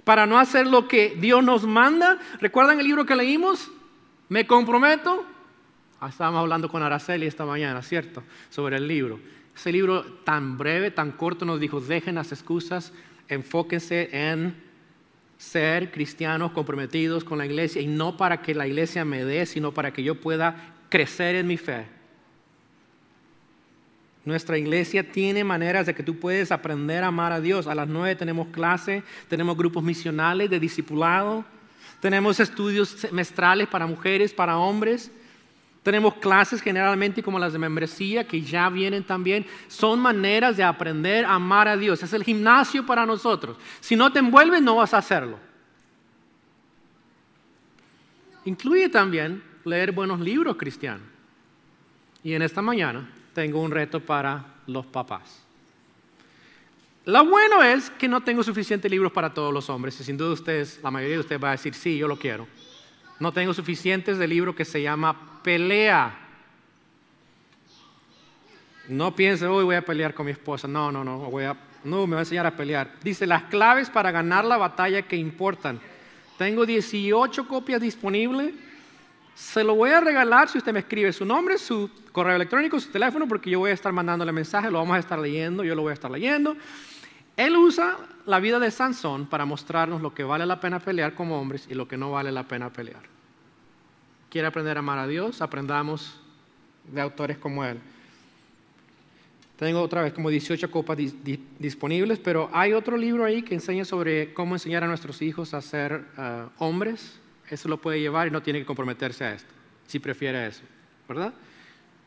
para 0.07 0.25
no 0.25 0.39
hacer 0.39 0.67
lo 0.67 0.87
que 0.87 1.17
Dios 1.19 1.43
nos 1.43 1.67
manda. 1.67 2.17
¿Recuerdan 2.39 2.79
el 2.79 2.85
libro 2.85 3.05
que 3.05 3.13
leímos? 3.13 3.69
Me 4.29 4.47
comprometo. 4.47 5.25
Ah, 5.99 6.07
estábamos 6.07 6.39
hablando 6.39 6.69
con 6.69 6.81
Araceli 6.81 7.25
esta 7.25 7.45
mañana, 7.45 7.81
¿cierto? 7.81 8.23
Sobre 8.49 8.77
el 8.77 8.87
libro. 8.87 9.19
Ese 9.53 9.69
libro 9.69 10.05
tan 10.23 10.57
breve, 10.57 10.91
tan 10.91 11.11
corto, 11.11 11.43
nos 11.43 11.59
dijo, 11.59 11.81
dejen 11.81 12.15
las 12.15 12.31
excusas, 12.31 12.93
enfóquense 13.27 14.07
en 14.13 14.55
ser 15.37 15.91
cristianos 15.91 16.53
comprometidos 16.53 17.25
con 17.25 17.37
la 17.37 17.45
iglesia 17.45 17.81
y 17.81 17.87
no 17.87 18.15
para 18.15 18.41
que 18.41 18.55
la 18.55 18.65
iglesia 18.65 19.03
me 19.03 19.25
dé, 19.25 19.45
sino 19.45 19.73
para 19.73 19.91
que 19.91 20.03
yo 20.03 20.15
pueda 20.21 20.73
crecer 20.87 21.35
en 21.35 21.47
mi 21.47 21.57
fe. 21.57 21.85
Nuestra 24.27 24.57
iglesia 24.57 25.09
tiene 25.09 25.45
maneras 25.45 25.85
de 25.85 25.95
que 25.95 26.03
tú 26.03 26.19
puedes 26.19 26.51
aprender 26.51 27.01
a 27.01 27.07
amar 27.07 27.31
a 27.31 27.39
Dios. 27.39 27.65
A 27.65 27.73
las 27.73 27.87
nueve 27.87 28.13
tenemos 28.13 28.49
clase, 28.49 29.01
tenemos 29.29 29.55
grupos 29.55 29.81
misionales 29.81 30.49
de 30.49 30.59
discipulado, 30.59 31.45
tenemos 32.01 32.37
estudios 32.41 32.89
semestrales 32.89 33.69
para 33.69 33.87
mujeres, 33.87 34.33
para 34.33 34.57
hombres. 34.57 35.09
Tenemos 35.81 36.15
clases 36.15 36.61
generalmente 36.61 37.23
como 37.23 37.39
las 37.39 37.53
de 37.53 37.59
membresía 37.59 38.27
que 38.27 38.41
ya 38.41 38.67
vienen 38.67 39.05
también. 39.05 39.45
Son 39.69 39.97
maneras 39.97 40.57
de 40.57 40.63
aprender 40.65 41.23
a 41.23 41.35
amar 41.35 41.69
a 41.69 41.77
Dios. 41.77 42.03
Es 42.03 42.11
el 42.11 42.25
gimnasio 42.25 42.85
para 42.85 43.05
nosotros. 43.05 43.55
Si 43.79 43.95
no 43.95 44.11
te 44.11 44.19
envuelves, 44.19 44.61
no 44.61 44.75
vas 44.75 44.93
a 44.93 44.97
hacerlo. 44.97 45.39
Incluye 48.43 48.89
también 48.89 49.41
leer 49.63 49.93
buenos 49.93 50.19
libros 50.19 50.57
cristianos. 50.57 51.07
Y 52.25 52.33
en 52.33 52.41
esta 52.41 52.61
mañana 52.61 53.07
tengo 53.37 53.61
un 53.61 53.69
reto 53.69 53.99
para 53.99 54.43
los 54.65 54.87
papás. 54.87 55.43
Lo 57.05 57.23
bueno 57.23 57.61
es 57.61 57.91
que 57.91 58.07
no 58.07 58.21
tengo 58.21 58.41
suficientes 58.41 58.89
libros 58.89 59.11
para 59.11 59.31
todos 59.31 59.53
los 59.53 59.69
hombres. 59.69 60.01
Y 60.01 60.03
sin 60.03 60.17
duda 60.17 60.33
ustedes, 60.33 60.79
la 60.81 60.89
mayoría 60.89 61.17
de 61.17 61.21
ustedes 61.21 61.43
va 61.43 61.49
a 61.49 61.51
decir, 61.51 61.75
sí, 61.75 61.99
yo 61.99 62.07
lo 62.07 62.17
quiero. 62.17 62.47
No 63.19 63.31
tengo 63.31 63.53
suficientes 63.53 64.17
de 64.17 64.27
libro 64.27 64.55
que 64.55 64.65
se 64.65 64.81
llama 64.81 65.39
Pelea. 65.43 66.17
No 68.87 69.15
piense, 69.15 69.45
hoy 69.45 69.65
voy 69.65 69.75
a 69.75 69.85
pelear 69.85 70.15
con 70.15 70.25
mi 70.25 70.31
esposa. 70.31 70.67
No, 70.67 70.91
no, 70.91 71.03
no, 71.03 71.19
voy 71.29 71.43
a, 71.43 71.55
no, 71.83 72.07
me 72.07 72.15
va 72.15 72.21
a 72.21 72.23
enseñar 72.23 72.47
a 72.47 72.55
pelear. 72.55 72.95
Dice, 73.03 73.27
las 73.27 73.43
claves 73.43 73.91
para 73.91 74.09
ganar 74.09 74.45
la 74.45 74.57
batalla 74.57 75.03
que 75.03 75.15
importan. 75.15 75.79
Tengo 76.39 76.65
18 76.65 77.47
copias 77.47 77.81
disponibles. 77.81 78.55
Se 79.37 79.63
lo 79.63 79.75
voy 79.75 79.91
a 79.91 80.01
regalar 80.01 80.49
si 80.49 80.57
usted 80.57 80.73
me 80.73 80.79
escribe 80.79 81.13
su 81.13 81.23
nombre, 81.23 81.59
su 81.59 81.91
correo 82.11 82.35
electrónico, 82.35 82.79
su 82.79 82.89
teléfono, 82.89 83.27
porque 83.27 83.51
yo 83.51 83.59
voy 83.59 83.69
a 83.69 83.75
estar 83.75 83.93
mandándole 83.93 84.31
mensajes, 84.31 84.71
lo 84.71 84.79
vamos 84.79 84.95
a 84.95 84.99
estar 84.99 85.19
leyendo, 85.19 85.63
yo 85.63 85.75
lo 85.75 85.83
voy 85.83 85.91
a 85.91 85.93
estar 85.93 86.09
leyendo. 86.09 86.57
Él 87.37 87.55
usa 87.55 87.97
la 88.25 88.39
vida 88.39 88.57
de 88.57 88.71
Sansón 88.71 89.27
para 89.27 89.45
mostrarnos 89.45 90.01
lo 90.01 90.15
que 90.15 90.23
vale 90.23 90.47
la 90.47 90.59
pena 90.59 90.79
pelear 90.79 91.13
como 91.13 91.39
hombres 91.39 91.67
y 91.69 91.75
lo 91.75 91.87
que 91.87 91.97
no 91.97 92.11
vale 92.11 92.31
la 92.31 92.47
pena 92.47 92.73
pelear. 92.73 93.03
¿Quiere 94.31 94.47
aprender 94.47 94.75
a 94.75 94.79
amar 94.79 94.97
a 94.97 95.05
Dios? 95.05 95.39
Aprendamos 95.43 96.19
de 96.91 96.99
autores 96.99 97.37
como 97.37 97.63
él. 97.63 97.77
Tengo 99.55 99.81
otra 99.81 100.01
vez 100.01 100.13
como 100.13 100.31
18 100.31 100.71
copas 100.71 100.97
disponibles, 101.59 102.17
pero 102.17 102.49
hay 102.53 102.73
otro 102.73 102.97
libro 102.97 103.23
ahí 103.23 103.43
que 103.43 103.53
enseña 103.53 103.85
sobre 103.85 104.33
cómo 104.33 104.55
enseñar 104.55 104.83
a 104.83 104.87
nuestros 104.87 105.21
hijos 105.21 105.53
a 105.53 105.61
ser 105.61 106.05
uh, 106.17 106.49
hombres. 106.57 107.19
Eso 107.49 107.69
lo 107.69 107.77
puede 107.79 107.99
llevar 107.99 108.27
y 108.27 108.31
no 108.31 108.41
tiene 108.41 108.59
que 108.59 108.65
comprometerse 108.65 109.23
a 109.23 109.33
esto, 109.33 109.53
si 109.87 109.99
prefiere 109.99 110.47
eso, 110.47 110.63
¿verdad? 111.07 111.33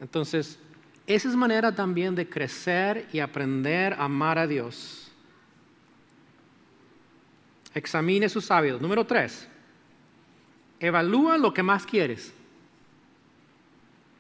Entonces, 0.00 0.58
esa 1.06 1.28
es 1.28 1.34
manera 1.34 1.74
también 1.74 2.14
de 2.14 2.28
crecer 2.28 3.08
y 3.12 3.20
aprender 3.20 3.94
a 3.94 4.04
amar 4.04 4.38
a 4.38 4.46
Dios 4.46 5.10
Examine 7.74 8.28
sus 8.28 8.50
hábitos. 8.50 8.80
Número 8.80 9.06
tres, 9.06 9.46
evalúa 10.80 11.38
lo 11.38 11.54
que 11.54 11.62
más 11.62 11.86
quieres. 11.86 12.32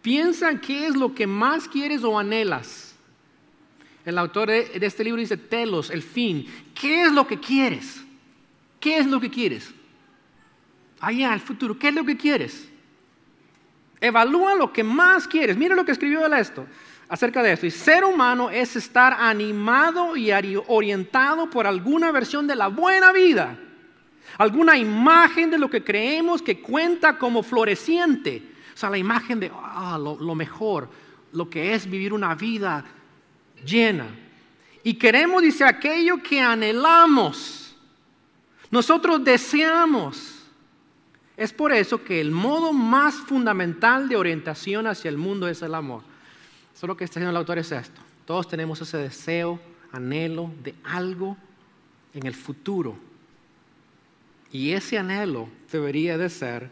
Piensa 0.02 0.60
qué 0.60 0.86
es 0.86 0.96
lo 0.96 1.14
que 1.14 1.26
más 1.26 1.68
quieres 1.68 2.04
o 2.04 2.18
anhelas. 2.18 2.94
El 4.04 4.16
autor 4.18 4.48
de, 4.48 4.70
este 4.80 5.04
libro 5.04 5.20
dice, 5.20 5.36
telos, 5.36 5.90
el 5.90 6.02
fin. 6.02 6.46
¿Qué 6.74 7.02
es 7.02 7.12
lo 7.12 7.26
que 7.26 7.38
quieres? 7.38 8.02
¿Qué 8.78 8.96
es 8.98 9.06
lo 9.06 9.20
que 9.20 9.30
quieres? 9.30 9.74
Allá, 11.00 11.32
el 11.32 11.40
futuro, 11.40 11.78
¿qué 11.78 11.88
es 11.88 11.94
lo 11.94 12.04
que 12.04 12.16
quieres? 12.16 12.68
Evalúa 14.00 14.54
lo 14.54 14.72
que 14.72 14.84
más 14.84 15.26
quieres. 15.26 15.56
Mira 15.56 15.74
lo 15.74 15.84
que 15.84 15.92
escribió 15.92 16.24
él 16.24 16.32
esto 16.34 16.66
acerca 17.10 17.42
de 17.42 17.52
esto. 17.52 17.66
Y 17.66 17.70
ser 17.70 18.04
humano 18.04 18.48
es 18.48 18.76
estar 18.76 19.14
animado 19.18 20.16
y 20.16 20.30
orientado 20.68 21.50
por 21.50 21.66
alguna 21.66 22.12
versión 22.12 22.46
de 22.46 22.56
la 22.56 22.68
buena 22.68 23.12
vida, 23.12 23.58
alguna 24.38 24.78
imagen 24.78 25.50
de 25.50 25.58
lo 25.58 25.68
que 25.68 25.84
creemos 25.84 26.40
que 26.40 26.60
cuenta 26.60 27.18
como 27.18 27.42
floreciente. 27.42 28.42
O 28.72 28.76
sea, 28.76 28.88
la 28.88 28.98
imagen 28.98 29.40
de 29.40 29.50
ah, 29.52 29.98
lo, 30.00 30.16
lo 30.18 30.34
mejor, 30.34 30.88
lo 31.32 31.50
que 31.50 31.74
es 31.74 31.90
vivir 31.90 32.12
una 32.12 32.34
vida 32.34 32.84
llena. 33.66 34.06
Y 34.82 34.94
queremos, 34.94 35.42
dice, 35.42 35.64
aquello 35.64 36.22
que 36.22 36.40
anhelamos. 36.40 37.76
Nosotros 38.70 39.22
deseamos. 39.22 40.39
Es 41.40 41.54
por 41.54 41.72
eso 41.72 42.04
que 42.04 42.20
el 42.20 42.32
modo 42.32 42.74
más 42.74 43.14
fundamental 43.14 44.10
de 44.10 44.16
orientación 44.16 44.86
hacia 44.86 45.08
el 45.08 45.16
mundo 45.16 45.48
es 45.48 45.62
el 45.62 45.74
amor. 45.74 46.02
Solo 46.74 46.98
que 46.98 47.04
está 47.04 47.14
diciendo 47.14 47.30
el 47.30 47.36
autor 47.38 47.56
es 47.56 47.72
esto. 47.72 47.98
Todos 48.26 48.46
tenemos 48.46 48.82
ese 48.82 48.98
deseo, 48.98 49.58
anhelo 49.90 50.52
de 50.62 50.74
algo 50.84 51.38
en 52.12 52.26
el 52.26 52.34
futuro. 52.34 52.94
Y 54.52 54.72
ese 54.72 54.98
anhelo 54.98 55.48
debería 55.72 56.18
de 56.18 56.28
ser 56.28 56.68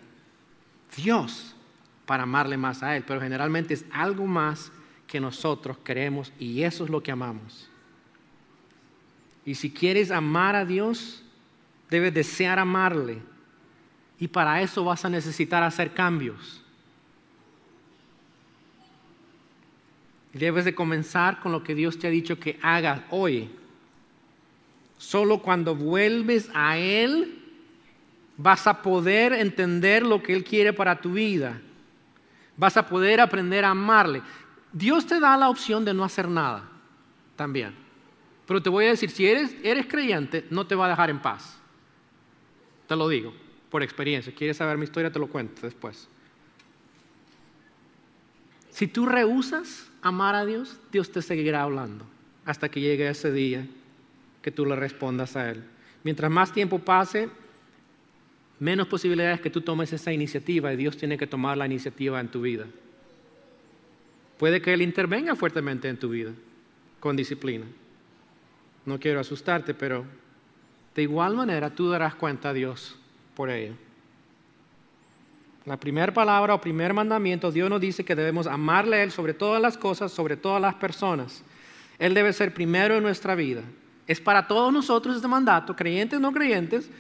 Dios 0.99 1.57
para 2.05 2.25
amarle 2.25 2.59
más 2.59 2.83
a 2.83 2.95
Él. 2.95 3.05
Pero 3.07 3.23
generalmente 3.23 3.73
es 3.73 3.87
algo 3.91 4.27
más 4.27 4.71
que 5.07 5.19
nosotros 5.19 5.79
queremos 5.79 6.31
y 6.39 6.65
eso 6.65 6.85
es 6.85 6.91
lo 6.91 7.03
que 7.03 7.11
amamos. 7.11 7.71
Y 9.47 9.55
si 9.55 9.71
quieres 9.71 10.11
amar 10.11 10.57
a 10.57 10.67
Dios, 10.67 11.23
debes 11.89 12.13
desear 12.13 12.59
amarle. 12.59 13.23
Y 14.19 14.29
para 14.29 14.61
eso 14.61 14.85
vas 14.85 15.05
a 15.05 15.09
necesitar 15.09 15.63
hacer 15.63 15.93
cambios. 15.93 16.63
Debes 20.33 20.65
de 20.65 20.75
comenzar 20.75 21.41
con 21.41 21.53
lo 21.53 21.63
que 21.63 21.75
Dios 21.75 21.99
te 21.99 22.07
ha 22.07 22.11
dicho 22.11 22.39
que 22.39 22.59
hagas 22.63 23.01
hoy. 23.11 23.51
Solo 24.99 25.41
cuando 25.41 25.75
vuelves 25.75 26.51
a 26.55 26.79
Él 26.79 27.39
vas 28.37 28.67
a 28.67 28.83
poder 28.83 29.33
entender 29.33 30.05
lo 30.05 30.23
que 30.23 30.35
Él 30.35 30.45
quiere 30.45 30.73
para 30.73 31.01
tu 31.01 31.13
vida. 31.13 31.61
Vas 32.57 32.77
a 32.77 32.87
poder 32.87 33.21
aprender 33.21 33.65
a 33.65 33.71
amarle. 33.71 34.23
Dios 34.73 35.07
te 35.07 35.21
da 35.21 35.37
la 35.37 35.49
opción 35.49 35.85
de 35.85 35.95
no 35.95 36.05
hacer 36.05 36.29
nada 36.29 36.69
también. 37.37 37.75
Pero 38.47 38.63
te 38.63 38.69
voy 38.69 38.87
a 38.87 38.91
decir, 38.91 39.11
si 39.11 39.27
eres, 39.27 39.55
eres 39.63 39.87
creyente, 39.87 40.47
no 40.51 40.67
te 40.67 40.75
va 40.75 40.87
a 40.87 40.91
dejar 40.91 41.11
en 41.11 41.21
paz. 41.21 41.59
Te 42.87 42.97
lo 42.97 43.09
digo, 43.09 43.33
por 43.71 43.83
experiencia. 43.83 44.33
¿Quieres 44.35 44.57
saber 44.57 44.79
mi 44.79 44.85
historia? 44.85 45.13
Te 45.13 45.19
lo 45.19 45.29
cuento 45.29 45.63
después. 45.63 46.09
Si 48.71 48.87
tú 48.87 49.07
rehusas 49.07 49.91
amar 50.03 50.35
a 50.35 50.45
Dios, 50.45 50.79
Dios 50.93 51.11
te 51.11 51.23
seguirá 51.23 51.63
hablando 51.63 52.05
hasta 52.45 52.69
que 52.69 52.81
llegue 52.81 53.09
ese 53.09 53.33
día 53.33 53.67
que 54.41 54.51
tú 54.51 54.65
le 54.65 54.77
respondas 54.77 55.37
a 55.37 55.51
Él. 55.51 55.65
Mientras 56.05 56.31
más 56.31 56.53
tiempo 56.53 56.79
pase, 56.79 57.29
menos 58.61 58.87
posibilidades 58.87 59.41
que 59.41 59.51
tú 59.51 59.61
tomes 59.61 59.93
esa 59.93 60.13
iniciativa 60.13 60.73
y 60.73 60.77
Dios 60.77 60.97
tiene 60.97 61.19
que 61.19 61.27
tomar 61.27 61.57
la 61.57 61.67
iniciativa 61.67 62.21
en 62.21 62.29
tu 62.29 62.41
vida. 62.41 62.67
Puede 64.39 64.63
que 64.63 64.73
Él 64.73 64.83
intervenga 64.83 65.35
fuertemente 65.35 65.89
en 65.89 65.99
tu 65.99 66.09
vida 66.09 66.31
con 67.01 67.17
disciplina. 67.17 67.67
No 68.87 68.99
quiero 68.99 69.21
asustarte, 69.21 69.75
pero 69.75 70.05
de 70.95 71.03
igual 71.03 71.35
manera 71.35 71.71
tú 71.71 71.91
darás 71.91 72.15
cuenta 72.15 72.51
a 72.51 72.55
Dios 72.55 72.97
por 73.39 73.51
ello. 73.51 73.75
La 75.65 75.77
primera 75.77 76.13
palabra 76.13 76.55
o 76.55 76.61
primer 76.61 76.93
mandamiento, 76.93 77.53
Dios 77.53 77.71
nos 77.71 77.81
dice 77.81 78.05
que 78.05 78.17
debemos 78.17 78.49
amarle 78.49 78.97
a 78.97 79.03
Él 79.05 79.13
sobre 79.13 79.33
todas 79.33 79.63
las 79.63 79.79
cosas, 79.79 80.11
sobre 80.11 80.37
todas 80.37 80.61
las 80.61 80.75
personas. 80.75 81.45
Él 82.01 82.15
debe 82.15 82.33
ser 82.33 82.53
primero 82.53 82.97
en 82.97 83.03
nuestra 83.05 83.37
vida. 83.37 83.63
Es 84.09 84.21
para 84.21 84.49
todos 84.49 84.73
nosotros 84.73 85.15
este 85.15 85.29
mandato, 85.29 85.77
creyentes 85.77 86.19
o 86.19 86.21
no 86.21 86.33
creyentes, 86.33 86.91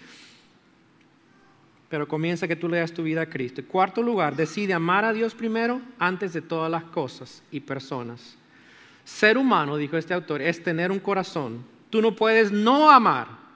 pero 1.89 2.07
comienza 2.07 2.47
que 2.47 2.55
tú 2.55 2.68
leas 2.68 2.93
tu 2.93 3.03
vida 3.03 3.22
a 3.22 3.26
Cristo. 3.28 3.61
En 3.61 3.66
cuarto 3.66 4.01
lugar, 4.01 4.36
decide 4.36 4.74
amar 4.74 5.05
a 5.05 5.12
Dios 5.12 5.34
primero 5.34 5.80
antes 5.99 6.32
de 6.34 6.43
todas 6.43 6.70
las 6.70 6.84
cosas 6.84 7.43
y 7.51 7.59
personas. 7.59 8.36
Ser 9.05 9.39
humano, 9.39 9.76
dijo 9.76 9.97
este 9.97 10.14
autor, 10.14 10.41
es 10.41 10.62
tener 10.62 10.93
un 10.93 11.01
corazón. 11.01 11.64
Tú 11.91 12.01
no 12.01 12.14
puedes 12.14 12.53
no 12.53 12.93
amar. 12.93 13.47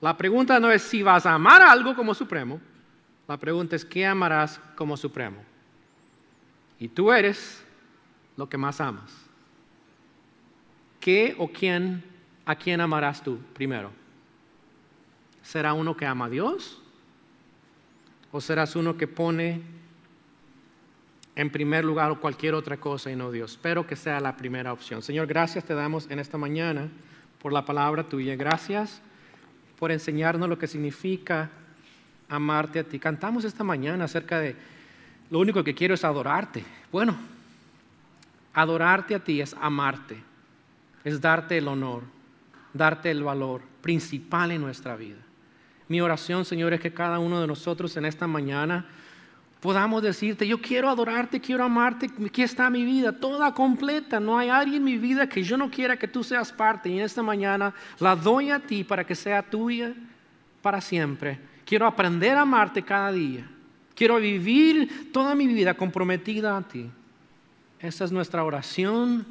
La 0.00 0.16
pregunta 0.16 0.60
no 0.60 0.70
es 0.70 0.82
si 0.82 1.02
vas 1.02 1.26
a 1.26 1.34
amar 1.34 1.62
algo 1.62 1.94
como 1.94 2.14
supremo, 2.14 2.60
la 3.26 3.36
pregunta 3.36 3.74
es 3.76 3.84
qué 3.84 4.06
amarás 4.06 4.60
como 4.74 4.96
supremo. 4.96 5.42
Y 6.78 6.88
tú 6.88 7.10
eres 7.10 7.64
lo 8.36 8.48
que 8.48 8.58
más 8.58 8.80
amas. 8.80 9.10
¿Qué 11.00 11.34
o 11.38 11.48
quién, 11.48 12.04
a 12.44 12.54
quién 12.54 12.80
amarás 12.80 13.22
tú 13.22 13.38
primero? 13.54 13.90
¿Será 15.42 15.72
uno 15.72 15.96
que 15.96 16.04
ama 16.04 16.26
a 16.26 16.30
Dios? 16.30 16.82
¿O 18.32 18.40
serás 18.40 18.76
uno 18.76 18.96
que 18.96 19.06
pone 19.06 19.62
en 21.34 21.50
primer 21.50 21.84
lugar 21.84 22.18
cualquier 22.18 22.54
otra 22.54 22.76
cosa 22.76 23.10
y 23.10 23.16
no 23.16 23.30
Dios? 23.30 23.52
Espero 23.52 23.86
que 23.86 23.96
sea 23.96 24.20
la 24.20 24.36
primera 24.36 24.72
opción. 24.72 25.02
Señor, 25.02 25.26
gracias 25.26 25.64
te 25.64 25.74
damos 25.74 26.10
en 26.10 26.18
esta 26.18 26.36
mañana 26.36 26.88
por 27.40 27.52
la 27.52 27.64
palabra 27.64 28.04
tuya. 28.04 28.36
Gracias 28.36 29.00
por 29.78 29.92
enseñarnos 29.92 30.48
lo 30.48 30.58
que 30.58 30.66
significa 30.66 31.50
amarte 32.28 32.78
a 32.78 32.84
ti. 32.84 32.98
Cantamos 32.98 33.44
esta 33.44 33.64
mañana 33.64 34.04
acerca 34.04 34.40
de 34.40 34.56
lo 35.30 35.38
único 35.38 35.62
que 35.64 35.74
quiero 35.74 35.94
es 35.94 36.04
adorarte. 36.04 36.64
Bueno, 36.90 37.16
adorarte 38.54 39.14
a 39.14 39.18
ti 39.22 39.40
es 39.40 39.54
amarte, 39.60 40.16
es 41.04 41.20
darte 41.20 41.58
el 41.58 41.68
honor, 41.68 42.02
darte 42.72 43.10
el 43.10 43.22
valor 43.22 43.62
principal 43.82 44.50
en 44.50 44.62
nuestra 44.62 44.96
vida. 44.96 45.18
Mi 45.88 46.00
oración, 46.00 46.44
Señor, 46.44 46.72
es 46.72 46.80
que 46.80 46.92
cada 46.92 47.18
uno 47.18 47.40
de 47.40 47.46
nosotros 47.46 47.96
en 47.96 48.06
esta 48.06 48.26
mañana 48.26 48.86
podamos 49.60 50.02
decirte, 50.02 50.46
yo 50.46 50.60
quiero 50.60 50.88
adorarte, 50.88 51.40
quiero 51.40 51.64
amarte, 51.64 52.10
aquí 52.24 52.42
está 52.42 52.68
mi 52.70 52.84
vida, 52.84 53.12
toda 53.12 53.52
completa, 53.54 54.20
no 54.20 54.38
hay 54.38 54.48
alguien 54.48 54.76
en 54.76 54.84
mi 54.84 54.98
vida 54.98 55.28
que 55.28 55.42
yo 55.42 55.56
no 55.56 55.70
quiera 55.70 55.96
que 55.96 56.08
tú 56.08 56.22
seas 56.22 56.52
parte 56.52 56.88
y 56.88 56.98
en 56.98 57.04
esta 57.04 57.22
mañana 57.22 57.74
la 57.98 58.14
doy 58.14 58.50
a 58.50 58.60
ti 58.60 58.84
para 58.84 59.04
que 59.04 59.14
sea 59.14 59.42
tuya 59.42 59.94
para 60.62 60.80
siempre. 60.80 61.38
Quiero 61.64 61.86
aprender 61.86 62.36
a 62.36 62.42
amarte 62.42 62.82
cada 62.82 63.10
día, 63.12 63.48
quiero 63.94 64.16
vivir 64.16 65.10
toda 65.12 65.34
mi 65.34 65.46
vida 65.46 65.74
comprometida 65.74 66.56
a 66.56 66.62
ti. 66.62 66.90
Esa 67.80 68.04
es 68.04 68.12
nuestra 68.12 68.44
oración 68.44 69.26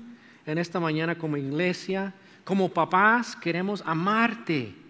en 0.46 0.58
esta 0.58 0.80
mañana 0.80 1.16
como 1.16 1.38
iglesia, 1.38 2.14
como 2.44 2.70
papás 2.70 3.36
queremos 3.36 3.82
amarte 3.86 4.85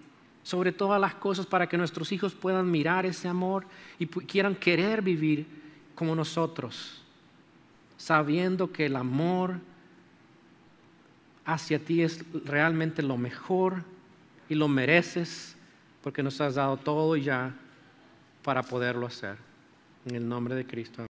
sobre 0.46 0.72
todas 0.72 1.02
las 1.02 1.16
cosas 1.16 1.48
para 1.48 1.68
que 1.68 1.76
nuestros 1.76 2.12
hijos 2.12 2.36
puedan 2.36 2.70
mirar 2.70 3.04
ese 3.04 3.28
amor 3.28 3.66
y 3.98 4.06
quieran 4.06 4.54
querer 4.54 5.02
vivir 5.02 5.48
como 5.96 6.16
nosotros, 6.16 7.02
sabiendo 7.98 8.72
que 8.72 8.86
el 8.86 8.96
amor 8.96 9.56
hacia 11.46 11.80
ti 11.80 12.04
es 12.04 12.24
realmente 12.46 13.02
lo 13.02 13.18
mejor 13.18 13.84
y 14.48 14.54
lo 14.54 14.68
mereces 14.68 15.56
porque 16.04 16.22
nos 16.22 16.40
has 16.40 16.54
dado 16.54 16.78
todo 16.78 17.16
ya 17.16 17.56
para 18.44 18.62
poderlo 18.62 19.08
hacer. 19.08 19.38
En 20.06 20.14
el 20.14 20.30
nombre 20.30 20.54
de 20.54 20.68
Cristo. 20.68 21.02